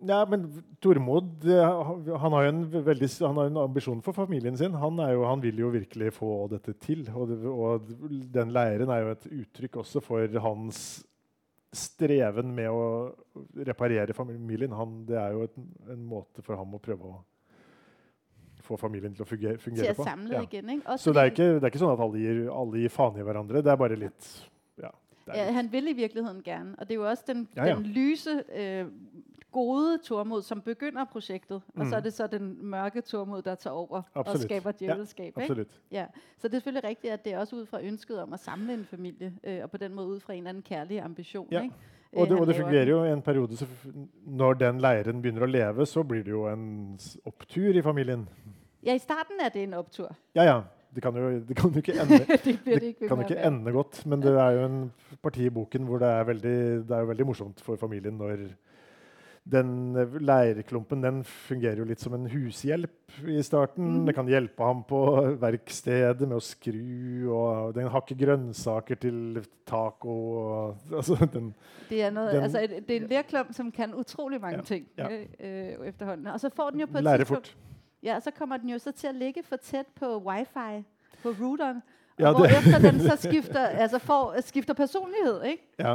ja, 0.04 0.20
men 0.28 0.46
Tormod 0.82 1.44
han 2.20 2.36
har 2.36 2.48
en, 2.48 2.64
veldig, 2.72 3.08
han 3.20 3.40
har 3.40 3.50
en 3.50 3.62
ambisjon 3.64 4.02
for 4.04 4.16
familien 4.16 4.56
sin. 4.56 4.74
Han, 4.80 5.00
jo, 5.12 5.24
han, 5.28 5.42
vil 5.42 5.58
jo 5.58 5.72
virkelig 5.72 6.12
få 6.16 6.32
dette 6.52 6.74
til. 6.82 7.06
Og, 7.14 7.28
det, 7.28 7.38
og, 7.48 7.92
den 8.34 8.52
leiren 8.52 8.92
er 8.92 9.04
jo 9.04 9.12
et 9.14 9.28
uttrykk 9.42 9.80
også 9.84 10.02
for 10.04 10.40
hans 10.44 11.04
streven 11.74 12.52
med 12.54 12.70
å 12.70 12.82
reparere 13.66 14.14
familien. 14.16 14.74
Han, 14.76 15.00
det 15.08 15.18
er 15.20 15.36
jo 15.36 15.46
et, 15.48 15.56
en 15.94 16.04
måte 16.08 16.44
for 16.44 16.58
ham 16.58 16.76
å 16.76 16.82
prøve 16.82 17.08
å 17.10 17.22
få 18.64 18.78
familien 18.80 19.14
til 19.14 19.24
å 19.24 19.28
fungere, 19.28 19.58
fungere 19.62 19.92
til 19.94 20.02
å 20.02 20.08
samle 20.08 20.40
ja. 20.40 20.42
igjen. 20.48 20.82
Så 20.98 21.12
det 21.12 21.22
er, 21.22 21.30
ikke, 21.32 21.48
det 21.58 21.62
er, 21.62 21.70
ikke, 21.72 21.82
sånn 21.84 21.94
at 21.94 22.02
alle 22.06 22.22
gir, 22.22 22.42
alle 22.52 22.82
gir 22.84 22.92
faen 22.94 23.20
i 23.20 23.26
hverandre. 23.26 23.62
Det 23.64 23.72
er 23.72 23.80
bare 23.80 23.96
litt 24.00 24.30
ja. 24.80 24.90
Er 25.28 25.46
litt- 25.46 25.54
han 25.54 25.70
vil 25.72 25.88
i 25.88 25.96
virkeligheten 25.96 26.42
gerne. 26.44 26.74
Og 26.78 26.88
det 26.88 26.96
er 26.96 27.00
jo 27.00 27.06
også 27.10 27.24
den, 27.32 27.48
den 27.54 27.86
lyse, 27.94 28.42
øh, 28.52 28.90
gode 29.54 29.98
Tormod, 30.02 30.42
som 30.42 30.60
begynner 30.60 31.04
prosjektet. 31.04 31.62
Mm. 31.74 31.80
Og 31.80 31.86
så 31.86 31.94
er 31.94 31.98
Mhm. 32.00 32.04
det 32.04 32.12
så 32.14 32.26
den 32.26 32.58
mørke 32.62 33.00
Tormod, 33.00 33.42
der 33.42 33.54
tar 33.54 33.70
over 33.70 34.02
Absolut. 34.14 34.34
og 34.34 34.50
skaper 34.50 34.72
djevelskap. 34.72 35.34
Så 35.34 35.54
det 36.48 36.54
er 36.54 36.60
selvfølgelig 36.60 36.84
riktig 36.84 37.10
at 37.10 37.24
det 37.24 37.32
er 37.32 37.38
også 37.38 37.56
ut 37.62 37.68
fra 37.68 37.80
ønsket 37.82 38.22
om 38.22 38.32
å 38.32 38.36
samle 38.36 38.72
en 38.74 38.84
familie, 38.84 39.32
øh, 39.44 39.62
og 39.62 39.70
på 39.70 39.76
den 39.76 39.94
måten 39.94 40.16
ut 40.16 40.22
fra 40.22 40.32
en 40.32 40.38
eller 40.38 40.50
annen 40.50 40.62
kærlig 40.62 41.02
ambisjon. 41.04 41.46
Ja. 41.50 41.62
Ikke? 41.62 41.74
Og 42.16 42.22
Øh, 42.22 42.28
det, 42.30 42.40
og 42.40 42.46
det 42.46 42.56
fungerer 42.56 42.88
jo 42.88 43.04
en 43.04 43.22
periode 43.22 43.56
så 43.56 43.66
Når 44.26 44.52
den 44.54 44.78
leiren 44.80 45.22
begynner 45.22 45.42
å 45.42 45.50
leve, 45.50 45.86
så 45.86 46.02
blir 46.02 46.22
det 46.22 46.30
jo 46.30 46.46
en 46.46 46.98
opptur 47.26 47.74
i 47.76 47.82
familien. 47.82 48.28
Ja, 48.84 48.94
i 48.94 49.02
starten 49.02 49.40
er 49.40 49.48
det 49.54 49.62
en 49.64 49.74
opptur. 49.80 50.10
Ja, 50.36 50.44
ja. 50.44 50.62
Det 50.94 51.02
kan 51.02 51.16
jo, 51.18 51.40
det 51.42 51.56
kan 51.58 51.72
jo 51.74 51.80
ikke 51.82 51.96
ende, 51.98 52.20
det 52.44 52.52
det 52.64 53.08
kan 53.08 53.18
ikke 53.24 53.40
ende 53.42 53.72
godt, 53.74 54.04
men 54.06 54.20
det 54.22 54.30
er 54.38 54.50
jo 54.60 54.66
en 54.68 54.76
parti 55.24 55.48
i 55.48 55.50
boken 55.50 55.88
hvor 55.88 55.98
det 55.98 56.06
er 56.06 56.28
veldig, 56.28 56.52
det 56.86 56.94
er 56.94 57.00
jo 57.02 57.08
veldig 57.10 57.26
morsomt 57.26 57.60
for 57.66 57.74
familien 57.80 58.14
når 58.20 58.44
den 59.44 59.72
leirklumpen 60.24 61.02
den 61.04 61.18
fungerer 61.24 61.82
jo 61.82 61.84
litt 61.84 62.00
som 62.00 62.14
en 62.16 62.28
hushjelp 62.32 63.18
i 63.28 63.42
starten. 63.44 63.90
Mm. 63.98 64.06
Det 64.08 64.14
kan 64.16 64.30
hjelpe 64.30 64.64
ham 64.64 64.80
på 64.88 65.00
verkstedet 65.42 66.24
med 66.24 66.38
å 66.38 66.40
skru, 66.40 67.28
og 67.34 67.74
den 67.76 67.90
hakker 67.92 68.16
grønnsaker 68.22 68.96
til 69.02 69.42
taco. 69.68 70.14
Og, 70.38 70.78
altså, 71.02 71.18
den, 71.34 71.50
Det 71.90 72.00
er, 72.06 72.14
noe, 72.16 72.30
Den- 72.32 72.46
altså 72.46 72.64
det 72.70 72.88
er 72.96 73.02
en 73.02 73.10
leirklump 73.12 73.52
som 73.52 73.68
kan 73.74 73.92
utrolig 74.00 74.40
mange 74.40 74.62
Ja, 74.62 74.68
ting 74.70 74.86
ja. 74.96 75.10
øh, 75.10 75.86
efterhånden. 75.90 76.32
Og 76.32 76.40
så 76.40 76.48
får 76.54 76.70
den 76.70 76.86
jo 76.86 76.92
på 76.94 76.98
et 77.02 77.04
lærer 77.10 77.26
tidspunkt... 77.26 77.52
fort. 77.52 77.70
Ja, 78.04 78.18
og 78.18 78.22
så 78.22 78.30
kommer 78.36 78.60
den 78.60 78.68
jo 78.68 78.78
så 78.78 78.92
til 78.92 79.08
å 79.08 79.16
ligge 79.16 79.42
for 79.46 79.56
tett 79.64 79.88
på 79.96 80.10
wifi, 80.26 80.82
på 81.22 81.32
routeren. 81.38 81.80
Ja, 82.20 82.30
og 82.30 82.44
den 82.84 83.00
så 83.00 83.16
skifter, 83.18 83.72
altså 83.80 83.98
får, 83.98 84.34
skifter 84.46 84.76
personlighet. 84.78 85.46
ikke? 85.54 85.64
Ja. 85.78 85.94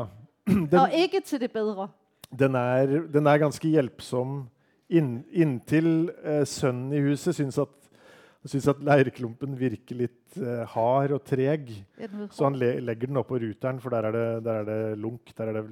Den, 0.49 0.79
og 0.79 0.93
ikke 0.97 1.19
til 1.21 1.39
det 1.43 1.51
bedre. 1.53 1.87
den, 2.39 2.55
er, 2.55 2.93
den 3.13 3.27
er 3.27 3.37
ganske 3.37 3.69
hjelpsom 3.69 4.47
inn, 4.89 5.19
inntil 5.29 6.09
eh, 6.23 6.41
sønnen 6.49 6.95
i 6.97 7.01
huset 7.05 7.37
syns 7.37 7.59
at, 7.61 7.75
syns 8.49 8.65
at 8.71 8.81
leirklumpen 8.81 9.53
virker 9.59 9.99
litt 9.99 10.39
eh, 10.41 10.63
hard 10.73 11.13
og 11.13 11.21
treg. 11.27 11.69
Så 12.33 12.47
han 12.47 12.57
le 12.57 12.79
legger 12.81 13.11
den 13.11 13.21
opp 13.21 13.29
på 13.29 13.37
ruteren, 13.43 13.77
for 13.83 13.93
der 13.93 14.09
er, 14.09 14.17
det, 14.17 14.25
der 14.47 14.63
er 14.63 14.69
det 14.71 14.79
lunk, 15.03 15.29
der 15.37 15.51
er 15.51 15.59
det 15.59 15.65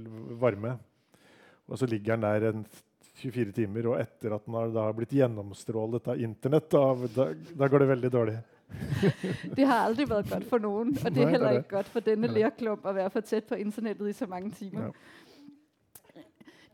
varme. 0.44 0.76
Og 1.66 1.82
så 1.82 1.90
ligger 1.90 2.14
den 2.14 2.28
der 2.28 2.52
en 2.52 2.68
24 3.18 3.52
timer, 3.58 3.88
og 3.92 4.00
etter 4.02 4.36
at 4.36 4.46
den 4.46 4.58
har 4.60 4.70
da 4.76 4.86
blitt 4.96 5.16
gjennomstrålet 5.18 6.08
av 6.14 6.22
internett, 6.22 6.70
da, 6.72 6.84
da, 7.16 7.28
da 7.58 7.68
går 7.72 7.84
det 7.84 7.90
veldig 7.96 8.12
dårlig. 8.14 8.38
Det 9.58 9.64
har 9.64 9.86
aldri 9.86 10.04
vært 10.10 10.28
godt 10.28 10.50
for 10.50 10.60
noen, 10.60 10.90
og 10.92 11.14
det 11.16 11.22
er 11.24 11.30
heller 11.32 11.54
er 11.54 11.62
ikke 11.62 11.78
godt 11.78 11.88
for 11.94 12.04
denne 12.04 12.28
lærklump 12.28 12.84
å 12.84 12.92
være 12.98 13.14
for 13.14 13.24
tett 13.24 13.48
på 13.48 13.56
internettet 13.64 14.10
i 14.10 14.16
så 14.18 14.28
mange 14.28 14.52
timer. 14.58 14.90
Ja. 14.90 16.24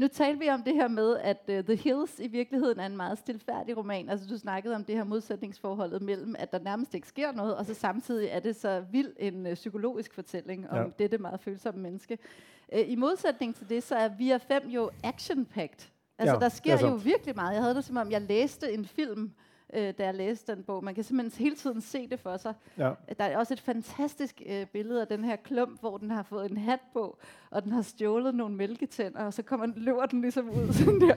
Nå 0.01 0.07
talte 0.09 0.39
vi 0.39 0.49
om 0.49 0.63
det 0.65 0.73
her 0.73 0.87
med, 0.89 1.19
at 1.21 1.45
uh, 1.53 1.59
The 1.61 1.75
Hills 1.77 2.15
i 2.19 2.27
virkeligheten 2.27 2.81
er 2.81 2.89
en 2.89 2.97
veldig 2.97 3.17
stillferdig 3.21 3.77
roman. 3.77 4.09
Altså 4.09 4.25
du 4.25 4.33
snakkede 4.41 4.75
om 4.75 4.83
det 4.83 4.95
her 4.97 5.05
motsetningsforholdet 5.05 6.01
mellom 6.01 6.33
at 6.39 6.51
der 6.51 6.65
nærmest 6.65 6.95
ikke 6.97 7.11
skjer 7.13 7.35
noe, 7.37 7.53
og 7.53 7.65
så 7.65 7.73
samtidig 7.77 8.31
er 8.33 8.41
det 8.41 8.55
så 8.57 8.79
vild 8.91 9.13
en 9.19 9.45
uh, 9.45 9.53
psykologisk 9.53 10.13
fortelling 10.17 10.65
om 10.69 10.77
Ja. 10.77 10.83
dette 10.99 11.17
meget 11.21 11.45
følsomme 11.45 11.81
menneske. 11.81 12.17
Uh, 12.73 12.79
I 12.79 12.95
motsetning 12.95 13.53
til 13.55 13.69
det, 13.69 13.83
så 13.83 13.95
er 13.95 14.09
Via 14.17 14.37
5 14.41 14.69
jo 14.73 14.89
action-packed. 15.03 15.92
Altså 16.23 16.35
Ja, 16.35 16.39
der 16.39 16.45
er 16.45 16.49
sker 16.49 16.87
jo 16.87 16.95
virkelig 16.95 17.35
meget. 17.35 17.53
Jeg 17.53 17.61
havde 17.61 17.75
det 17.75 17.85
som 17.85 17.97
om, 17.97 18.11
jeg 18.11 18.21
læste 18.21 18.73
en 18.73 18.85
film, 18.85 19.31
øh, 19.73 19.93
da 19.97 20.03
jeg 20.05 20.13
læste 20.13 20.55
den 20.55 20.63
bog. 20.63 20.83
Man 20.83 20.95
kan 20.95 21.03
simpelthen 21.03 21.43
hele 21.45 21.55
tiden 21.55 21.81
se 21.81 22.07
det 22.07 22.19
for 22.19 22.37
sig. 22.37 22.53
Ja. 22.77 22.91
Der 23.17 23.23
er 23.23 23.37
også 23.37 23.53
et 23.53 23.59
fantastisk 23.59 24.41
øh, 24.45 24.65
billede 24.65 25.01
af 25.01 25.07
den 25.07 25.23
her 25.23 25.35
klump, 25.35 25.79
hvor 25.79 25.97
den 25.97 26.11
har 26.11 26.23
fået 26.23 26.51
en 26.51 26.57
hat 26.57 26.79
på, 26.93 27.17
og 27.49 27.63
den 27.63 27.71
har 27.71 27.81
stjålet 27.81 28.35
nogle 28.35 28.55
mælketænder, 28.55 29.25
og 29.25 29.33
så 29.33 29.43
kommer 29.43 29.67
løber 29.75 30.05
den 30.05 30.21
ligesom 30.21 30.49
ud 30.49 30.73
sådan 30.83 31.01
der. 31.01 31.15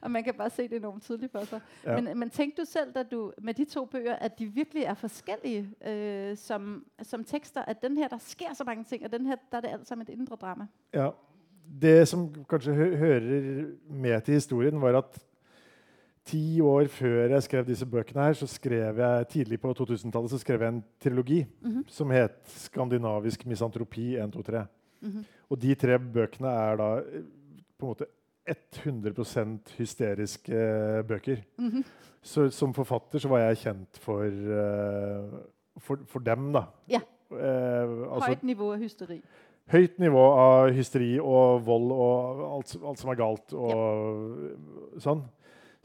Og 0.00 0.10
man 0.10 0.24
kan 0.24 0.34
bare 0.34 0.50
se 0.50 0.62
det 0.62 0.72
enormt 0.76 1.02
tydeligt 1.02 1.32
for 1.32 1.44
sig. 1.44 1.60
Ja. 1.84 2.00
Men, 2.00 2.18
men 2.18 2.30
tænkte 2.30 2.62
du 2.62 2.66
selv, 2.66 2.92
da 2.92 3.02
du 3.02 3.32
med 3.38 3.54
de 3.54 3.64
to 3.64 3.84
bøger, 3.84 4.14
at 4.16 4.38
de 4.38 4.46
virkelig 4.46 4.82
er 4.82 4.94
forskellige 4.94 5.70
øh, 5.86 6.36
som, 6.36 6.84
som 7.02 7.24
tekster, 7.24 7.62
at 7.62 7.82
den 7.82 7.96
her, 7.96 8.08
der 8.08 8.18
sker 8.18 8.54
så 8.54 8.64
mange 8.64 8.84
ting, 8.84 9.04
og 9.04 9.12
den 9.12 9.26
her, 9.26 9.36
der 9.50 9.56
er 9.56 9.60
det 9.60 9.68
alt 9.68 9.88
sammen 9.88 10.06
et 10.08 10.12
indre 10.12 10.36
drama. 10.36 10.66
Ja. 10.94 11.08
Det 11.66 12.08
som 12.08 12.28
kanskje 12.48 12.74
hø 12.74 12.96
hører 12.96 13.64
med 13.90 14.20
til 14.24 14.34
historien, 14.34 14.80
var 14.80 14.96
at 15.02 15.18
ti 16.26 16.60
år 16.60 16.88
før 16.90 17.28
jeg 17.34 17.42
skrev 17.42 17.66
disse 17.66 17.86
bøkene, 17.86 18.22
her, 18.22 18.32
så 18.32 18.46
skrev 18.50 18.98
jeg 18.98 19.28
tidlig 19.28 19.60
på 19.60 19.74
2000-tallet 19.74 20.30
så 20.30 20.38
skrev 20.42 20.62
jeg 20.62 20.68
en 20.74 20.84
trilogi 21.00 21.46
Mhm. 21.62 21.84
som 21.88 22.10
het 22.10 22.42
'Skandinavisk 22.46 23.46
misantropi 23.46 24.16
1, 24.16 24.32
2, 24.32 24.42
3'. 24.42 24.66
Mm-hmm. 25.02 25.24
Og 25.50 25.62
de 25.62 25.74
tre 25.74 25.98
bøkene 25.98 26.48
er 26.48 26.76
da 26.76 26.96
eh, 26.98 27.22
på 27.78 27.86
en 27.86 27.88
måte 27.88 28.06
100 28.46 29.60
hysteriske 29.78 30.52
eh, 30.52 31.02
bøker. 31.02 31.36
Mm-hmm. 31.58 31.84
Så 32.22 32.50
som 32.50 32.74
forfatter 32.74 33.18
så 33.18 33.28
var 33.28 33.38
jeg 33.38 33.56
kjent 33.56 33.98
for, 34.02 34.24
uh, 34.24 35.38
for, 35.78 35.98
for 36.06 36.18
dem, 36.18 36.52
da. 36.52 36.64
Ja. 36.90 37.00
Uh, 37.30 38.14
altså, 38.14 38.28
Høyt 38.28 38.42
nivå 38.42 38.74
hysteri. 38.76 39.20
Høyt 39.72 39.96
nivå 40.02 40.22
av 40.38 40.70
hysteri 40.76 41.16
og 41.18 41.64
vold 41.66 41.90
og 41.94 42.44
alt, 42.50 42.76
alt 42.82 43.00
som 43.02 43.10
er 43.12 43.18
galt 43.18 43.56
og 43.56 45.00
sånn. 45.02 45.24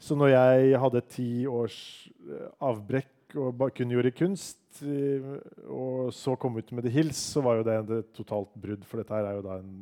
Så 0.02 0.16
når 0.18 0.32
jeg 0.32 0.78
hadde 0.82 1.04
ti 1.10 1.28
års 1.46 1.78
eh, 2.26 2.48
avbrekk 2.62 3.36
og 3.38 3.62
kun 3.76 3.92
gjorde 3.94 4.12
kunst, 4.14 4.82
eh, 4.82 5.28
og 5.70 6.10
så 6.14 6.34
kom 6.40 6.58
ut 6.58 6.72
med 6.74 6.86
The 6.86 6.92
Hills, 6.92 7.20
så 7.34 7.42
var 7.44 7.60
jo 7.60 7.66
det 7.68 7.78
et 7.78 8.12
totalt 8.16 8.50
brudd, 8.58 8.84
for 8.88 9.00
dette 9.00 9.14
her 9.14 9.28
er 9.28 9.38
jo 9.38 9.46
da 9.46 9.58
en, 9.62 9.76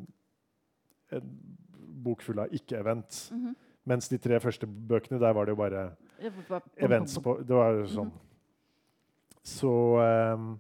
en 1.16 1.34
bok 2.04 2.24
full 2.24 2.40
av 2.42 2.52
ikke-event. 2.56 3.24
Mm-hmm. 3.32 3.56
Mens 3.90 4.10
de 4.12 4.20
tre 4.20 4.40
første 4.44 4.68
bøkene, 4.68 5.20
der 5.20 5.32
var 5.36 5.48
det 5.48 5.56
jo 5.56 5.60
bare 5.60 5.86
events 6.76 7.16
på. 7.24 7.38
Det 7.40 7.56
var 7.56 7.78
jo 7.80 7.86
sånn. 7.90 8.10
Så 9.40 9.70
um, 10.36 10.50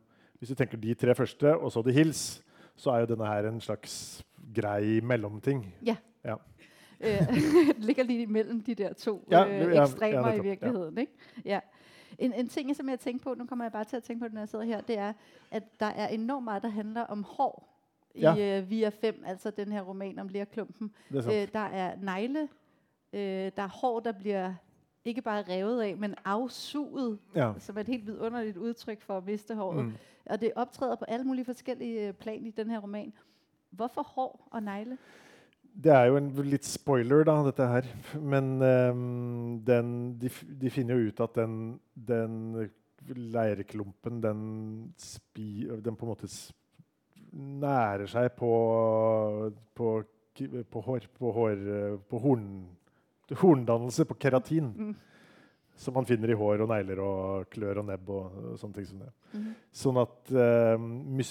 hvis 0.40 0.52
du 0.52 0.56
tenker 0.56 0.80
de 0.80 0.96
tre 0.96 1.14
første, 1.14 1.52
og 1.52 1.68
så 1.72 1.84
The 1.84 1.94
Hills, 1.94 2.40
så 2.80 2.90
er 2.90 2.98
jo 3.00 3.06
denne 3.06 3.26
her 3.26 3.48
en 3.48 3.60
slags 3.60 4.24
grei 4.54 5.00
mellomting. 5.00 5.74
Det 7.00 7.78
ligger 7.88 8.02
lige 8.04 8.26
mellom 8.26 8.60
de 8.60 8.74
der 8.74 8.92
to 8.92 9.28
Ja, 9.30 9.42
ja, 9.44 9.56
ja, 9.56 9.66
øh, 9.66 9.74
ja, 9.74 9.82
ekstremer 9.82 10.30
netop, 10.30 10.44
i 10.44 10.48
ja. 10.48 11.00
Ikke? 11.00 11.12
Ja. 11.44 11.60
En, 12.18 12.32
en 12.32 12.48
ting, 12.48 12.76
som 12.76 12.88
jeg 12.88 13.00
tænkte 13.00 13.24
på, 13.24 13.34
nu 13.34 13.46
kommer 13.46 13.64
jeg 13.64 13.72
bare 13.72 13.84
til 13.84 13.96
at 13.96 14.02
tænke 14.02 14.20
på 14.20 14.24
det, 14.26 14.34
når 14.34 14.40
jeg 14.40 14.48
sidder 14.48 14.64
her, 14.64 14.80
det 14.80 14.98
er, 14.98 15.12
at 15.50 15.62
der 15.80 15.86
er 15.86 16.08
enormt 16.08 16.44
meget, 16.44 16.62
der 16.62 16.68
handler 16.68 17.02
om 17.02 17.24
hår 17.28 17.68
i 18.14 18.20
Ja. 18.20 18.58
øh, 18.60 18.70
Via 18.70 18.88
5, 18.88 19.22
altså 19.26 19.50
den 19.50 19.72
her 19.72 19.82
roman 19.82 20.18
om 20.18 20.28
lærklumpen. 20.28 20.92
Er. 21.14 21.42
Øh, 21.42 21.48
der 21.52 21.58
er 21.58 21.96
negle, 21.96 22.48
øh, 23.12 23.20
der 23.56 23.62
er 23.62 23.68
hår, 23.80 24.00
der 24.00 24.12
bliver 24.12 24.54
ikke 25.04 25.22
bare 25.22 25.42
revet 25.48 25.82
af, 25.82 25.96
men 25.96 26.14
afsuget, 26.24 27.18
Ja. 27.34 27.52
som 27.58 27.76
er 27.76 27.80
et 27.80 27.86
helt 27.86 28.06
vidunderligt 28.06 28.56
udtryk 28.56 29.00
for 29.02 29.16
at 29.16 29.24
miste 29.26 29.54
håret. 29.54 29.84
Mm. 29.84 29.92
Og 30.26 30.40
det 30.40 30.52
optræder 30.56 30.96
på 30.96 31.04
alle 31.08 31.24
mulige 31.26 31.44
forskellige 31.44 32.08
øh, 32.08 32.14
plan 32.14 32.46
i 32.46 32.50
den 32.50 32.70
her 32.70 32.78
roman. 32.78 33.12
Hvorfor 33.70 34.02
hår 34.02 34.48
og 34.50 34.62
negle? 34.62 34.98
Det 35.84 35.92
er 35.92 36.04
jo 36.10 36.16
en 36.18 36.30
litt 36.44 36.66
spoiler, 36.66 37.24
da, 37.24 37.36
dette 37.46 37.66
her. 37.66 37.86
Men 38.18 38.62
ehm, 38.62 39.60
den, 39.64 40.18
de, 40.20 40.30
de 40.60 40.70
finner 40.70 40.94
jo 40.98 41.08
ut 41.08 41.20
at 41.20 41.36
den, 41.38 41.80
den 41.94 42.70
leirklumpen, 43.08 44.22
den, 44.22 44.40
spi, 44.98 45.68
den 45.84 45.96
på 45.96 46.06
en 46.06 46.10
måte 46.10 46.28
nærer 47.32 48.06
seg 48.10 48.32
på, 48.38 48.50
på, 49.74 49.88
på, 50.70 50.80
hår, 50.80 51.06
på, 51.18 51.32
hår, 51.36 51.56
på 52.10 52.18
horn, 52.18 52.46
horndannelse, 53.38 54.06
på 54.08 54.16
keratin. 54.20 54.72
Mm. 54.76 54.94
Som 55.80 55.94
man 55.96 56.04
finner 56.04 56.28
i 56.32 56.36
hår 56.36 56.60
og 56.60 56.68
negler 56.68 56.98
og 57.00 57.46
klør 57.52 57.80
og 57.80 57.86
nebb 57.88 58.10
og, 58.12 58.34
sånne 58.60 58.76
ting 58.76 58.88
som 58.88 58.98
det. 59.00 59.12
Mm. 59.32 59.46
Sånn 59.82 60.00
at 60.02 60.32
uh, 60.34 60.82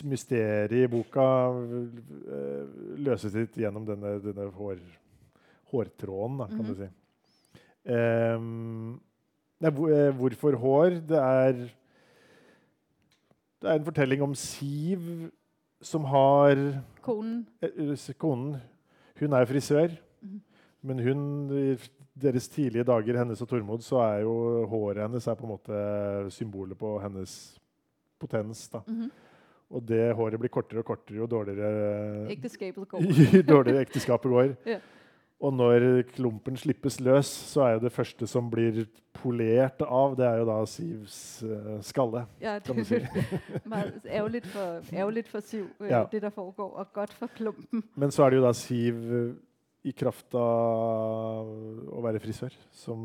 mysteriet 0.09 0.73
i 0.73 0.87
boka 0.89 1.25
uh, 1.51 2.79
løses 2.97 3.35
litt 3.37 3.59
gjennom 3.61 3.85
denne, 3.85 4.15
denne 4.23 4.47
hår, 4.55 4.81
hårtråden, 5.69 6.39
da, 6.41 6.49
kan 6.49 6.63
mm. 6.63 6.71
du 6.71 6.79
si. 6.79 6.89
Um, 7.89 8.97
nei, 9.63 9.71
eh, 9.89 10.09
hvorfor 10.17 10.57
hår? 10.59 10.99
Det 11.09 11.17
er 11.17 11.53
Det 13.59 13.67
er 13.69 13.75
en 13.75 13.85
fortelling 13.85 14.21
om 14.23 14.35
Siv 14.35 15.31
som 15.81 16.03
har 16.05 16.83
Konen. 17.01 17.47
eh, 17.61 18.13
Konen 18.17 18.61
Hun 19.19 19.33
er 19.33 19.45
frisør. 19.45 19.89
Men 20.81 20.99
hun 21.03 21.23
i 21.55 21.77
deres 22.19 22.47
tidlige 22.51 22.83
dager, 22.87 23.17
hennes 23.19 23.41
og 23.41 23.47
Tormod, 23.51 23.81
så 23.83 23.99
er 24.03 24.21
jo 24.25 24.65
håret 24.71 25.01
hennes 25.05 25.27
er 25.27 25.35
på 25.39 25.47
en 25.47 25.53
måte 25.55 25.79
symbolet 26.35 26.77
på 26.79 26.97
hennes 27.03 27.33
potens. 28.19 28.67
da. 28.69 28.81
Mm-hmm. 28.87 29.11
Og 29.69 29.83
det 29.85 30.13
håret 30.17 30.39
blir 30.41 30.49
kortere 30.49 30.81
og 30.81 30.85
kortere 30.85 31.17
jo 31.21 31.27
dårligere, 31.29 32.27
ekteskapet 32.33 32.87
går. 32.91 33.03
dårligere 33.47 33.81
ekteskapet 33.85 34.31
går. 34.31 34.55
yeah. 34.67 34.81
Og 35.39 35.53
når 35.55 36.01
klumpen 36.11 36.57
slippes 36.59 36.97
løs, 36.99 37.25
så 37.25 37.61
er 37.63 37.77
jo 37.77 37.83
det 37.85 37.91
første 37.95 38.27
som 38.27 38.49
blir 38.51 38.81
polert 39.15 39.79
av, 39.85 40.17
det 40.19 40.25
er 40.27 40.41
jo 40.41 40.47
da 40.49 40.57
Sivs 40.67 41.43
uh, 41.47 41.77
skalle. 41.85 42.25
Ja, 42.43 42.57
kan 42.59 42.75
du 42.75 42.83
si. 42.83 42.95
er 43.05 43.61
meget 43.63 44.01
ærgerligt 44.05 44.47
for, 44.51 44.81
ærgerligt 44.91 45.29
for 45.31 45.39
Siv, 45.39 45.69
øh, 45.79 45.87
Ja. 45.89 46.03
det 46.11 46.21
der 46.21 46.29
foregår, 46.29 46.73
og 46.75 46.91
godt 46.93 47.13
for 47.13 47.27
klumpen. 47.37 47.83
Men 47.95 48.11
så 48.11 48.23
er 48.23 48.29
det 48.29 48.37
jo 48.41 48.43
da 48.43 48.51
Siv 48.53 48.99
i 49.83 49.91
kraft 49.95 50.33
av 50.35 51.47
å 51.95 52.01
være 52.03 52.19
frisør 52.19 52.51
som 52.75 52.99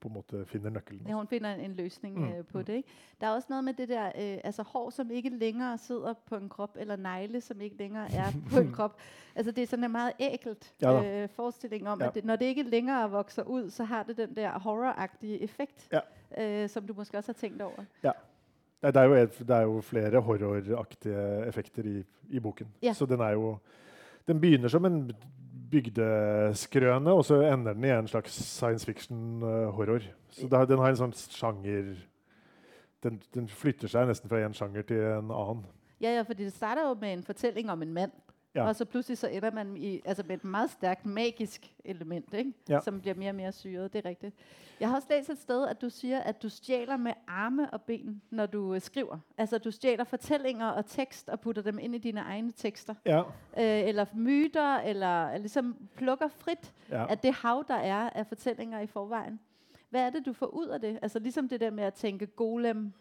på 0.00 0.08
en 0.10 0.14
måte 0.18 0.42
finner 0.50 0.70
nøkkelen. 0.74 1.06
Ja, 1.08 1.14
hun 1.16 1.28
finner 1.30 1.54
en, 1.54 1.72
løsning 1.78 2.14
Mm, 2.18 2.24
mm. 2.26 2.32
øh, 2.32 2.44
på 2.44 2.58
det. 2.58 2.66
det. 2.66 2.74
Ikke? 2.82 2.88
Der 3.20 3.26
er 3.26 3.30
også 3.38 3.48
noe 3.50 3.62
med 3.62 3.74
det 3.78 3.88
der, 3.88 4.06
øh, 4.18 4.38
altså 4.44 4.62
hår, 4.62 4.90
som 4.90 5.10
ikke 5.10 5.30
lenger 5.38 5.76
sidder 5.76 6.14
på 6.26 6.36
en 6.36 6.48
kropp, 6.48 6.76
eller 6.80 6.96
negle, 6.96 7.40
som 7.40 7.60
ikke 7.60 7.76
lenger 7.76 8.00
er 8.12 8.32
på 8.50 8.58
en 8.60 8.72
kropp. 8.76 8.98
Altså 9.34 9.52
det 9.52 9.62
er 9.62 9.66
sånn 9.72 9.84
en 9.88 9.92
meget 9.92 10.12
ekkelt 10.20 10.72
Ja 10.82 10.92
øh, 11.22 11.28
forestilling 11.28 11.88
om, 11.88 12.00
Ja. 12.00 12.08
at 12.08 12.14
det, 12.14 12.24
når 12.24 12.36
det 12.36 12.46
ikke 12.52 12.62
lenger 12.68 13.08
vokser 13.08 13.42
ut, 13.48 13.72
så 13.72 13.84
har 13.84 14.02
det 14.02 14.16
den 14.16 14.36
der 14.36 14.58
horroraktige 14.58 15.40
effekt, 15.42 15.88
øh, 16.38 16.68
som 16.68 16.86
du 16.86 16.92
måske 16.94 17.16
også 17.18 17.32
har 17.32 17.40
tenkt 17.40 17.62
over. 17.62 17.84
Ja. 18.02 18.12
det, 18.82 18.96
er 18.96 19.02
jo, 19.04 19.14
et- 19.14 19.38
det 19.38 19.50
er 19.50 19.60
jo 19.62 19.80
flere 19.80 20.20
horroraktige 20.20 21.46
effekter 21.46 21.82
i, 21.82 22.04
i 22.28 22.40
boken. 22.40 22.66
Ja. 22.82 22.92
Så 22.92 23.06
den 23.06 23.20
er 23.20 23.30
jo 23.30 23.56
Den 24.28 24.40
begynner 24.40 24.68
som 24.68 24.84
en 24.84 25.12
bygdeskrøne, 25.70 27.12
og 27.12 27.24
så 27.24 27.40
ender 27.46 27.76
den 27.76 27.86
i 27.86 27.92
en 27.94 28.08
slags 28.10 28.36
science 28.44 28.86
fiction-horror. 28.86 30.06
Så 30.30 30.48
det, 30.50 30.62
den 30.70 30.82
har 30.82 30.92
en 30.92 31.00
sånn 31.00 31.14
sjanger 31.14 31.94
den, 33.04 33.20
den 33.34 33.48
flytter 33.48 33.90
seg 33.90 34.08
nesten 34.10 34.30
fra 34.30 34.42
en 34.44 34.56
sjanger 34.56 34.84
til 34.88 35.00
en 35.00 35.30
annen. 35.32 35.64
Ja, 36.00 36.14
ja, 36.16 36.24
fordi 36.24 36.46
det 36.46 36.54
starter 36.54 36.88
jo 36.88 36.96
med 37.00 37.18
en 37.18 37.24
fortelling 37.24 37.70
om 37.72 37.82
en 37.84 37.94
mand, 37.96 38.12
Ja. 38.54 38.68
og 38.68 38.76
så 38.76 38.84
pludselig 38.84 39.18
så 39.18 39.28
ender 39.28 39.50
man 39.50 39.76
i, 39.76 40.00
altså 40.04 40.22
med 40.26 40.36
et 40.36 40.44
meget 40.44 40.70
stærkt 40.70 41.06
magisk 41.06 41.74
element, 41.84 42.34
ikke? 42.34 42.52
Ja. 42.68 42.80
som 42.80 43.00
bliver 43.00 43.14
mere 43.14 43.30
og 43.30 43.34
mere 43.34 43.52
syret, 43.52 43.92
det 43.92 44.04
er 44.04 44.08
rigtigt. 44.08 44.34
Jeg 44.80 44.88
har 44.88 44.96
også 44.96 45.08
læst 45.10 45.30
et 45.30 45.38
sted, 45.38 45.66
at 45.68 45.82
du 45.82 45.90
siger, 45.90 46.20
at 46.20 46.42
du 46.42 46.48
stjæler 46.48 46.96
med 46.96 47.12
arme 47.26 47.70
og 47.70 47.82
ben, 47.82 48.22
når 48.30 48.46
du 48.46 48.74
øh, 48.74 48.80
skriver. 48.80 49.18
Altså 49.38 49.58
du 49.58 49.70
stjæler 49.70 50.04
fortællinger 50.04 50.68
og 50.68 50.86
tekst 50.86 51.28
og 51.28 51.40
putter 51.40 51.62
dem 51.62 51.78
ind 51.78 51.94
i 51.94 51.98
dine 51.98 52.20
egne 52.20 52.52
tekster. 52.52 52.94
Ja. 53.06 53.18
Øh, 53.58 53.88
eller 53.88 54.04
myter, 54.14 54.76
eller 54.76 55.38
ligesom 55.38 55.76
plukker 55.96 56.28
frit 56.28 56.72
ja. 56.90 57.06
af 57.06 57.18
det 57.18 57.34
hav, 57.34 57.64
der 57.68 57.74
er 57.74 58.10
af 58.10 58.26
fortællinger 58.26 58.80
i 58.80 58.86
forvejen. 58.86 59.40
Hvad 59.90 60.02
er 60.02 60.10
det, 60.10 60.26
du 60.26 60.32
får 60.32 60.46
ud 60.46 60.66
af 60.66 60.80
det? 60.80 60.98
Altså 61.02 61.18
ligesom 61.18 61.48
det 61.48 61.60
der 61.60 61.70
med 61.70 61.84
at 61.84 61.94
tænke 61.94 62.26
golem 62.26 62.92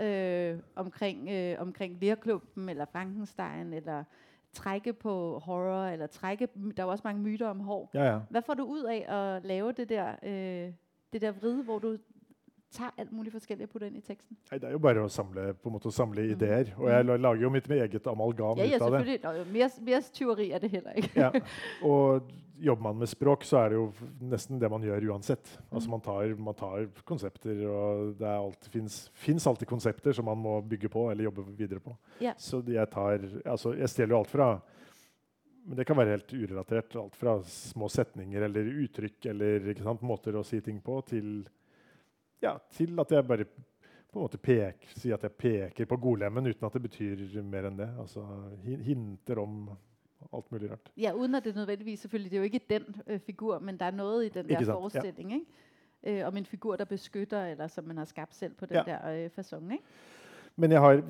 øh, 0.00 0.58
omkring, 0.76 1.28
øh, 1.30 1.60
omkring 1.60 1.98
Lerklumpen, 2.00 2.68
eller 2.68 2.84
Frankenstein, 2.84 3.72
eller 3.72 4.04
trække 4.56 4.92
på 4.92 5.38
horror, 5.44 5.84
eller 5.86 6.06
trække, 6.06 6.48
der 6.76 6.82
er 6.82 6.86
jo 6.86 6.90
også 6.90 7.02
mange 7.04 7.22
myter 7.22 7.48
om 7.48 7.60
hår. 7.60 7.90
ja, 7.94 8.04
ja. 8.12 8.18
Hvad 8.30 8.42
får 8.42 8.54
du 8.54 8.64
ud 8.64 8.82
af 8.82 9.14
at 9.16 9.44
lave 9.44 9.72
det 9.72 9.88
der, 9.88 10.14
øh, 10.22 10.72
det 11.12 11.20
der 11.20 11.32
vride, 11.32 11.62
hvor 11.62 11.78
du 11.78 11.96
tager 12.76 12.92
alt 13.02 13.12
muligt 13.16 13.32
forskelligt 13.34 13.66
og 13.68 13.72
putter 13.72 13.88
ind 13.90 13.96
i 13.98 14.04
teksten? 14.04 14.36
Nei, 14.50 14.58
det 14.62 14.68
er 14.68 14.74
jo 14.76 14.80
bare 14.84 15.04
å 15.06 15.10
samle, 15.10 15.48
på 15.56 15.70
en 15.70 15.76
måte, 15.78 15.92
samle 15.96 16.22
Mm. 16.26 16.32
ideer. 16.36 16.72
Og 16.78 16.88
jeg 16.92 17.04
lager 17.20 17.42
jo 17.42 17.50
mitt 17.50 17.68
eget 17.72 18.06
amalgam 18.12 18.58
Ja, 18.60 18.64
ja, 18.68 18.76
ut 18.76 18.82
av 18.82 18.92
det. 18.92 18.98
selvfølgelig. 19.00 19.22
Nå, 19.24 19.32
jo, 19.38 19.44
mere, 19.56 19.70
mere 19.88 20.02
tyveri 20.12 20.50
er 20.52 20.58
det 20.60 20.70
heller 20.76 20.92
ikke. 21.02 21.16
Ja. 21.16 21.30
Og 21.88 22.30
jobber 22.58 22.82
man 22.86 22.96
med 23.02 23.08
språk, 23.08 23.42
så 23.44 23.58
er 23.64 23.68
det 23.74 23.76
jo 23.76 23.92
nesten 24.30 24.58
det 24.60 24.70
man 24.72 24.80
gjør 24.86 25.10
uansett. 25.12 25.58
Altså 25.72 25.88
Mm. 25.88 25.90
man 25.90 26.00
tar, 26.00 26.34
man 26.36 26.54
tar 26.54 26.86
konsepter, 27.04 27.66
og 27.68 28.14
det 28.18 28.24
er 28.26 28.38
alltid, 28.40 28.70
finnes, 28.72 29.10
finnes 29.12 29.46
alltid 29.46 29.68
konsepter 29.68 30.12
som 30.16 30.24
man 30.24 30.38
må 30.38 30.60
bygge 30.66 30.88
på 30.88 31.10
eller 31.10 31.24
jobbe 31.28 31.44
videre 31.56 31.80
på. 31.80 31.96
Ja. 32.20 32.32
Så 32.38 32.62
jeg 32.66 32.88
tar 32.90 33.18
Altså, 33.44 33.74
jeg 33.76 33.88
stjeler 33.88 34.14
jo 34.16 34.18
alt 34.22 34.30
fra 34.32 34.62
men 35.68 35.76
det 35.80 35.84
kan 35.88 35.96
være 35.98 36.12
helt 36.14 36.30
urelatert. 36.32 36.94
Alt 36.94 37.16
fra 37.18 37.40
små 37.42 37.88
setninger 37.90 38.40
eller 38.46 38.68
uttrykk 38.84 39.26
eller 39.32 39.74
sant, 39.82 40.00
måter 40.06 40.32
å 40.38 40.44
si 40.46 40.60
ting 40.60 40.80
på, 40.80 41.00
til, 41.04 41.44
ja, 42.46 42.56
til 42.70 43.00
at 43.02 43.12
jeg 43.12 43.26
bare 43.28 43.44
på 44.12 44.18
en 44.20 44.24
måte 44.24 44.38
peker, 44.38 44.92
si 44.96 45.10
at 45.12 45.22
jeg 45.26 45.32
peker 45.32 45.84
på 45.90 45.96
golemmen 46.00 46.46
uten 46.46 46.66
at 46.66 46.72
det 46.78 46.82
betyr 46.86 47.42
mer 47.42 47.66
enn 47.68 47.78
det. 47.78 47.88
Altså 48.00 48.22
hin- 48.64 48.80
hinter 48.86 49.40
om 49.42 49.70
alt 50.32 50.52
mulig 50.52 50.70
rart. 50.70 50.90
Ja, 50.96 51.12
uden 51.12 51.34
at 51.34 51.44
det 51.44 51.54
nødvendigvis 51.54 52.00
selvfølgelig, 52.00 52.30
det 52.30 52.36
er 52.36 52.40
jo 52.40 52.44
ikke 52.44 52.60
den 52.70 52.84
øh, 53.06 53.20
figur, 53.20 53.58
men 53.58 53.76
der 53.78 53.86
er 53.86 53.90
noe 53.94 54.26
i 54.26 54.28
den 54.28 54.48
der 54.48 54.64
forestillingen 54.64 55.30
ja. 55.30 55.36
forestilling. 55.36 55.46
Øh, 56.06 56.26
om 56.26 56.36
en 56.36 56.46
figur, 56.46 56.76
der 56.76 56.84
beskytter, 56.84 57.44
eller 57.46 57.66
som 57.66 57.84
man 57.84 57.96
har 57.96 58.04
skapt 58.04 58.34
selv 58.34 58.54
på 58.54 58.66
den 58.66 58.76
Ja. 58.76 58.82
der 58.86 59.24
øh, 59.24 59.30
fasongen. 59.30 59.72
ikke? 59.72 59.84
Men 60.56 60.70
jeg, 60.72 60.80
har, 60.80 61.02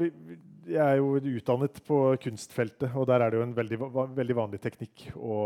jeg 0.67 0.83
er 0.83 0.97
jo 0.99 1.13
utdannet 1.21 1.77
på 1.87 1.99
kunstfeltet, 2.25 2.91
og 2.99 3.07
der 3.07 3.23
er 3.23 3.31
det 3.31 3.39
jo 3.39 3.45
en 3.47 3.55
veldig, 3.55 3.79
veldig 4.17 4.35
vanlig 4.37 4.59
teknikk 4.65 5.05
å 5.15 5.37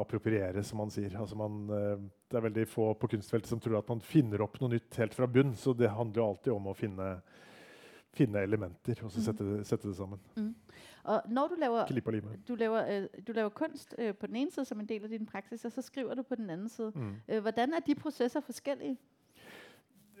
appropriere, 0.00 0.62
som 0.64 0.78
man 0.80 0.90
sier. 0.94 1.12
Altså 1.20 1.36
man, 1.36 1.58
eh, 1.76 1.96
det 2.30 2.38
er 2.40 2.46
veldig 2.46 2.64
få 2.72 2.94
på 2.96 3.10
kunstfeltet 3.16 3.50
som 3.52 3.60
tror 3.60 3.78
at 3.82 3.88
man 3.92 4.00
finner 4.00 4.40
opp 4.46 4.56
noe 4.62 4.72
nytt 4.72 4.96
helt 5.02 5.14
fra 5.14 5.26
bunn, 5.28 5.52
så 5.60 5.74
det 5.76 5.90
handler 5.92 6.22
jo 6.22 6.28
alltid 6.30 6.52
om 6.54 6.70
å 6.72 6.74
finne, 6.78 7.10
finne 8.16 8.40
elementer 8.42 9.04
og 9.04 9.10
så 9.12 9.20
Mhm. 9.20 9.24
sette, 9.28 9.64
sette 9.68 9.88
det 9.88 9.96
sammen. 9.96 10.18
Og 11.04 11.22
når 11.28 11.48
du 11.48 11.54
laver, 11.60 11.86
du 12.48 12.54
laver, 12.56 12.88
øh, 12.88 13.06
du 13.26 13.32
laver 13.32 13.50
kunst 13.50 13.94
øh, 13.98 14.12
på 14.14 14.26
den 14.26 14.36
ene 14.36 14.50
side 14.50 14.64
som 14.66 14.80
en 14.80 14.86
del 14.86 15.04
av 15.04 15.10
din 15.10 15.26
praksis, 15.26 15.64
og 15.64 15.72
så 15.72 15.82
skriver 15.82 16.14
du 16.16 16.22
på 16.22 16.34
den 16.36 16.50
andre 16.50 16.68
side. 16.68 16.92
Mm. 16.94 17.14
Øh, 17.28 17.40
hvordan 17.42 17.72
er 17.74 17.80
de 17.80 17.94
prosesser 17.94 18.40
forskellige? 18.40 18.96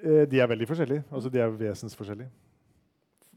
Eh, 0.02 0.24
De 0.30 0.40
er 0.40 0.46
veldig 0.46 0.68
forskjellige. 0.68 1.04
Altså 1.12 1.28
de 1.30 1.38
er 1.40 1.48
vesensforskjellige. 1.50 2.28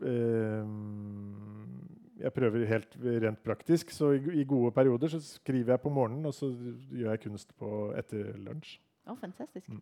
Ehm, 0.01 1.79
Jeg 2.23 2.31
prøver 2.33 2.65
helt 2.65 2.95
rent 3.03 3.43
praktisk, 3.43 3.89
så 3.91 4.11
i, 4.15 4.43
gode 4.47 4.71
perioder 4.71 5.07
så 5.11 5.19
skriver 5.19 5.73
jeg 5.73 5.81
på 5.81 5.89
morgenen, 5.89 6.25
og 6.25 6.33
så 6.33 6.47
gjør 6.91 7.09
jeg 7.09 7.19
kunst 7.25 7.49
på 7.59 7.91
etter 7.99 8.37
lunsj. 8.37 8.77
Åh, 9.07 9.11
oh, 9.11 9.17
fantastisk. 9.19 9.69
Mm. 9.69 9.81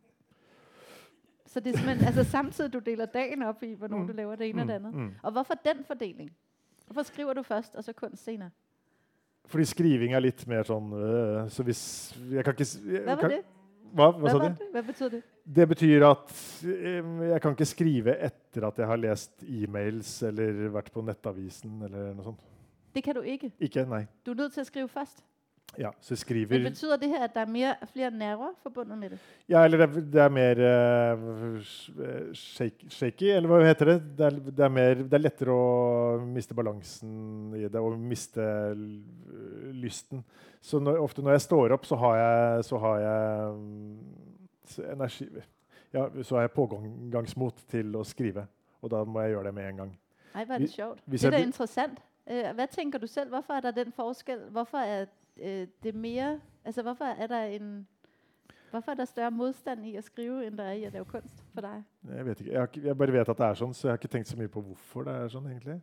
Så 1.45 1.59
det 1.59 1.76
er 1.76 2.05
altså 2.07 2.24
samtidig 2.24 2.74
du 2.74 2.80
deler 2.80 3.05
dagen 3.05 3.43
opp 3.43 3.62
i, 3.64 3.74
hvornår 3.76 3.97
Mm. 4.01 4.07
du 4.07 4.14
lager 4.14 4.36
det 4.36 4.49
ene 4.49 4.62
og 4.62 4.68
det 4.68 4.76
andre. 4.76 4.91
mm. 4.91 5.12
Og 5.24 5.32
hvorfor 5.32 5.53
den 5.66 5.84
fordeling? 5.84 6.32
Hvorfor 6.88 7.03
skriver 7.03 7.34
du 7.34 7.43
først, 7.43 7.76
og 7.76 7.84
så 7.84 7.93
kunst 7.93 8.24
senere? 8.24 8.49
Fordi 9.45 9.64
skriving 9.66 10.14
er 10.14 10.20
litt 10.20 10.47
mer 10.47 10.64
sånn 10.64 10.93
øh, 10.93 11.49
Så 11.49 11.64
hvis 11.64 12.14
Jeg 12.32 12.43
kan 12.45 12.53
ikke 12.53 12.93
jeg 12.93 13.03
Hva 13.03 13.16
var 13.16 13.22
kan, 13.30 13.32
Hva, 13.92 14.08
hva 14.12 14.22
Hvad 14.22 14.32
sa 14.32 15.10
du? 15.10 15.18
det? 15.18 15.24
Det? 15.56 15.68
Betyr 15.68 16.06
at 16.08 16.32
jeg 16.64 17.42
kan 17.44 17.56
ikke 17.56 17.68
skrive 17.68 18.16
etter 18.28 18.68
at 18.68 18.80
jeg 18.80 18.88
har 18.88 19.02
lest 19.02 19.44
e-mails 19.44 20.14
eller 20.30 20.70
vært 20.72 20.92
på 20.94 21.04
Nettavisen 21.06 21.82
eller 21.88 22.14
noe 22.16 22.32
sånt. 22.32 22.46
Det 22.96 23.04
kan 23.04 23.16
du 23.16 23.22
ikke. 23.22 23.52
Ikke, 23.60 23.86
nei. 23.88 24.06
Du 24.26 24.34
er 24.34 24.44
nødt 24.44 24.56
til 24.56 24.64
å 24.64 24.68
skrive 24.68 24.92
først. 24.92 25.24
Ja, 25.80 25.91
så 26.03 26.15
skriver... 26.19 26.57
Men 26.59 26.65
betyr 26.65 26.74
betyder 26.74 26.97
det 26.99 27.09
her, 27.13 27.22
at 27.24 27.34
det 27.36 27.41
er 27.41 27.51
mer, 27.51 27.76
flere 27.93 28.11
nerver 28.11 28.49
forbundet 28.63 28.97
med 28.99 29.13
det? 29.13 29.19
Ja, 29.49 29.61
eller 29.63 29.78
det, 29.78 29.86
er- 29.88 30.09
det 30.15 30.22
er 30.22 30.34
mer 30.36 30.59
uh, 30.67 32.34
shake, 32.36 32.89
shaky, 32.91 33.30
eller 33.38 33.47
hva 33.47 33.61
heter 33.63 33.93
det? 33.93 33.95
Det 34.17 34.26
er, 34.28 34.39
det, 34.49 34.65
er 34.65 34.74
mer, 34.76 35.03
det 35.05 35.15
er 35.15 35.24
lettere 35.24 35.55
å 35.55 36.17
miste 36.26 36.57
balansen 36.57 37.55
i 37.55 37.63
det 37.72 37.80
og 37.80 37.95
miste 37.99 38.43
lysten. 39.80 40.26
Så 40.61 40.80
når, 40.84 40.99
ofte 41.01 41.24
når 41.24 41.38
jeg 41.38 41.45
står 41.47 41.78
opp, 41.78 41.88
så 41.88 41.95
har 42.03 42.19
jeg, 42.19 42.67
så 42.67 42.82
har 42.84 42.99
jeg 43.05 43.55
så 44.72 44.86
energi 44.91 45.30
ja, 45.91 46.05
Så 46.24 46.36
har 46.36 46.45
jeg 46.45 46.53
pågangsmot 46.55 47.63
til 47.72 47.95
å 47.95 48.03
skrive. 48.07 48.45
Og 48.82 48.91
da 48.91 49.01
må 49.05 49.24
jeg 49.24 49.34
gjøre 49.38 49.49
det 49.49 49.55
med 49.55 49.69
en 49.72 49.82
gang. 49.86 49.95
Nei, 50.36 50.45
er 50.45 50.61
det 50.63 50.69
sjovt. 50.72 51.01
Det 51.07 51.24
er 51.32 51.41
interessant. 51.43 51.99
Hva 52.28 52.67
tenker 52.72 53.01
du 53.01 53.07
selv? 53.09 53.34
Hvorfor 53.34 53.57
er 53.57 53.65
det 53.65 53.74
den 53.82 53.91
forskel? 53.95 54.45
Hvorfor 54.53 54.84
er 54.84 55.09
øh, 55.42 55.68
det 55.84 55.96
mere... 55.96 56.39
Altså, 56.66 56.82
hvorfor 56.82 57.06
er 57.06 57.28
der 57.28 57.44
en... 57.44 57.88
Hvorfor 58.72 58.92
er 58.92 58.96
der 58.96 59.06
større 59.06 59.32
modstand 59.32 59.86
i 59.86 59.98
å 60.00 60.02
skrive, 60.02 60.46
enn 60.48 60.56
det 60.56 60.66
er 60.66 60.78
i 60.80 60.86
å 60.88 60.92
lave 60.94 61.06
kunst 61.10 61.42
for 61.52 61.66
deg? 61.66 61.82
Jeg, 62.08 62.26
vet 62.26 62.42
ikke. 62.42 62.52
Jeg, 62.52 62.60
har 62.60 62.86
jeg 62.86 62.98
bare 62.98 63.16
vet 63.18 63.32
at 63.34 63.42
det 63.42 63.48
er 63.48 63.58
sånn, 63.60 63.74
så 63.76 63.88
jeg 63.88 63.92
har 63.92 64.00
ikke 64.00 64.12
tenkt 64.14 64.32
så 64.32 64.38
mye 64.39 64.52
på 64.54 64.64
hvorfor 64.64 65.08
det 65.10 65.16
er 65.18 65.34
sånn. 65.34 65.50
egentlig. 65.52 65.76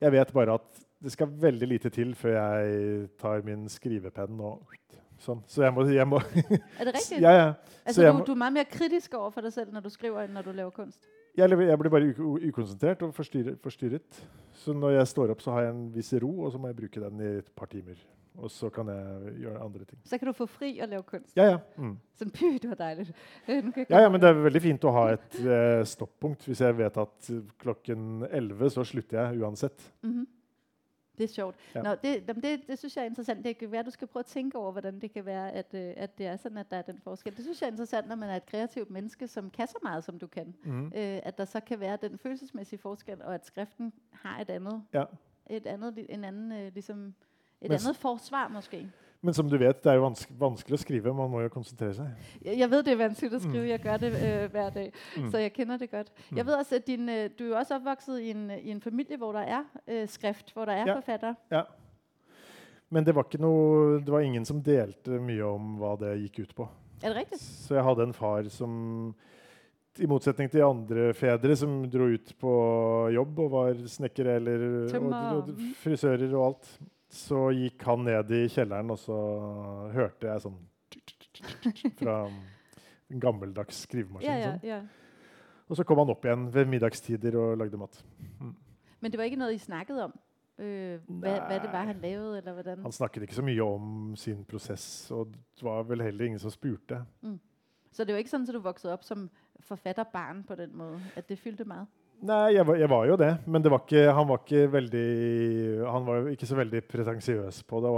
Jeg 0.00 0.14
vet 0.14 0.32
bare 0.32 0.54
at 0.56 0.80
det 1.04 1.12
skal 1.12 1.34
veldig 1.42 1.68
lite 1.68 1.90
til 1.94 2.14
før 2.16 2.38
jeg 2.38 3.08
tar 3.20 3.44
min 3.46 3.68
skrivepenn 3.70 4.40
og 4.40 4.78
sånn. 5.22 5.42
Så 5.50 5.66
jeg 5.66 5.74
må, 5.74 5.84
jeg 5.92 6.08
må 6.08 6.22
Er 6.22 6.88
det 6.88 6.94
riktig? 6.98 7.20
Ja, 7.20 7.34
ja. 7.34 7.46
altså, 7.84 8.08
du, 8.08 8.24
du 8.26 8.32
er 8.32 8.40
mye 8.46 8.56
mer 8.60 8.68
kritisk 8.70 9.14
over 9.18 9.34
for 9.36 9.46
dig 9.46 9.52
selv, 9.52 9.74
når 9.74 9.86
du 9.86 9.92
skriver, 9.94 10.24
enn 10.24 10.36
når 10.38 10.48
du 10.48 10.52
laver 10.56 10.74
kunst. 10.74 11.04
Jeg, 11.38 11.54
jeg 11.68 11.78
blir 11.78 11.92
bare 11.92 12.12
ukonsentrert 12.48 13.02
og 13.06 13.14
forstyrret, 13.14 13.58
forstyrret. 13.62 14.22
Så 14.58 14.74
når 14.74 14.96
jeg 14.98 15.10
står 15.12 15.32
opp, 15.34 15.42
så 15.44 15.54
har 15.54 15.68
jeg 15.68 15.74
en 15.76 15.84
viss 15.94 16.10
ro, 16.18 16.32
og 16.44 16.52
så 16.52 16.58
må 16.60 16.70
jeg 16.72 16.78
bruke 16.80 17.02
den 17.04 17.20
i 17.22 17.34
et 17.38 17.52
par 17.56 17.70
timer. 17.70 18.00
Og 18.38 18.50
så 18.54 18.68
kan 18.70 18.86
jeg 18.90 19.32
gjøre 19.42 19.60
andre 19.64 19.84
ting. 19.86 19.98
Så 20.06 20.18
kan 20.18 20.30
du 20.30 20.34
få 20.36 20.46
fri 20.50 20.70
og 20.82 20.90
lage 20.92 21.02
kunst. 21.08 21.32
Ja, 21.36 21.48
ja. 21.48 21.58
Mm. 21.76 21.96
Py, 22.34 22.50
det 22.62 22.70
var 22.70 22.92
jeg 22.94 23.06
Ja, 23.90 24.02
ja, 24.04 24.08
men 24.08 24.20
det 24.22 24.30
er 24.30 24.42
veldig 24.44 24.62
fint 24.62 24.86
å 24.86 24.94
ha 24.94 25.04
et 25.16 25.38
eh, 25.42 25.82
stoppunkt. 25.86 26.46
Hvis 26.46 26.62
jeg 26.62 26.76
vet 26.78 26.98
at 27.02 27.30
eh, 27.34 27.40
klokken 27.62 28.26
11 28.30 28.74
så 28.76 28.86
slutter 28.86 29.18
jeg 29.22 29.42
uansett. 29.42 29.88
Mhm. 30.06 30.26
Det 31.18 31.24
er 31.24 31.28
sjovt. 31.28 31.56
Ja. 31.74 31.82
Nå, 31.82 31.90
det, 31.94 32.28
det, 32.42 32.60
det 32.68 32.78
synes 32.78 32.96
jeg 32.96 33.02
er 33.02 33.06
interessant. 33.06 33.44
Det 33.44 33.58
kan 33.58 33.72
være, 33.72 33.82
du 33.82 33.90
skal 33.90 34.08
prøve 34.08 34.20
at 34.20 34.26
tænke 34.26 34.58
over, 34.58 34.72
hvordan 34.72 34.98
det 35.00 35.12
kan 35.12 35.24
være, 35.26 35.52
at, 35.52 35.74
øh, 35.74 35.92
at 35.96 36.18
det 36.18 36.26
er 36.26 36.36
sådan, 36.36 36.58
at 36.58 36.70
der 36.70 36.76
er 36.76 36.82
den 36.82 36.98
forskel. 36.98 37.36
Det 37.36 37.44
synes 37.44 37.60
jeg 37.60 37.66
er 37.66 37.70
interessant, 37.70 38.08
når 38.08 38.16
man 38.16 38.30
er 38.30 38.36
et 38.36 38.46
kreativt 38.46 38.90
menneske, 38.90 39.28
som 39.28 39.50
kan 39.50 39.66
så 39.66 39.78
meget, 39.82 40.04
som 40.04 40.18
du 40.18 40.26
kan. 40.26 40.54
Mm. 40.64 40.86
Øh, 40.86 40.92
at 40.96 41.38
der 41.38 41.44
så 41.44 41.60
kan 41.60 41.80
være 41.80 41.98
den 42.02 42.18
følelsesmæssige 42.18 42.78
forskel, 42.78 43.22
og 43.22 43.34
at 43.34 43.46
skriften 43.46 43.92
har 44.12 44.40
et 44.40 44.50
andet, 44.50 44.82
Ja. 44.94 45.04
et 45.50 45.66
andet 45.66 46.06
en 46.08 46.24
anden, 46.24 46.52
øh, 46.52 46.72
ligesom, 46.74 47.06
et 47.06 47.14
Men 47.60 47.72
andet 47.72 47.96
forsvar 47.96 48.48
måske. 48.48 48.90
Men 49.22 49.34
som 49.34 49.48
du 49.50 49.56
vet, 49.58 49.80
det 49.82 49.90
er 49.90 49.96
jo 49.98 50.04
vanske, 50.04 50.34
vanskelig 50.38 50.76
å 50.76 50.80
skrive. 50.80 51.12
Man 51.16 51.30
må 51.32 51.40
jo 51.42 51.50
konsentrere 51.50 51.96
seg. 51.96 52.28
Jeg, 52.46 52.68
vet 52.70 52.84
det 52.86 52.92
er 52.92 53.00
vanskelig 53.00 53.34
å 53.34 53.40
skrive. 53.42 53.64
Jeg 53.66 53.82
gjør 53.82 54.02
det 54.04 54.10
øh, 54.14 54.44
hver 54.54 54.68
dag, 54.76 54.92
Mm. 55.18 55.30
så 55.32 55.40
jeg 55.42 55.52
kender 55.56 55.78
det 55.80 55.88
godt. 55.90 56.12
Jeg 56.36 56.46
vet 56.46 56.54
også, 56.54 56.76
at 56.78 56.86
din, 56.86 57.08
øh, 57.08 57.24
du 57.38 57.44
er 57.48 57.56
også 57.58 57.80
oppvokst 57.80 58.12
i 58.14 58.30
en, 58.30 58.44
i 58.54 58.70
en 58.70 58.80
familie, 58.80 59.16
hvor 59.18 59.34
det 59.34 59.42
er 59.48 59.64
øh, 59.88 60.04
skrift, 60.08 60.52
hvor 60.54 60.70
det 60.70 60.76
er 60.78 60.86
Ja. 60.86 60.94
forfatter. 61.00 61.34
Ja. 61.50 61.62
Men 62.90 63.04
det 63.04 63.14
var, 63.14 63.26
ikke 63.26 63.40
noe, 63.42 63.98
det 64.00 64.12
var 64.12 64.20
ingen 64.24 64.44
som 64.48 64.62
delte 64.62 65.18
mye 65.20 65.44
om 65.44 65.74
hva 65.80 65.96
det 65.98 66.14
gikk 66.22 66.38
ut 66.46 66.54
på. 66.54 66.68
Er 67.02 67.12
det 67.12 67.24
riktig? 67.24 67.40
Så 67.42 67.74
jeg 67.74 67.84
hadde 67.84 68.06
en 68.06 68.14
far 68.16 68.46
som 68.54 69.14
i 69.98 70.06
motsetning 70.06 70.48
til 70.50 70.62
andre 70.62 71.10
fedre 71.12 71.56
som 71.58 71.82
dro 71.90 72.06
ut 72.14 72.30
på 72.38 72.52
jobb 73.14 73.40
og 73.44 73.50
var 73.50 73.80
snekkere 73.90 74.36
eller 74.38 74.64
og, 74.94 75.10
og, 75.12 75.50
mm. 75.50 75.74
frisører 75.82 76.30
og 76.38 76.44
alt, 76.52 76.70
så 77.08 77.48
gikk 77.56 77.82
han 77.88 78.04
ned 78.04 78.30
i 78.36 78.44
kjelleren, 78.52 78.92
og 78.92 78.98
så 79.00 79.18
hørte 79.94 80.28
jeg 80.28 80.44
sånn 80.44 80.58
fra 82.00 82.20
en 83.08 83.20
gammeldags 83.22 83.84
skrivemaskin. 83.86 84.28
Ja, 84.28 84.54
ja, 84.62 84.80
Sånn. 84.80 84.94
Og 85.68 85.76
så 85.76 85.84
kom 85.84 86.00
han 86.00 86.08
opp 86.08 86.22
igjen 86.24 86.46
ved 86.52 86.68
middagstider 86.70 87.34
og 87.36 87.58
lagde 87.60 87.76
mat. 87.80 87.98
Men 88.40 89.12
det 89.12 89.18
var 89.20 89.28
ikke 89.28 89.40
noe 89.40 89.52
I 89.52 89.60
snakket 89.60 90.00
om? 90.00 90.14
Øh, 90.58 90.96
hva, 91.06 91.34
hvad 91.46 91.60
det 91.62 91.70
var, 91.70 91.84
han 91.86 92.00
lavede, 92.02 92.38
eller 92.40 92.56
hvordan? 92.56 92.80
Han 92.82 92.92
snakket 92.92 93.26
ikke 93.26 93.36
så 93.36 93.44
mye 93.46 93.62
om 93.62 94.16
sin 94.16 94.40
prosess, 94.48 95.10
og 95.14 95.28
det 95.30 95.62
var 95.62 95.84
vel 95.86 96.02
heller 96.02 96.24
ingen 96.24 96.40
som 96.42 96.50
spurte. 96.50 97.02
Så 97.92 98.04
det 98.04 98.14
var 98.14 98.24
ikke 98.24 98.32
sånn 98.32 98.48
at 98.48 98.56
du 98.56 98.60
vokste 98.64 98.90
opp 98.92 99.04
som 99.06 99.28
forfatterbarn 99.60 100.42
på 100.48 100.56
den 100.58 100.74
måten? 100.76 101.04
at 101.16 101.28
det 101.28 101.38
fyldte 101.38 101.64
meget? 101.68 101.86
Nei, 102.18 102.56
jeg 102.56 102.66
var, 102.66 102.74
jeg 102.80 102.90
var 102.90 103.04
jo 103.06 103.16
det, 103.20 103.30
men 103.46 103.62
det 103.62 103.70
var 103.70 103.84
ikke, 103.84 104.00
han 104.10 104.26
var 104.26 104.40
ikke 104.42 104.62
veldig 104.72 105.02
Han 105.86 106.06
var 106.08 106.24
ikke 106.32 106.48
så 106.50 106.56
veldig 106.58 106.80
pretensiøs 106.90 107.60
på 107.68 107.82
det. 107.84 107.92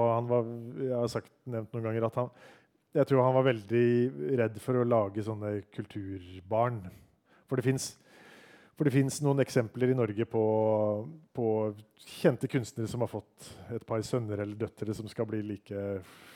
Jeg 0.85 0.93
har 0.93 1.09
sagt, 1.09 1.31
nevnt 1.49 1.73
noen 1.73 1.87
ganger 1.89 2.05
at 2.11 2.19
han 2.21 2.29
Jeg 2.99 3.09
tror 3.09 3.25
han 3.25 3.39
var 3.39 3.47
veldig 3.49 3.87
redd 4.43 4.59
for 4.61 4.77
å 4.77 4.85
lage 4.85 5.25
sånne 5.25 5.55
kulturbarn. 5.73 6.83
For 7.49 7.57
det 7.57 8.93
fins 8.93 9.23
noen 9.25 9.41
eksempler 9.41 9.95
i 9.95 9.97
Norge 9.97 10.27
på, 10.29 10.45
på 11.41 11.51
kjente 12.21 12.49
kunstnere 12.51 12.89
som 12.91 13.01
har 13.05 13.09
fått 13.13 13.51
et 13.73 13.85
par 13.89 14.01
sønner 14.05 14.41
eller 14.43 14.57
døtre 14.61 14.93
som 14.97 15.07
skal 15.09 15.29
bli 15.31 15.41
like 15.55 15.83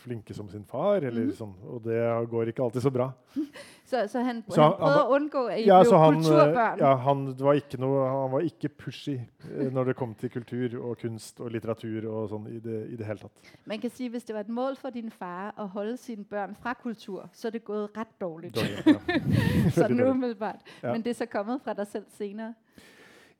flinke 0.04 0.34
som 0.36 0.48
sin 0.52 0.64
far. 0.68 1.02
Eller 1.04 1.26
Mhm. 1.26 1.32
sånn, 1.36 1.54
og 1.68 1.82
det 1.84 2.00
går 2.30 2.48
ikke 2.52 2.62
alltid 2.64 2.82
så 2.82 2.90
bra. 2.92 3.12
Så, 3.84 4.00
så 4.08 4.22
han, 4.24 4.42
Så 4.48 4.62
han 4.62 4.72
han- 4.80 4.98
at 4.98 5.10
undgå, 5.12 5.42
at 5.52 5.58
I 5.60 5.66
Ja, 5.68 5.76
han, 5.84 6.14
kulturbørn? 6.22 6.78
ja, 6.80 6.94
han, 6.96 7.24
var 7.36 7.52
ikke 7.54 7.78
noe, 7.78 8.06
han 8.08 8.30
var 8.32 8.40
ikke 8.40 8.68
pushy 8.80 9.18
eh, 9.20 9.68
når 9.70 9.84
det 9.90 9.96
kom 9.96 10.14
til 10.14 10.30
kultur 10.32 10.78
og 10.80 10.96
kunst 10.98 11.38
og 11.44 11.50
litteratur 11.52 12.06
og 12.08 12.30
sånn 12.32 12.48
i 12.48 12.58
det, 12.64 12.78
i 12.90 12.96
det 12.96 13.06
hele 13.06 13.18
tatt. 13.20 13.52
Man 13.66 13.78
kan 13.78 13.90
sige, 13.90 14.08
hvis 14.10 14.24
det 14.24 14.34
var 14.34 14.40
et 14.40 14.48
mål 14.48 14.76
for 14.80 14.90
din 14.90 15.10
far 15.12 15.52
å 15.60 15.68
holde 15.76 15.98
sine 16.00 16.24
børn 16.24 16.56
fra 16.56 16.72
kultur, 16.74 17.28
så 17.32 17.48
er 17.48 17.58
det 17.58 17.64
gått 17.68 17.94
rett 17.96 18.16
dårlig. 18.18 18.52
Dårlig, 18.56 18.82
ja. 18.86 18.98
sånn 19.76 20.00
umiddelbart. 20.10 20.64
Ja. 20.82 20.92
Men 20.92 21.02
det 21.04 21.10
er 21.14 21.20
så 21.26 21.30
kommet 21.30 21.62
fra 21.62 21.74
deg 21.74 21.86
selv 21.92 22.08
senere. 22.16 22.54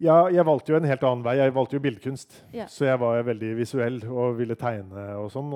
Ja, 0.03 0.17
jeg 0.33 0.45
valgte 0.47 0.73
jo 0.73 0.79
en 0.79 0.89
helt 0.89 1.05
annen 1.07 1.23
vei. 1.25 1.37
Jeg 1.39 1.55
valgte 1.55 1.77
jo 1.77 1.85
billedkunst. 1.85 2.37
Ja. 2.57 2.67
Så 2.71 2.89
jeg 2.89 2.99
var 3.01 3.23
veldig 3.27 3.53
visuell 3.61 4.01
og 4.11 4.39
ville 4.41 4.57
tegne 4.59 5.07
og 5.21 5.31
sånn. 5.33 5.53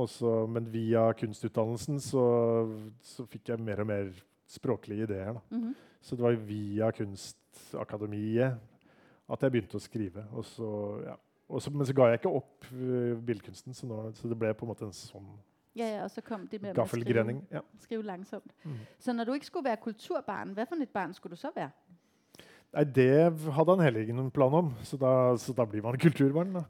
men 0.54 0.68
via 0.70 1.08
kunstutdannelsen 1.18 2.00
så, 2.00 2.24
så 3.02 3.26
fikk 3.26 3.50
jeg 3.52 3.64
mer 3.64 3.82
og 3.82 3.90
mer 3.90 4.10
språklige 4.48 5.08
ideer. 5.08 5.32
Da. 5.34 5.42
Mm-hmm. 5.56 5.74
Så 6.00 6.16
det 6.16 6.24
var 6.24 6.38
via 6.48 6.90
Kunstakademiet 6.94 8.58
at 9.28 9.42
jeg 9.44 9.52
begynte 9.52 9.76
å 9.76 9.82
skrive. 9.82 10.24
Og 10.32 10.46
så, 10.48 10.70
ja. 11.04 11.18
og 11.48 11.62
så, 11.62 11.72
men 11.74 11.88
så 11.88 11.96
ga 11.96 12.08
jeg 12.12 12.22
ikke 12.22 12.32
opp 12.40 12.70
uh, 12.72 13.18
billedkunsten, 13.28 13.76
så, 13.76 13.88
nå, 13.90 14.00
så 14.16 14.30
det 14.30 14.38
ble 14.40 14.54
på 14.56 14.66
en 14.66 14.72
måte 14.72 14.88
en 14.88 14.94
sånn 14.96 15.28
Ja, 15.76 15.86
ja, 15.86 15.98
og 16.06 16.10
så 16.10 16.24
kom 16.24 16.46
det 16.50 16.62
med, 16.62 16.74
med 16.74 16.88
skrive. 16.90 17.36
Ja. 17.52 17.60
skrive 17.82 18.06
langsomt. 18.08 18.54
Mm. 18.64 18.78
Så 18.98 19.14
når 19.14 19.28
du 19.28 19.34
ikke 19.36 19.50
skulle 19.50 19.68
være 19.68 19.82
kulturbarn, 19.84 20.54
hva 20.56 20.66
for 20.66 20.80
et 20.82 20.94
barn 20.94 21.12
skulle 21.14 21.36
du 21.36 21.42
så 21.42 21.52
være? 21.54 21.70
Nei, 22.76 22.84
det 22.84 23.10
hadde 23.56 23.74
han 23.74 23.84
heller 23.84 24.04
ikke 24.04 24.16
noen 24.16 24.32
plan 24.34 24.54
om, 24.54 24.72
så 24.84 24.98
da, 25.00 25.12
så 25.40 25.54
da 25.56 25.64
blir 25.68 25.84
man 25.84 25.96
kulturbarn. 26.00 26.58
Da. 26.58 26.64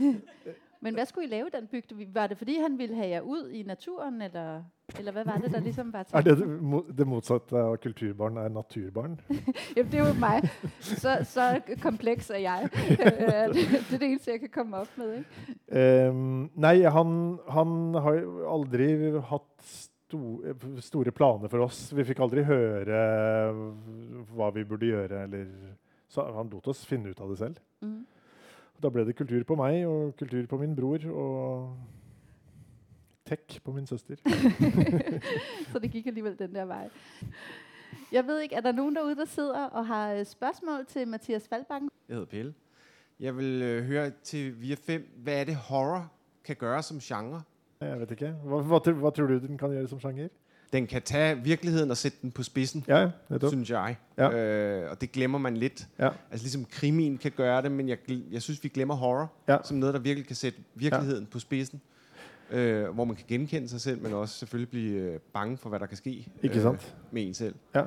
Men 0.84 0.94
hva 0.94 1.06
skulle 1.08 1.26
I 1.26 1.30
lave 1.30 1.50
den 1.50 1.66
bygda? 1.70 1.96
Var 2.14 2.26
det 2.30 2.36
fordi, 2.38 2.58
han 2.60 2.76
ville 2.78 2.94
ha 2.94 3.06
jer 3.08 3.24
ut 3.26 3.52
i 3.54 3.62
naturen, 3.66 4.20
eller, 4.22 4.60
eller 4.98 5.14
hva 5.14 5.24
var 5.26 5.40
det, 5.42 5.52
der 5.54 5.64
liksom 5.64 5.92
var 5.92 6.06
Er 6.12 6.22
det 6.26 6.36
det, 6.98 7.06
motsatte 7.08 7.56
av 7.56 7.76
kulturbarn 7.82 8.36
er 8.36 8.52
naturbarn? 8.54 9.16
ja, 9.76 9.82
det 9.82 10.00
er 10.00 10.04
jo 10.04 10.12
meg. 10.20 10.46
Så, 10.80 11.16
så 11.24 11.48
kompleks 11.82 12.30
er 12.30 12.44
jeg. 12.44 12.70
Det, 12.96 13.34
er 13.34 13.98
det 13.98 14.02
eneste, 14.02 14.30
jeg 14.30 14.40
kan 14.46 14.54
komme 14.60 14.84
opp 14.84 14.98
med. 14.98 15.18
Ikke? 15.22 16.08
Um, 16.10 16.50
nei, 16.54 16.76
han, 16.82 17.38
han 17.50 17.94
har 18.02 18.18
jo 18.20 18.46
aldri 18.50 18.90
hatt 19.30 19.72
store 20.08 21.12
planer 21.12 21.50
for 21.50 21.64
oss. 21.66 21.92
Vi 21.92 22.04
fikk 22.06 22.20
aldri 22.22 22.44
høre 22.46 23.00
hva 24.32 24.50
vi 24.54 24.64
burde 24.64 24.92
gjøre, 24.92 25.24
eller 25.26 25.50
Så 26.08 26.22
han 26.22 26.48
lot 26.48 26.68
oss 26.70 26.84
finne 26.86 27.10
ut 27.10 27.20
av 27.20 27.32
det 27.32 27.38
selv. 27.38 27.58
Mm. 27.82 28.06
Da 28.82 28.90
ble 28.92 29.04
det 29.04 29.16
kultur 29.16 29.42
på 29.44 29.56
meg, 29.58 29.80
og 29.88 30.14
kultur 30.16 30.46
på 30.46 30.58
min 30.60 30.76
bror, 30.76 31.02
og 31.10 31.76
tech 33.26 33.58
på 33.64 33.72
min 33.72 33.86
søster. 33.86 34.20
så 35.72 35.78
det 35.82 35.90
gikk 35.90 36.06
alligevel 36.06 36.36
den 36.38 36.54
der 36.54 36.68
veien. 36.70 36.92
Jeg 38.12 38.26
vet 38.26 38.42
ikke, 38.42 38.56
er 38.56 38.60
der 38.60 38.72
nogen 38.72 38.94
derude, 38.94 39.16
der 39.16 39.24
sidder 39.24 39.64
og 39.64 39.86
har 39.86 40.24
spørsmål 40.24 40.86
til 40.86 41.08
Mathias 41.08 41.48
Faldbakken? 41.48 41.90
Jeg 42.08 42.16
heter 42.16 42.26
Pelle. 42.26 42.54
Jeg 43.20 43.36
vil 43.36 43.62
øh, 43.62 43.84
høre 43.84 44.10
til 44.22 44.60
Via 44.60 44.74
5, 44.74 45.08
Hva 45.24 45.32
er 45.32 45.44
det 45.44 45.56
horror 45.56 46.12
kan 46.44 46.56
gjøre 46.56 46.82
som 46.82 46.98
genre? 47.00 47.42
Jeg 47.80 48.00
vet 48.00 48.10
ikke. 48.10 48.32
Hva, 48.44 48.60
hva, 48.62 48.78
hva 48.92 49.10
tror 49.10 49.26
du 49.26 49.38
den 49.46 49.58
kan 49.58 49.70
gjøre 49.70 49.88
som 49.88 50.00
sjanger? 50.00 50.28
Den 50.72 50.86
kan 50.90 51.02
ta 51.02 51.34
virkeligheten 51.34 51.90
og 51.90 51.96
sætte 51.96 52.18
den 52.22 52.30
på 52.34 52.42
spissen, 52.42 52.84
Ja, 52.88 53.10
syns 53.48 53.70
jeg. 53.70 53.96
Ja. 54.18 54.30
Øh, 54.30 54.90
og 54.90 55.00
det 55.00 55.12
glemmer 55.12 55.38
man 55.38 55.56
litt. 55.56 55.86
Ja. 55.98 56.08
Altså 56.30 56.44
liksom 56.44 56.64
krimien 56.70 57.18
kan 57.18 57.30
gøre 57.36 57.62
det, 57.62 57.72
men 57.72 57.88
jeg, 57.88 57.98
jeg 58.30 58.42
synes, 58.42 58.64
vi 58.64 58.68
glemmer 58.68 58.94
horror 58.94 59.32
Ja. 59.48 59.56
som 59.64 59.76
noe 59.76 59.92
der 59.92 59.98
virkelig 59.98 60.26
kan 60.26 60.36
sætte 60.36 60.58
virkeligheten 60.74 61.26
på 61.26 61.38
spissen. 61.38 61.80
Øh, 62.50 62.88
hvor 62.94 63.04
man 63.04 63.16
kan 63.16 63.24
genkende 63.28 63.68
seg 63.68 63.80
selv, 63.80 64.02
men 64.02 64.12
også 64.12 64.34
selvfølgelig 64.38 64.70
bli 64.70 64.86
øh, 64.96 65.18
bange 65.32 65.56
for, 65.56 65.68
hva 65.68 65.78
der 65.78 65.86
kan 65.86 65.96
ske 65.96 66.28
Ikke 66.42 66.60
sant? 66.62 66.96
med 67.10 67.22
en 67.26 67.34
selv. 67.34 67.54
Ja. 67.74 67.82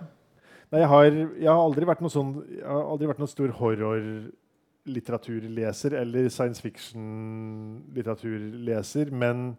Nei, 0.71 0.79
jeg 0.79 0.87
har, 0.87 1.03
jeg 1.39 1.51
har 1.51 1.63
aldri 1.65 1.85
vært 1.87 2.01
noe 2.01 2.09
sånn 2.13 2.33
Jeg 2.57 2.65
har 2.67 2.83
aldri 2.91 3.07
vært 3.09 3.19
noen 3.19 3.27
stor 3.31 3.47
horrorlitteraturleser 3.59 5.95
eller 6.01 6.29
science 6.29 6.61
fiction-litteraturleser, 6.61 9.11
men 9.11 9.57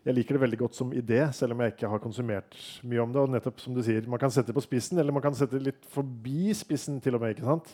jeg 0.00 0.16
liker 0.16 0.36
det 0.36 0.42
veldig 0.46 0.58
godt 0.62 0.78
som 0.78 0.92
idé, 0.96 1.20
selv 1.36 1.52
om 1.52 1.60
jeg 1.60 1.74
ikke 1.74 1.88
har 1.92 2.00
konsumert 2.00 2.56
mye 2.88 3.02
om 3.02 3.12
det. 3.12 3.20
Og 3.20 3.32
nettopp 3.34 3.60
som 3.60 3.74
du 3.76 3.82
sier, 3.84 4.06
Man 4.08 4.20
kan 4.22 4.32
sette 4.32 4.48
det 4.48 4.56
på 4.56 4.64
spissen, 4.64 4.98
eller 4.98 5.12
man 5.12 5.22
kan 5.22 5.36
sette 5.36 5.58
det 5.58 5.66
litt 5.66 5.84
forbi 5.92 6.54
spissen 6.56 7.00
til 7.04 7.18
og 7.18 7.20
med. 7.20 7.34
ikke 7.34 7.48
sant? 7.48 7.68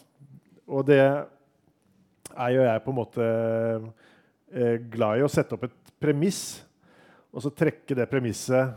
Og 0.67 0.87
det 0.89 0.99
er 2.35 2.51
jo 2.51 2.65
jeg 2.67 2.83
på 2.83 2.91
en 2.91 2.99
måte 2.99 3.27
eh, 4.51 4.77
glad 4.91 5.21
i 5.21 5.27
å 5.27 5.31
sette 5.31 5.55
opp 5.55 5.69
et 5.69 5.95
premiss, 6.03 6.65
og 7.31 7.45
så 7.45 7.53
trekke 7.55 7.95
det 7.95 8.09
premisset 8.11 8.75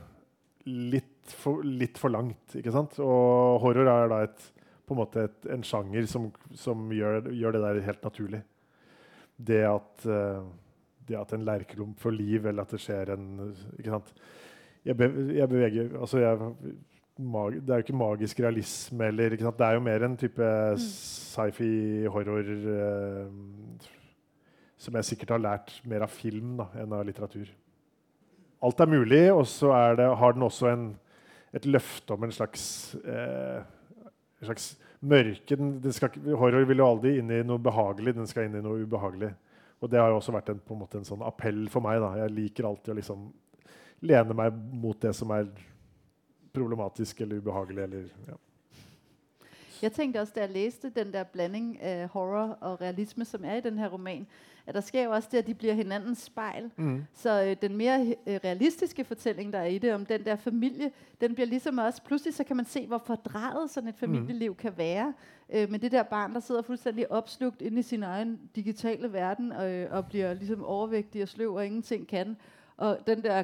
litt 0.70 1.34
for, 1.39 1.64
litt 1.66 1.97
for 1.97 2.14
langt. 2.14 2.56
ikke 2.56 2.74
sant? 2.74 3.00
Og 3.02 3.60
horror 3.64 3.89
er 3.89 4.10
da 4.12 4.24
et, 4.28 4.47
på 4.86 4.93
en 4.93 5.02
måte 5.02 5.26
et, 5.26 5.39
en 5.50 5.66
sjanger 5.66 6.06
som, 6.10 6.30
som 6.54 6.89
gjør, 6.93 7.32
gjør 7.34 7.58
det 7.58 7.66
der 7.66 7.84
helt 7.88 8.06
naturlig. 8.06 8.43
Det 9.39 9.64
at, 9.66 10.06
eh, 10.06 10.50
det 11.10 11.18
at 11.20 11.34
en 11.36 11.45
lerkelump 11.47 11.99
får 11.99 12.16
liv, 12.16 12.45
eller 12.45 12.64
at 12.64 12.76
det 12.76 12.82
skjer 12.84 13.14
en 13.16 13.28
ikke 13.49 13.91
sant? 13.95 14.14
Jeg, 14.88 14.95
be, 14.95 15.10
jeg 15.36 15.51
beveger 15.51 15.95
altså 15.99 16.22
jeg, 16.24 16.51
Det 17.20 17.74
er 17.74 17.82
jo 17.82 17.84
ikke 17.84 17.99
magisk 17.99 18.39
realisme, 18.39 19.10
eller 19.12 19.36
ikke 19.36 19.49
sant? 19.49 19.60
Det 19.60 19.68
er 19.68 19.76
jo 19.76 19.86
mer 19.89 20.05
en 20.07 20.18
type 20.18 20.51
sci-fi-horror 20.86 22.53
eh, 22.76 23.26
som 24.80 24.95
jeg 24.95 25.10
sikkert 25.10 25.36
har 25.36 25.43
lært 25.43 25.82
mer 25.84 26.05
av 26.07 26.14
film 26.14 26.55
da, 26.62 26.70
enn 26.80 26.95
av 26.95 27.03
litteratur 27.03 27.49
alt 28.66 28.82
er 28.84 28.91
mulig, 28.91 29.24
og 29.32 29.45
så 29.47 29.72
er 29.76 29.99
det, 29.99 30.07
har 30.20 30.36
den 30.36 30.45
også 30.47 30.72
en, 30.74 30.86
et 31.55 31.66
løfte 31.66 32.16
om 32.16 32.26
en 32.26 32.34
slags, 32.36 32.64
eh, 33.03 33.62
en 34.41 34.49
slags 34.49 34.74
mørke. 34.99 35.55
Den, 35.55 35.78
den 35.84 35.95
skal, 35.95 36.16
horror 36.36 36.68
vil 36.68 36.84
jo 36.84 36.89
aldri 36.89 37.18
inn 37.20 37.32
i 37.32 37.43
noe 37.47 37.62
behagelig, 37.64 38.18
den 38.18 38.28
skal 38.30 38.49
inn 38.49 38.60
i 38.60 38.64
noe 38.66 38.84
ubehagelig. 38.84 39.32
Og 39.80 39.92
det 39.92 40.00
har 40.00 40.12
jo 40.12 40.20
også 40.20 40.36
vært 40.36 40.52
en, 40.52 40.60
på 40.60 40.76
en, 40.76 40.82
måte 40.82 41.00
en 41.00 41.08
sånn 41.08 41.24
appell 41.24 41.68
for 41.72 41.84
meg. 41.84 42.02
Da. 42.04 42.12
Jeg 42.24 42.36
liker 42.36 42.68
alltid 42.68 42.94
å 42.94 43.00
liksom 43.00 43.30
lene 44.04 44.36
meg 44.36 44.56
mot 44.76 45.00
det 45.02 45.14
som 45.16 45.32
er 45.36 45.48
problematisk 46.56 47.22
eller 47.24 47.40
ubehagelig. 47.40 47.86
Eller, 47.88 48.12
ja. 48.28 48.38
Jeg 49.82 49.96
tenkte 49.96 50.20
også, 50.20 50.36
da 50.36 50.42
jeg 50.42 50.56
leste 50.58 50.92
den 50.92 51.14
der 51.14 51.24
blanding 51.24 51.82
af 51.82 52.08
horror 52.12 52.58
og 52.62 52.82
realisme, 52.82 53.26
som 53.26 53.46
er 53.46 53.60
i 53.60 53.64
denne 53.64 53.88
romanen, 53.88 54.28
at 54.68 54.76
der 54.76 54.82
sker 54.82 55.04
jo 55.04 55.12
også 55.12 55.30
det, 55.32 55.38
at 55.38 55.48
de 55.48 55.54
blir 55.54 55.74
hinandens 55.74 56.20
spejl. 56.20 56.70
Mm. 56.78 57.06
Så 57.14 57.44
øh, 57.44 57.56
den 57.62 57.78
mer 57.78 58.14
øh, 58.28 58.40
realistiske 58.44 59.04
fortellingen 59.04 59.54
der 59.54 59.60
er 59.60 59.66
i 59.66 59.78
det, 59.78 59.94
om 59.94 60.06
den 60.06 60.26
der 60.26 60.36
familie, 60.36 60.92
den 61.22 61.36
blir 61.36 61.46
ligesom 61.46 61.78
også, 61.78 62.02
pludselig 62.04 62.34
så 62.34 62.44
kan 62.44 62.56
man 62.56 62.66
se, 62.66 62.86
hvor 62.88 62.98
fordrejet 62.98 63.72
sånn 63.72 63.88
et 63.88 63.98
familieliv 63.98 64.56
kan 64.56 64.78
være. 64.78 65.14
Øh, 65.54 65.72
men 65.72 65.82
det 65.82 65.91
der 65.91 66.04
barn, 66.04 66.34
der 66.34 66.39
sidder 66.39 66.62
fuldstændig 66.62 67.12
opslugt 67.12 67.62
inde 67.62 67.80
i 67.80 67.82
sin 67.82 68.04
egen 68.04 68.39
digitale 68.56 69.14
verden, 69.14 69.52
øh, 69.52 69.88
og 69.91 70.06
bliver 70.06 70.34
ligesom 70.34 70.64
overvægtig 70.64 71.22
og 71.22 71.28
sløv 71.28 71.54
og 71.54 71.66
ingenting 71.66 72.08
kan. 72.08 72.38
Og 72.78 72.97
den 73.08 73.24
der 73.24 73.43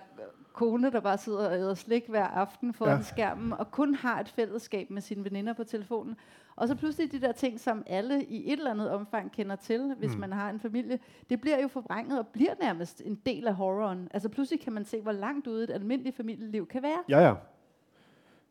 kone, 0.53 0.91
der 0.91 0.99
bare 0.99 1.17
sidder 1.17 1.49
og 1.49 1.55
æder 1.55 1.73
slik 1.73 2.07
hver 2.07 2.25
aften 2.25 2.73
foran 2.73 2.97
ja. 2.97 3.03
Skærmen, 3.03 3.53
og 3.53 3.71
kun 3.71 3.95
har 3.95 4.19
et 4.19 4.29
fællesskab 4.29 4.89
med 4.89 5.01
sine 5.01 5.23
veninder 5.23 5.53
på 5.53 5.63
telefonen. 5.63 6.15
Og 6.55 6.67
så 6.67 6.75
pludselig 6.75 7.11
de 7.11 7.21
der 7.21 7.31
ting, 7.31 7.59
som 7.59 7.83
alle 7.87 8.23
i 8.23 8.53
et 8.53 8.57
eller 8.57 8.71
andet 8.71 8.89
omfang 8.91 9.31
kender 9.31 9.55
til, 9.55 9.93
hvis 9.97 10.13
mm. 10.13 10.19
man 10.19 10.33
har 10.33 10.49
en 10.49 10.59
familie, 10.59 10.99
det 11.29 11.41
bliver 11.41 11.61
jo 11.61 11.67
forvrænget 11.67 12.19
og 12.19 12.27
bliver 12.27 12.53
nærmest 12.61 13.01
en 13.05 13.15
del 13.25 13.47
af 13.47 13.55
horroren. 13.55 14.07
Altså 14.13 14.29
pludselig 14.29 14.61
kan 14.61 14.73
man 14.73 14.85
se, 14.85 15.01
hvor 15.01 15.11
langt 15.11 15.47
ude 15.47 15.63
et 15.63 15.69
almindeligt 15.69 16.15
familieliv 16.15 16.67
kan 16.67 16.83
være. 16.83 17.03
Ja, 17.09 17.19
ja. 17.19 17.33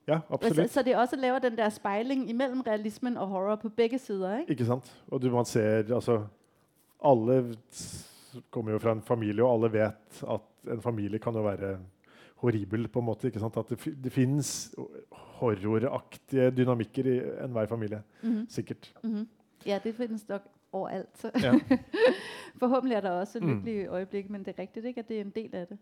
Ja, 0.08 0.18
absolutt. 0.30 0.70
så 0.70 0.82
det 0.84 0.96
også 0.96 1.16
laver 1.16 1.38
den 1.38 1.56
der 1.56 1.68
spejling 1.72 2.26
imellem 2.30 2.60
realismen 2.66 3.16
og 3.16 3.26
horror 3.28 3.56
på 3.56 3.68
begge 3.68 3.98
sider, 3.98 4.38
ikke? 4.38 4.50
Ikke 4.52 4.64
sant? 4.68 4.90
Og 5.08 5.22
du, 5.22 5.30
man 5.32 5.44
ser 5.44 5.94
altså 5.94 6.26
Alle 7.04 7.56
kommer 8.50 8.72
jo 8.72 8.78
fra 8.78 8.92
en 8.92 9.02
familie, 9.02 9.44
og 9.44 9.54
alle 9.54 9.72
vet 9.72 10.22
at 10.30 10.72
en 10.72 10.80
familie 10.82 11.18
kan 11.18 11.34
jo 11.34 11.42
være 11.42 11.78
horribel, 12.36 12.88
på 12.88 12.98
en 12.98 13.04
måte. 13.06 13.26
ikke 13.28 13.38
sant? 13.40 13.56
At 13.56 13.68
det, 13.68 13.94
det 14.04 14.12
fins 14.12 14.74
horroraktige 15.38 16.50
dynamikker 16.50 17.06
i 17.06 17.16
enhver 17.44 17.66
familie. 17.66 18.02
Mm-hmm. 18.22 18.46
Sikkert. 18.48 18.92
Mm-hmm. 19.04 19.28
Ja, 19.66 19.78
det 19.84 19.94
finnes 19.94 20.28
nok 20.28 20.42
overalt. 20.72 21.08
Så. 21.20 21.30
Ja. 21.42 21.52
Forhåpentlig 22.60 22.96
er 22.96 23.00
det 23.00 23.10
også 23.10 23.40
Mm. 23.40 23.46
lykkelige 23.48 23.88
øyeblikk, 23.96 24.30
men 24.30 24.42
det 24.44 24.54
er 24.58 24.62
riktig 24.62 24.84
ikke? 24.84 25.00
At 25.00 25.08
det 25.08 25.16
er 25.16 25.20
en 25.24 25.30
del 25.34 25.54
av 25.54 25.66
det. 25.68 25.78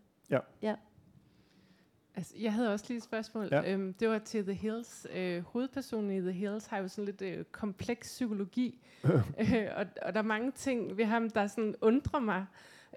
Altså, 2.15 2.33
jeg 2.39 2.53
havde 2.53 2.73
også 2.73 2.85
lige 2.87 2.97
et 2.97 3.03
spørgsmål. 3.03 3.47
Ja. 3.51 3.71
Øhm, 3.73 3.93
det 3.93 4.09
var 4.09 4.19
til 4.19 4.43
The 4.43 4.53
Hills. 4.53 5.07
Øh, 5.15 5.43
hovedpersonen 5.43 6.11
i 6.11 6.21
The 6.21 6.31
Hills 6.31 6.65
har 6.67 6.77
jo 6.77 6.87
sådan 6.87 7.05
lidt 7.05 7.21
øh, 7.21 7.43
kompleks 7.51 8.07
psykologi. 8.07 8.79
øh, 9.39 9.67
og, 9.75 9.85
og 10.01 10.13
der 10.13 10.19
er 10.19 10.21
mange 10.23 10.51
ting 10.51 10.97
ved 10.97 11.05
ham, 11.05 11.29
der 11.29 11.47
sådan 11.47 11.75
undrer 11.81 12.19
mig. 12.19 12.45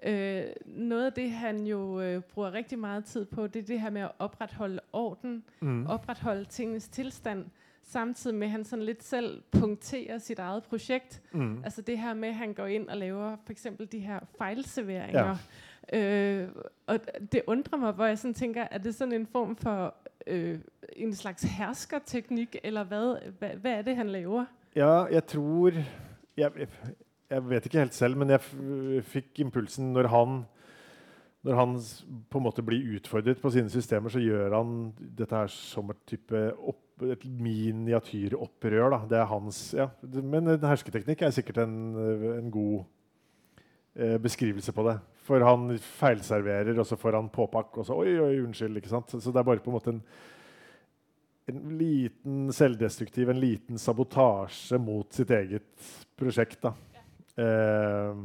Øh, 0.03 0.43
noget 0.65 1.05
af 1.05 1.13
det, 1.13 1.31
han 1.31 1.67
jo 1.67 2.01
øh, 2.01 2.21
bruger 2.21 2.53
rigtig 2.53 2.79
meget 2.79 3.05
tid 3.05 3.25
på, 3.25 3.47
det 3.47 3.59
er 3.61 3.65
det 3.65 3.81
her 3.81 3.89
med 3.89 4.01
at 4.01 4.11
opretholde 4.19 4.79
orden, 4.93 5.43
Mm. 5.59 5.85
opretholde 5.87 6.45
tingens 6.45 6.87
tilstand, 6.87 7.45
samtidig 7.83 8.35
med, 8.35 8.47
at 8.47 8.51
han 8.51 8.63
sådan 8.63 8.85
lidt 8.85 9.03
selv 9.03 9.41
punkterer 9.51 10.17
sit 10.17 10.39
eget 10.39 10.63
projekt. 10.63 11.21
Mm. 11.31 11.63
Altså 11.63 11.81
det 11.81 11.99
her 11.99 12.13
med, 12.13 12.29
at 12.29 12.35
han 12.35 12.53
går 12.53 12.65
ind 12.65 12.89
og 12.89 12.97
laver 12.97 13.35
for 13.45 13.51
eksempel 13.51 13.91
de 13.91 13.99
her 13.99 14.19
fejlserveringer. 14.37 15.27
Ja. 15.27 15.35
Øh, 15.93 16.47
og 16.87 16.99
det 17.31 17.41
undrer 17.47 17.77
mig, 17.77 17.91
hvor 17.91 18.05
jeg 18.05 18.17
sådan 18.17 18.33
tænker, 18.33 18.67
er 18.71 18.77
det 18.77 18.95
sådan 18.95 19.13
en 19.13 19.27
form 19.27 19.55
for 19.55 19.95
øh, 20.27 20.59
en 20.95 21.13
slags 21.13 21.43
herskerteknik, 21.43 22.55
eller 22.63 22.83
hvad, 22.83 23.31
hvad, 23.39 23.49
hvad 23.49 23.71
er 23.71 23.81
det, 23.81 23.95
han 23.95 24.09
laver? 24.09 24.45
Ja, 24.75 25.03
jeg 25.03 25.25
tror 25.27 25.71
jeg, 26.37 26.51
jeg, 27.29 27.49
vet 27.49 27.65
ikke 27.65 27.79
helt 27.79 27.93
selv, 27.93 28.17
men 28.17 28.29
jeg 28.29 28.41
f 28.41 28.55
fikk 29.01 29.39
impulsen 29.39 29.93
når 29.93 30.07
han 30.07 30.43
når 31.47 31.55
han 31.55 31.77
på 32.29 32.37
en 32.37 32.43
måte 32.43 32.63
blir 32.65 32.97
utfordret 32.97 33.39
på 33.39 33.49
sine 33.53 33.69
systemer, 33.71 34.11
så 34.11 34.19
gjør 34.19 34.55
han 34.57 34.91
dette 35.17 35.35
her 35.35 35.47
som 35.47 35.89
et 35.93 35.99
type 36.09 36.41
opp, 36.57 37.03
et 37.05 37.23
miniatyropprør. 37.25 38.89
Da. 38.89 38.99
Det 39.09 39.19
er 39.19 39.29
hans 39.29 39.59
ja. 39.77 39.87
Men 40.01 40.49
en 40.49 40.65
hersketeknikk 40.65 41.21
er 41.21 41.35
sikkert 41.35 41.61
en, 41.63 41.95
en 42.33 42.51
god 42.51 42.83
eh, 43.95 44.17
beskrivelse 44.19 44.73
på 44.73 44.89
det. 44.89 44.97
For 45.27 45.43
han 45.43 45.73
feilserverer, 45.83 46.77
og 46.79 46.87
så 46.87 46.95
får 46.99 47.19
han 47.19 47.29
påpakk, 47.33 47.81
og 47.81 47.87
så 47.87 47.99
Oi, 47.99 48.15
oi, 48.23 48.33
unnskyld. 48.45 48.79
ikke 48.79 48.93
sant? 48.93 49.11
Så, 49.11 49.27
det 49.27 49.41
er 49.41 49.47
bare 49.47 49.63
på 49.63 49.73
en 49.73 49.79
måte 49.79 49.95
en 49.95 50.03
en 51.47 51.77
liten 51.77 52.51
selvdestruktiv, 52.51 53.29
en 53.29 53.39
liten 53.39 53.79
sabotasje 53.79 54.75
mot 54.83 55.13
sitt 55.15 55.29
eget 55.31 55.85
prosjekt. 56.19 56.59
Da. 56.59 56.73
Eh, 57.39 58.17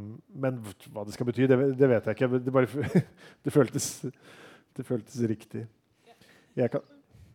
men 0.43 0.59
hva 0.65 1.05
det 1.07 1.15
skal 1.15 1.29
bety, 1.29 1.47
det, 1.47 1.59
det 1.79 1.91
vet 1.93 2.09
jeg 2.09 2.19
ikke. 2.19 2.31
Det, 2.39 2.55
bare, 2.55 2.89
det, 3.45 3.55
føltes, 3.55 3.87
det 4.75 4.87
føltes 4.89 5.21
riktig. 5.31 5.63
Jeg, 6.59 6.73
kan, 6.73 6.83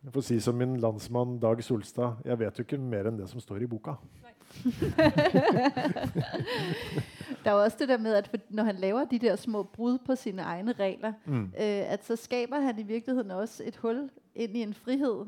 jeg 0.03 0.15
får 0.17 0.27
si 0.27 0.41
som 0.43 0.59
min 0.59 0.75
landsmann 0.83 1.39
Dag 1.41 1.63
Solstad, 1.63 2.19
jeg 2.27 2.43
vet 2.43 2.59
jo 2.59 2.67
ikke 2.67 2.81
mer 2.81 3.07
enn 3.07 3.21
det 3.21 3.29
som 3.31 3.43
står 3.43 3.63
i 3.63 3.71
boka. 3.71 3.95
Der 7.47 7.53
er 7.53 7.57
jo 7.57 7.63
også 7.63 7.77
det 7.79 7.87
der 7.89 7.97
med, 7.97 8.13
at 8.13 8.35
når 8.49 8.63
han 8.63 8.75
laver 8.75 9.05
de 9.05 9.19
der 9.19 9.35
små 9.35 9.63
brud 9.63 9.97
på 9.97 10.15
sine 10.15 10.41
egne 10.41 10.71
regler, 10.71 11.13
Mm. 11.25 11.43
øh, 11.43 11.91
at 11.93 12.05
så 12.05 12.15
skaber 12.15 12.59
han 12.59 12.79
i 12.79 12.83
virkeligheden 12.83 13.31
også 13.31 13.63
et 13.65 13.75
hul 13.75 14.09
ind 14.35 14.57
i 14.57 14.61
en 14.61 14.73
frihed, 14.73 15.25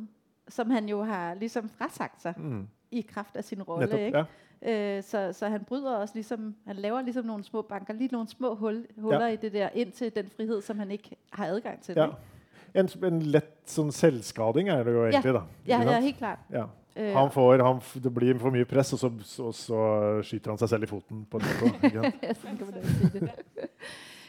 som 0.47 0.69
han 0.69 0.89
jo 0.89 1.03
har 1.03 1.33
ligesom 1.33 1.69
frasagt 1.69 2.21
sig 2.21 2.33
Mm. 2.37 2.67
i 2.91 3.01
kraft 3.01 3.35
af 3.35 3.43
sin 3.43 3.63
rolle. 3.63 4.05
Ikke? 4.05 4.17
Ja. 4.61 4.97
Øh, 4.97 5.03
så, 5.03 5.33
så 5.33 5.47
han 5.47 5.63
bryder 5.63 5.95
også 5.95 6.13
ligesom, 6.15 6.55
han 6.67 6.75
laver 6.75 7.01
ligesom 7.01 7.25
nogle 7.25 7.43
små 7.43 7.61
banker, 7.61 7.93
lige 7.93 8.09
nogle 8.11 8.27
små 8.27 8.55
hul, 8.55 8.85
huller 8.97 9.25
Ja. 9.25 9.33
i 9.33 9.35
det 9.35 9.53
der, 9.53 9.69
ind 9.73 9.91
til 9.91 10.15
den 10.15 10.29
frihed, 10.35 10.61
som 10.61 10.79
han 10.79 10.91
ikke 10.91 11.15
har 11.31 11.45
adgang 11.45 11.81
til. 11.81 11.95
ja. 11.97 12.05
Ikke? 12.05 12.15
En, 12.75 13.13
en 13.13 13.21
lett 13.21 13.55
sånn 13.65 13.91
selvskading 13.91 14.69
er 14.69 14.83
det 14.83 14.91
jo 14.93 15.05
egentlig, 15.07 15.33
da. 15.33 15.39
Ja, 15.67 15.81
ja, 15.81 15.99
helt 16.01 16.17
klart. 16.17 16.39
ja. 16.51 16.65
Øh, 16.95 17.13
Han 17.13 17.31
får, 17.31 17.63
han, 17.63 17.79
det 18.03 18.13
blir 18.13 18.37
for 18.39 18.49
mye 18.51 18.65
press, 18.65 18.93
og 18.93 18.99
så, 18.99 19.11
og 19.43 19.53
så 19.53 20.21
skyter 20.23 20.51
han 20.51 20.57
seg 20.57 20.69
selv 20.69 20.83
i 20.83 20.85
foten. 20.85 21.25
på 21.31 21.37
en 21.37 21.43
det. 23.13 23.31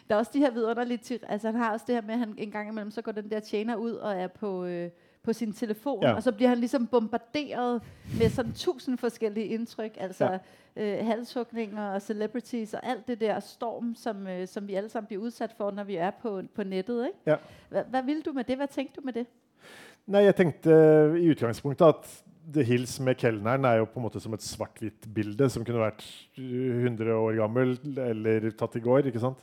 Der 0.09 0.15
er 0.15 0.19
også 0.19 0.31
de 0.35 0.39
her 0.39 0.51
vidunderlige... 0.51 1.19
Altså 1.29 1.49
han 1.51 1.57
har 1.61 1.73
også 1.73 1.85
det 1.87 1.95
her 1.95 2.03
med, 2.03 2.15
at 2.15 2.19
han 2.19 2.35
en 2.39 2.51
gang 2.51 2.69
imellom 2.69 2.91
så 2.91 3.03
går 3.03 3.13
den 3.13 3.31
der 3.31 3.41
tjener 3.41 3.77
ut 3.77 3.95
og 3.97 4.17
er 4.21 4.27
på, 4.27 4.65
øh, 4.65 4.91
på 5.23 5.33
sin 5.33 5.53
telefon, 5.53 6.03
Ja. 6.03 6.13
og 6.15 6.23
så 6.23 6.33
blir 6.33 6.49
han 6.49 6.59
liksom 6.59 6.87
bombarderet 6.87 7.83
med 8.19 8.31
sånn 8.31 8.53
tusen 8.53 8.99
forskellige 8.99 9.47
inntrykk. 9.47 9.97
altså 10.01 10.25
ja. 10.25 10.39
øh, 11.01 11.07
halshugninger 11.07 11.95
og 11.95 12.03
celebrities 12.03 12.75
og 12.75 12.81
alt 12.83 13.07
det 13.09 13.21
der 13.21 13.41
storm, 13.41 13.95
som, 13.95 14.27
øh, 14.27 14.49
som 14.49 14.69
vi 14.69 14.75
alle 14.75 14.89
sammen 14.89 15.07
blir 15.07 15.19
utsatt 15.19 15.53
for, 15.57 15.71
når 15.71 15.85
vi 15.85 15.97
er 15.97 16.11
på, 16.11 16.43
på 16.55 16.63
nettet. 16.65 17.11
Ja. 17.27 17.37
Hva, 17.71 17.83
hvad 17.83 18.03
vil 18.03 18.23
du 18.25 18.33
med 18.33 18.45
det? 18.45 18.57
Hva 18.57 18.67
tenkte 18.67 19.01
du 19.01 19.05
med 19.05 19.13
det? 19.13 19.27
Nei, 20.07 20.25
jeg 20.25 20.35
tenkte 20.37 20.71
eh, 20.73 21.21
i 21.23 21.31
utgangspunktet 21.31 21.87
at 21.87 22.23
The 22.55 22.65
Hills 22.67 22.97
med 23.05 23.19
kelneren 23.21 23.67
er 23.69 23.81
jo 23.81 23.89
på 23.91 24.01
en 24.01 24.07
måte 24.09 24.23
som 24.23 24.35
et 24.35 24.45
svart-hvitt-bilde 24.45 25.49
som 25.53 25.65
kunne 25.67 25.83
vært 25.83 26.03
eh, 26.41 26.83
100 26.83 27.15
år 27.15 27.39
gammel 27.39 27.77
eller 28.07 28.51
tatt 28.59 28.77
i 28.81 28.85
går. 28.85 29.11
ikke 29.11 29.23
sant? 29.23 29.43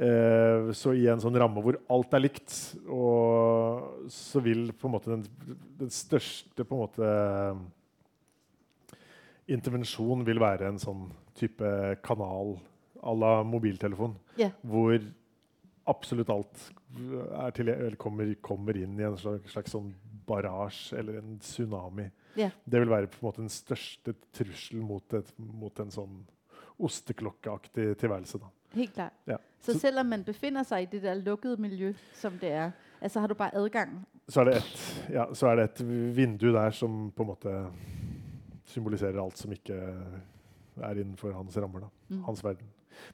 Eh, 0.00 0.70
så 0.76 0.94
i 0.94 1.08
en 1.10 1.20
sånn 1.22 1.36
ramme 1.40 1.62
hvor 1.64 1.80
alt 1.90 2.14
er 2.14 2.22
likt, 2.22 2.54
og 2.86 4.08
så 4.12 4.42
vil 4.44 4.70
på 4.72 4.88
en 4.88 4.94
måte 4.94 5.12
den, 5.12 5.26
den 5.80 5.92
største 5.92 6.64
på 6.64 6.76
en 6.76 6.84
måte 6.84 7.10
intervensjon 9.50 10.22
vil 10.26 10.40
være 10.40 10.70
en 10.70 10.78
sånn 10.78 11.08
type 11.38 11.70
kanal 12.06 12.54
à 13.00 13.14
la 13.16 13.32
mobiltelefon, 13.48 14.14
yeah. 14.38 14.52
hvor 14.62 15.00
absolutt 15.90 16.30
alt 16.30 16.66
er 17.40 17.54
til, 17.56 17.70
kommer, 17.98 18.34
kommer 18.44 18.76
inn 18.76 18.98
i 19.00 19.06
en 19.06 19.16
slags, 19.18 19.50
slags 19.54 19.74
sånn 19.74 19.90
barrasje 20.28 20.98
eller 21.00 21.20
en 21.20 21.38
tsunami. 21.42 22.10
Ja. 22.36 22.50
Det 22.64 22.80
vil 22.80 22.90
være 22.90 23.06
på 23.10 23.18
en 23.22 23.26
måte 23.28 23.42
den 23.42 23.48
største 23.52 24.14
trusselen 24.36 24.82
mot, 24.86 25.14
et, 25.14 25.32
mot 25.38 25.80
en 25.80 25.90
sånn 25.90 26.20
osteklokkeaktig 26.80 27.96
tilværelse. 28.00 28.38
Da. 28.40 28.50
Helt 28.74 28.94
klart. 28.94 29.12
Ja. 29.26 29.36
Så 29.60 29.72
Så- 29.74 29.80
selvom 29.80 30.06
man 30.06 30.24
befinner 30.24 30.62
seg 30.64 30.82
i 30.82 30.90
det 30.96 31.02
der 31.02 31.14
lukkede 31.14 31.56
miljø, 31.60 31.92
som 32.14 32.38
det 32.38 32.50
er, 32.52 32.70
altså 33.02 33.20
har 33.20 33.26
du 33.28 33.34
bare 33.34 33.54
adgang 33.54 34.04
Så 34.28 34.40
er, 34.40 34.44
det 34.44 34.56
et, 34.56 35.10
ja, 35.12 35.24
så 35.34 35.46
er 35.48 35.56
det 35.56 35.64
et 35.70 35.86
vindu 36.16 36.52
der 36.52 36.70
som 36.70 37.10
på 37.10 37.22
en 37.22 37.26
måte 37.28 37.72
symboliserer 38.64 39.18
alt 39.22 39.36
som 39.38 39.50
ikke 39.52 39.74
er 40.80 40.94
innenfor 41.00 41.32
hans 41.34 41.56
rammer. 41.56 41.80
Da. 41.80 41.88
Mm. 42.14 42.22
Hans 42.24 42.44
verden. 42.44 42.66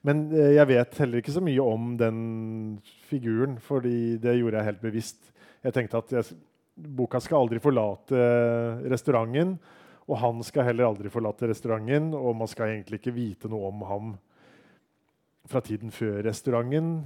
Men 0.03 0.33
eh, 0.33 0.55
jeg 0.55 0.69
vet 0.69 0.99
heller 0.99 1.19
ikke 1.23 1.33
så 1.33 1.41
mye 1.41 1.62
om 1.62 1.97
den 1.97 2.83
figuren, 3.09 3.59
fordi 3.59 4.17
det 4.19 4.37
gjorde 4.39 4.57
jeg 4.59 4.64
helt 4.64 4.81
bevisst. 4.83 5.33
Jeg 5.64 5.73
tenkte 5.73 5.97
at 5.97 6.12
jeg, 6.12 6.25
boka 6.77 7.20
skal 7.24 7.45
aldri 7.45 7.61
forlate 7.62 8.20
restauranten, 8.93 9.57
og 10.07 10.20
han 10.22 10.43
skal 10.47 10.68
heller 10.68 10.87
aldri 10.87 11.11
forlate 11.11 11.49
restauranten, 11.51 12.12
og 12.14 12.37
man 12.39 12.51
skal 12.51 12.74
egentlig 12.74 13.01
ikke 13.01 13.16
vite 13.16 13.51
noe 13.51 13.70
om 13.72 13.87
ham 13.89 14.11
fra 15.51 15.62
tiden 15.64 15.91
før 15.95 16.20
restauranten. 16.27 17.01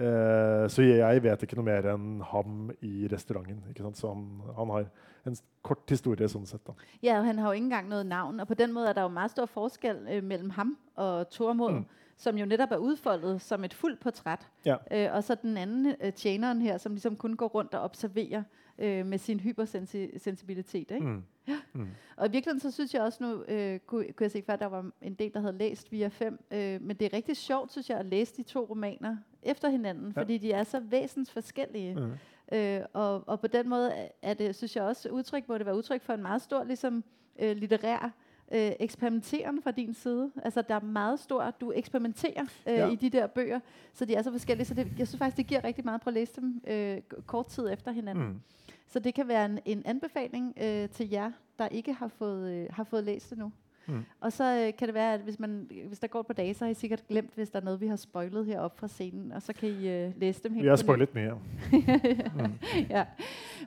Eh, 0.00 0.66
så 0.72 0.84
jeg 0.84 1.22
vet 1.24 1.42
ikke 1.44 1.56
noe 1.58 1.68
mer 1.68 1.86
enn 1.92 2.20
ham 2.32 2.68
i 2.84 3.06
restauranten. 3.12 3.62
Ikke 3.70 3.84
sant? 3.86 4.00
Så 4.00 4.12
han, 4.12 4.26
han 4.56 4.72
har 4.74 4.86
en 5.28 5.36
kort 5.64 5.88
historie 5.92 6.28
sånn 6.28 6.48
sett. 6.48 6.64
Da. 6.66 6.74
Ja, 7.04 7.20
og 7.20 7.28
han 7.28 7.40
har 7.40 7.52
jo 7.52 7.60
ikke 7.60 7.68
engang 7.68 7.90
noe 7.92 8.06
navn, 8.06 8.40
og 8.42 8.48
på 8.48 8.58
den 8.58 8.72
måten 8.74 8.90
er 8.90 8.98
det 8.98 9.04
jo 9.06 9.12
meget 9.12 9.34
stor 9.36 9.50
forskel 9.50 10.00
mellom 10.02 10.30
mellem 10.32 10.54
ham 10.58 10.78
og 10.96 11.28
Tormod, 11.30 11.82
mm. 11.82 11.98
Som 12.22 12.36
jo 12.38 12.44
nettopp 12.46 12.74
er 12.76 12.82
utfoldet 12.86 13.40
som 13.42 13.64
et 13.64 13.72
fullt 13.74 13.98
portræt. 13.98 14.44
Ja. 14.68 14.76
Eh, 14.92 15.08
og 15.10 15.24
så 15.24 15.34
den 15.42 15.56
anden 15.58 15.96
øh, 15.98 16.12
tjeneren 16.12 16.60
her, 16.62 16.76
som 16.78 16.92
liksom 16.94 17.16
kun 17.16 17.34
går 17.36 17.48
rundt 17.50 17.74
og 17.74 17.82
observerer 17.82 18.44
øh, 18.78 19.06
med 19.06 19.18
sin 19.18 19.40
hypersensibilitet. 19.40 20.90
Ikke? 20.90 21.06
Mm. 21.06 21.22
Ja. 21.48 21.58
Mm. 21.72 21.88
Og 22.16 22.26
i 22.26 22.30
virkeligheden 22.30 22.60
så 22.60 22.70
synes 22.70 22.94
jeg 22.94 23.02
også 23.02 23.24
nu, 23.24 23.54
øh, 23.54 23.78
kunne, 23.78 24.04
kunne 24.04 24.24
jeg 24.24 24.30
se 24.30 24.42
før, 24.46 24.52
at 24.52 24.60
der 24.60 24.66
var 24.66 24.90
en 25.02 25.14
del, 25.14 25.34
der 25.34 25.40
havde 25.40 25.58
læst 25.58 25.92
via 25.92 26.08
fem, 26.08 26.38
øh, 26.50 26.82
men 26.82 26.96
det 26.96 27.02
er 27.02 27.16
rigtig 27.16 27.36
sjovt, 27.36 27.72
synes 27.72 27.90
jeg, 27.90 27.98
at 27.98 28.06
læse 28.06 28.36
de 28.36 28.42
to 28.42 28.64
romaner 28.64 29.16
efter 29.42 29.68
hinanden, 29.68 30.12
ja. 30.16 30.20
Fordi 30.20 30.38
de 30.38 30.52
er 30.52 30.64
så 30.64 30.80
væsens 30.80 31.30
forskellige. 31.30 31.94
Mm. 31.94 32.12
Øh, 32.56 32.80
og, 32.92 33.28
og 33.28 33.40
på 33.40 33.46
den 33.46 33.68
måde 33.68 33.92
er 34.22 34.34
det, 34.34 34.54
synes 34.54 34.76
jeg 34.76 34.84
også, 34.84 35.08
udtryk, 35.08 35.48
må 35.48 35.58
det 35.58 35.66
være 35.66 35.76
udtryk 35.76 36.02
for 36.02 36.12
en 36.12 36.22
meget 36.22 36.42
stor 36.42 36.64
ligesom, 36.64 37.04
øh, 37.38 37.56
litterær 37.56 38.12
øh, 38.52 38.72
eksperimenteren 38.80 39.62
fra 39.62 39.70
din 39.70 39.94
side. 39.94 40.30
Altså, 40.44 40.62
der 40.62 40.74
er 40.74 40.80
meget 40.80 41.20
stor, 41.20 41.50
du 41.60 41.72
eksperimenterer 41.74 42.42
øh, 42.66 42.74
Ja. 42.74 42.88
i 42.90 42.94
de 42.94 43.10
der 43.10 43.26
bøger, 43.26 43.60
så 43.94 44.04
de 44.04 44.14
er 44.14 44.22
så 44.22 44.30
forskellige. 44.30 44.66
Så 44.66 44.74
det, 44.74 44.92
jeg 44.98 45.08
synes 45.08 45.18
faktisk, 45.18 45.36
det 45.36 45.46
giver 45.46 45.64
rigtig 45.64 45.84
meget 45.84 46.00
på 46.00 46.10
at 46.10 46.14
læse 46.14 46.40
dem 46.40 46.60
øh, 46.66 47.00
kort 47.26 47.46
tid 47.46 47.68
efter 47.72 47.90
hinanden. 47.92 48.24
Mm. 48.26 48.40
Så 48.86 48.98
det 48.98 49.14
kan 49.14 49.28
være 49.28 49.44
en, 49.44 49.58
en 49.64 49.82
anbefaling 49.84 50.54
øh, 50.62 50.88
til 50.88 51.10
jer, 51.10 51.30
der 51.58 51.68
ikke 51.68 51.92
har 51.92 52.08
fået, 52.08 52.52
øh, 52.52 52.66
har 52.70 52.84
fået 52.84 53.04
læst 53.04 53.30
det 53.30 53.38
nu. 53.38 53.52
Mm. 53.86 54.04
Og 54.20 54.32
så 54.32 54.44
øh, 54.44 54.78
kan 54.78 54.88
det 54.88 54.94
være, 54.94 55.14
at 55.14 55.20
hvis, 55.20 55.38
man, 55.38 55.70
hvis 55.86 55.98
der 55.98 56.06
går 56.06 56.22
på 56.22 56.32
dage, 56.32 56.54
så 56.54 56.64
har 56.64 56.70
I 56.70 56.74
sikkert 56.74 57.06
glemt, 57.08 57.30
hvis 57.34 57.50
der 57.50 57.60
er 57.60 57.64
noget, 57.64 57.80
vi 57.80 57.86
har 57.86 57.96
spoilet 57.96 58.46
heroppe 58.46 58.78
fra 58.78 58.88
scenen, 58.88 59.32
og 59.32 59.42
så 59.42 59.52
kan 59.52 59.68
I 59.68 59.88
øh, 59.88 60.12
læse 60.16 60.42
dem 60.42 60.52
helt 60.52 60.62
Vi 60.62 60.68
har 60.68 60.76
spoilet 60.76 61.14
mer 61.14 61.34
Mm. 61.72 62.52
ja. 62.90 63.04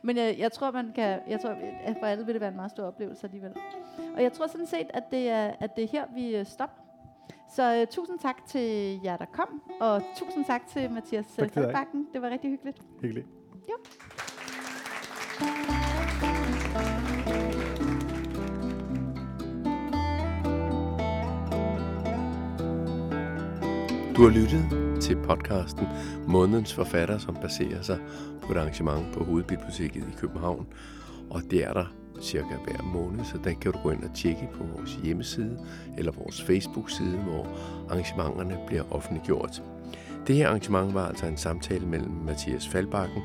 Men 0.03 0.17
jeg, 0.17 0.35
jeg 0.39 0.51
tror, 0.51 0.71
man 0.71 0.91
kan, 0.95 1.19
jeg 1.29 1.39
tror, 1.39 1.49
at 1.83 1.95
for 1.99 2.05
alle 2.05 2.25
vil 2.25 2.33
det 2.33 2.41
være 2.41 2.49
en 2.49 2.55
meget 2.55 2.71
stor 2.71 2.83
oplevelse 2.83 3.27
alligevel. 3.27 3.51
Og 4.15 4.23
jeg 4.23 4.33
tror 4.33 4.47
sådan 4.47 4.67
set, 4.67 4.87
at 4.89 5.03
det 5.11 5.29
er, 5.29 5.51
at 5.59 5.75
det 5.75 5.83
er 5.83 5.87
her, 5.87 6.05
vi 6.15 6.35
øh, 6.35 6.45
stopper. 6.45 6.85
Så 7.55 7.81
uh, 7.81 7.87
tusind 7.87 8.19
tak 8.19 8.45
til 8.47 8.99
jer, 9.03 9.17
der 9.17 9.25
kom, 9.25 9.61
og 9.81 10.01
tusind 10.17 10.45
tak 10.45 10.67
til 10.67 10.91
Mathias. 10.91 11.25
Feldbakken. 11.35 12.07
Det 12.13 12.21
var 12.21 12.29
rigtig 12.29 12.49
hyggeligt. 12.51 12.77
Hyggelig. 13.01 13.25
Du 24.15 24.21
har 24.21 24.29
lyttet 24.29 24.65
til 25.01 25.15
podcasten 25.15 25.87
Månedens 26.27 26.73
Forfatter, 26.73 27.17
som 27.17 27.37
baserer 27.41 27.81
sig 27.81 27.99
på 28.41 28.51
et 28.51 28.57
arrangement 28.57 29.13
på 29.13 29.23
Hovedbiblioteket 29.23 30.03
i 30.03 30.17
København. 30.17 30.67
Og 31.29 31.41
det 31.51 31.63
er 31.65 31.73
der 31.73 31.85
cirka 32.21 32.55
hver 32.65 32.83
måned, 32.83 33.25
så 33.25 33.39
den 33.43 33.55
kan 33.55 33.71
du 33.71 33.77
gå 33.83 33.91
ind 33.91 34.03
og 34.03 34.15
tjekke 34.15 34.49
på 34.53 34.63
vores 34.75 34.99
hjemmeside 35.03 35.59
eller 35.97 36.11
vores 36.11 36.43
Facebook-side, 36.43 37.17
hvor 37.17 37.47
arrangementerne 37.89 38.57
bliver 38.67 38.93
offentliggjort. 38.93 39.63
Det 40.27 40.35
her 40.35 40.47
arrangement 40.47 40.93
var 40.93 41.07
altså 41.07 41.25
en 41.25 41.37
samtale 41.37 41.85
mellem 41.85 42.11
Mathias 42.11 42.67
Faldbakken 42.67 43.21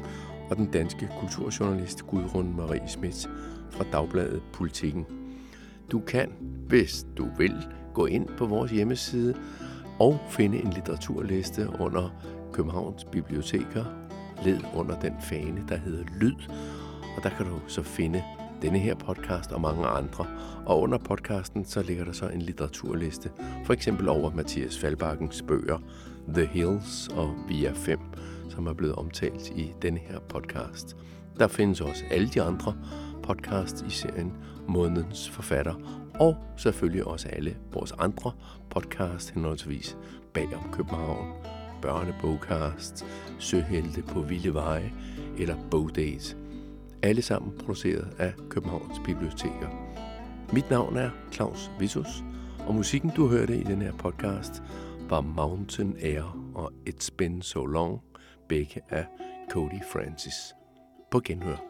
og 0.50 0.56
den 0.56 0.66
danske 0.66 1.08
kulturjournalist 1.20 2.06
Gudrun 2.06 2.56
Marie 2.56 2.88
Schmidt 2.88 3.30
fra 3.70 3.84
Dagbladet 3.92 4.42
Politikken. 4.52 5.06
Du 5.92 6.00
kan, 6.00 6.32
hvis 6.68 7.06
du 7.16 7.28
vil, 7.38 7.54
gå 7.94 8.06
ind 8.06 8.28
på 8.38 8.46
vores 8.46 8.70
hjemmeside 8.70 9.34
og 10.00 10.20
finde 10.28 10.58
en 10.58 10.70
litteraturliste 10.70 11.68
under 11.78 12.10
Københavns 12.52 13.04
Biblioteker, 13.04 13.84
led 14.44 14.60
under 14.74 15.00
den 15.00 15.14
fane, 15.20 15.64
der 15.68 15.76
hedder 15.76 16.04
Lyd. 16.20 16.36
Og 17.16 17.22
der 17.22 17.30
kan 17.30 17.46
du 17.46 17.60
så 17.66 17.82
finde 17.82 18.22
denne 18.62 18.78
her 18.78 18.94
podcast 18.94 19.52
og 19.52 19.60
mange 19.60 19.86
andre. 19.86 20.26
Og 20.66 20.80
under 20.80 20.98
podcasten, 20.98 21.64
så 21.64 21.82
ligger 21.82 22.04
der 22.04 22.12
så 22.12 22.28
en 22.28 22.42
litteraturliste, 22.42 23.30
for 23.64 23.72
eksempel 23.72 24.08
over 24.08 24.30
Mathias 24.34 24.78
Faldbakkens 24.78 25.42
bøger 25.42 25.78
The 26.34 26.46
Hills 26.46 27.08
og 27.08 27.34
Via 27.48 27.72
5, 27.74 27.98
som 28.48 28.66
er 28.66 28.72
blevet 28.72 28.94
omtalt 28.94 29.50
i 29.56 29.72
denne 29.82 29.98
her 29.98 30.18
podcast. 30.18 30.96
Der 31.38 31.48
findes 31.48 31.80
også 31.80 32.04
alle 32.10 32.28
de 32.28 32.42
andre 32.42 32.74
podcast 33.22 33.84
i 33.88 33.90
serien 33.90 34.32
Månedens 34.68 35.30
Forfatter, 35.30 35.99
og 36.14 36.36
selvfølgelig 36.56 37.06
også 37.06 37.28
alle 37.28 37.56
vores 37.72 37.92
andre 37.92 38.32
podcast, 38.70 39.30
henholdsvis 39.30 39.96
Bag 40.34 40.56
om 40.56 40.72
København, 40.72 41.32
Børnebogcast, 41.82 43.04
Søhelte 43.38 44.02
på 44.02 44.20
Vilde 44.20 44.54
Veje 44.54 44.92
eller 45.38 45.56
Bogdates. 45.70 46.36
Alle 47.02 47.22
sammen 47.22 47.58
produceret 47.58 48.14
af 48.18 48.32
Københavns 48.48 49.00
Biblioteker. 49.04 49.68
Mit 50.52 50.70
navn 50.70 50.96
er 50.96 51.10
Claus 51.32 51.70
Visus, 51.78 52.24
og 52.66 52.74
musikken 52.74 53.10
du 53.10 53.28
hørte 53.28 53.56
i 53.56 53.62
den 53.62 53.82
her 53.82 53.92
podcast 53.92 54.62
var 55.08 55.20
Mountain 55.20 55.96
Air 56.02 56.50
og 56.54 56.72
It's 56.88 57.08
Been 57.18 57.42
So 57.42 57.64
Long, 57.64 58.00
begge 58.48 58.80
af 58.88 59.06
Cody 59.50 59.82
Francis. 59.92 60.54
På 61.10 61.20
genhør. 61.24 61.69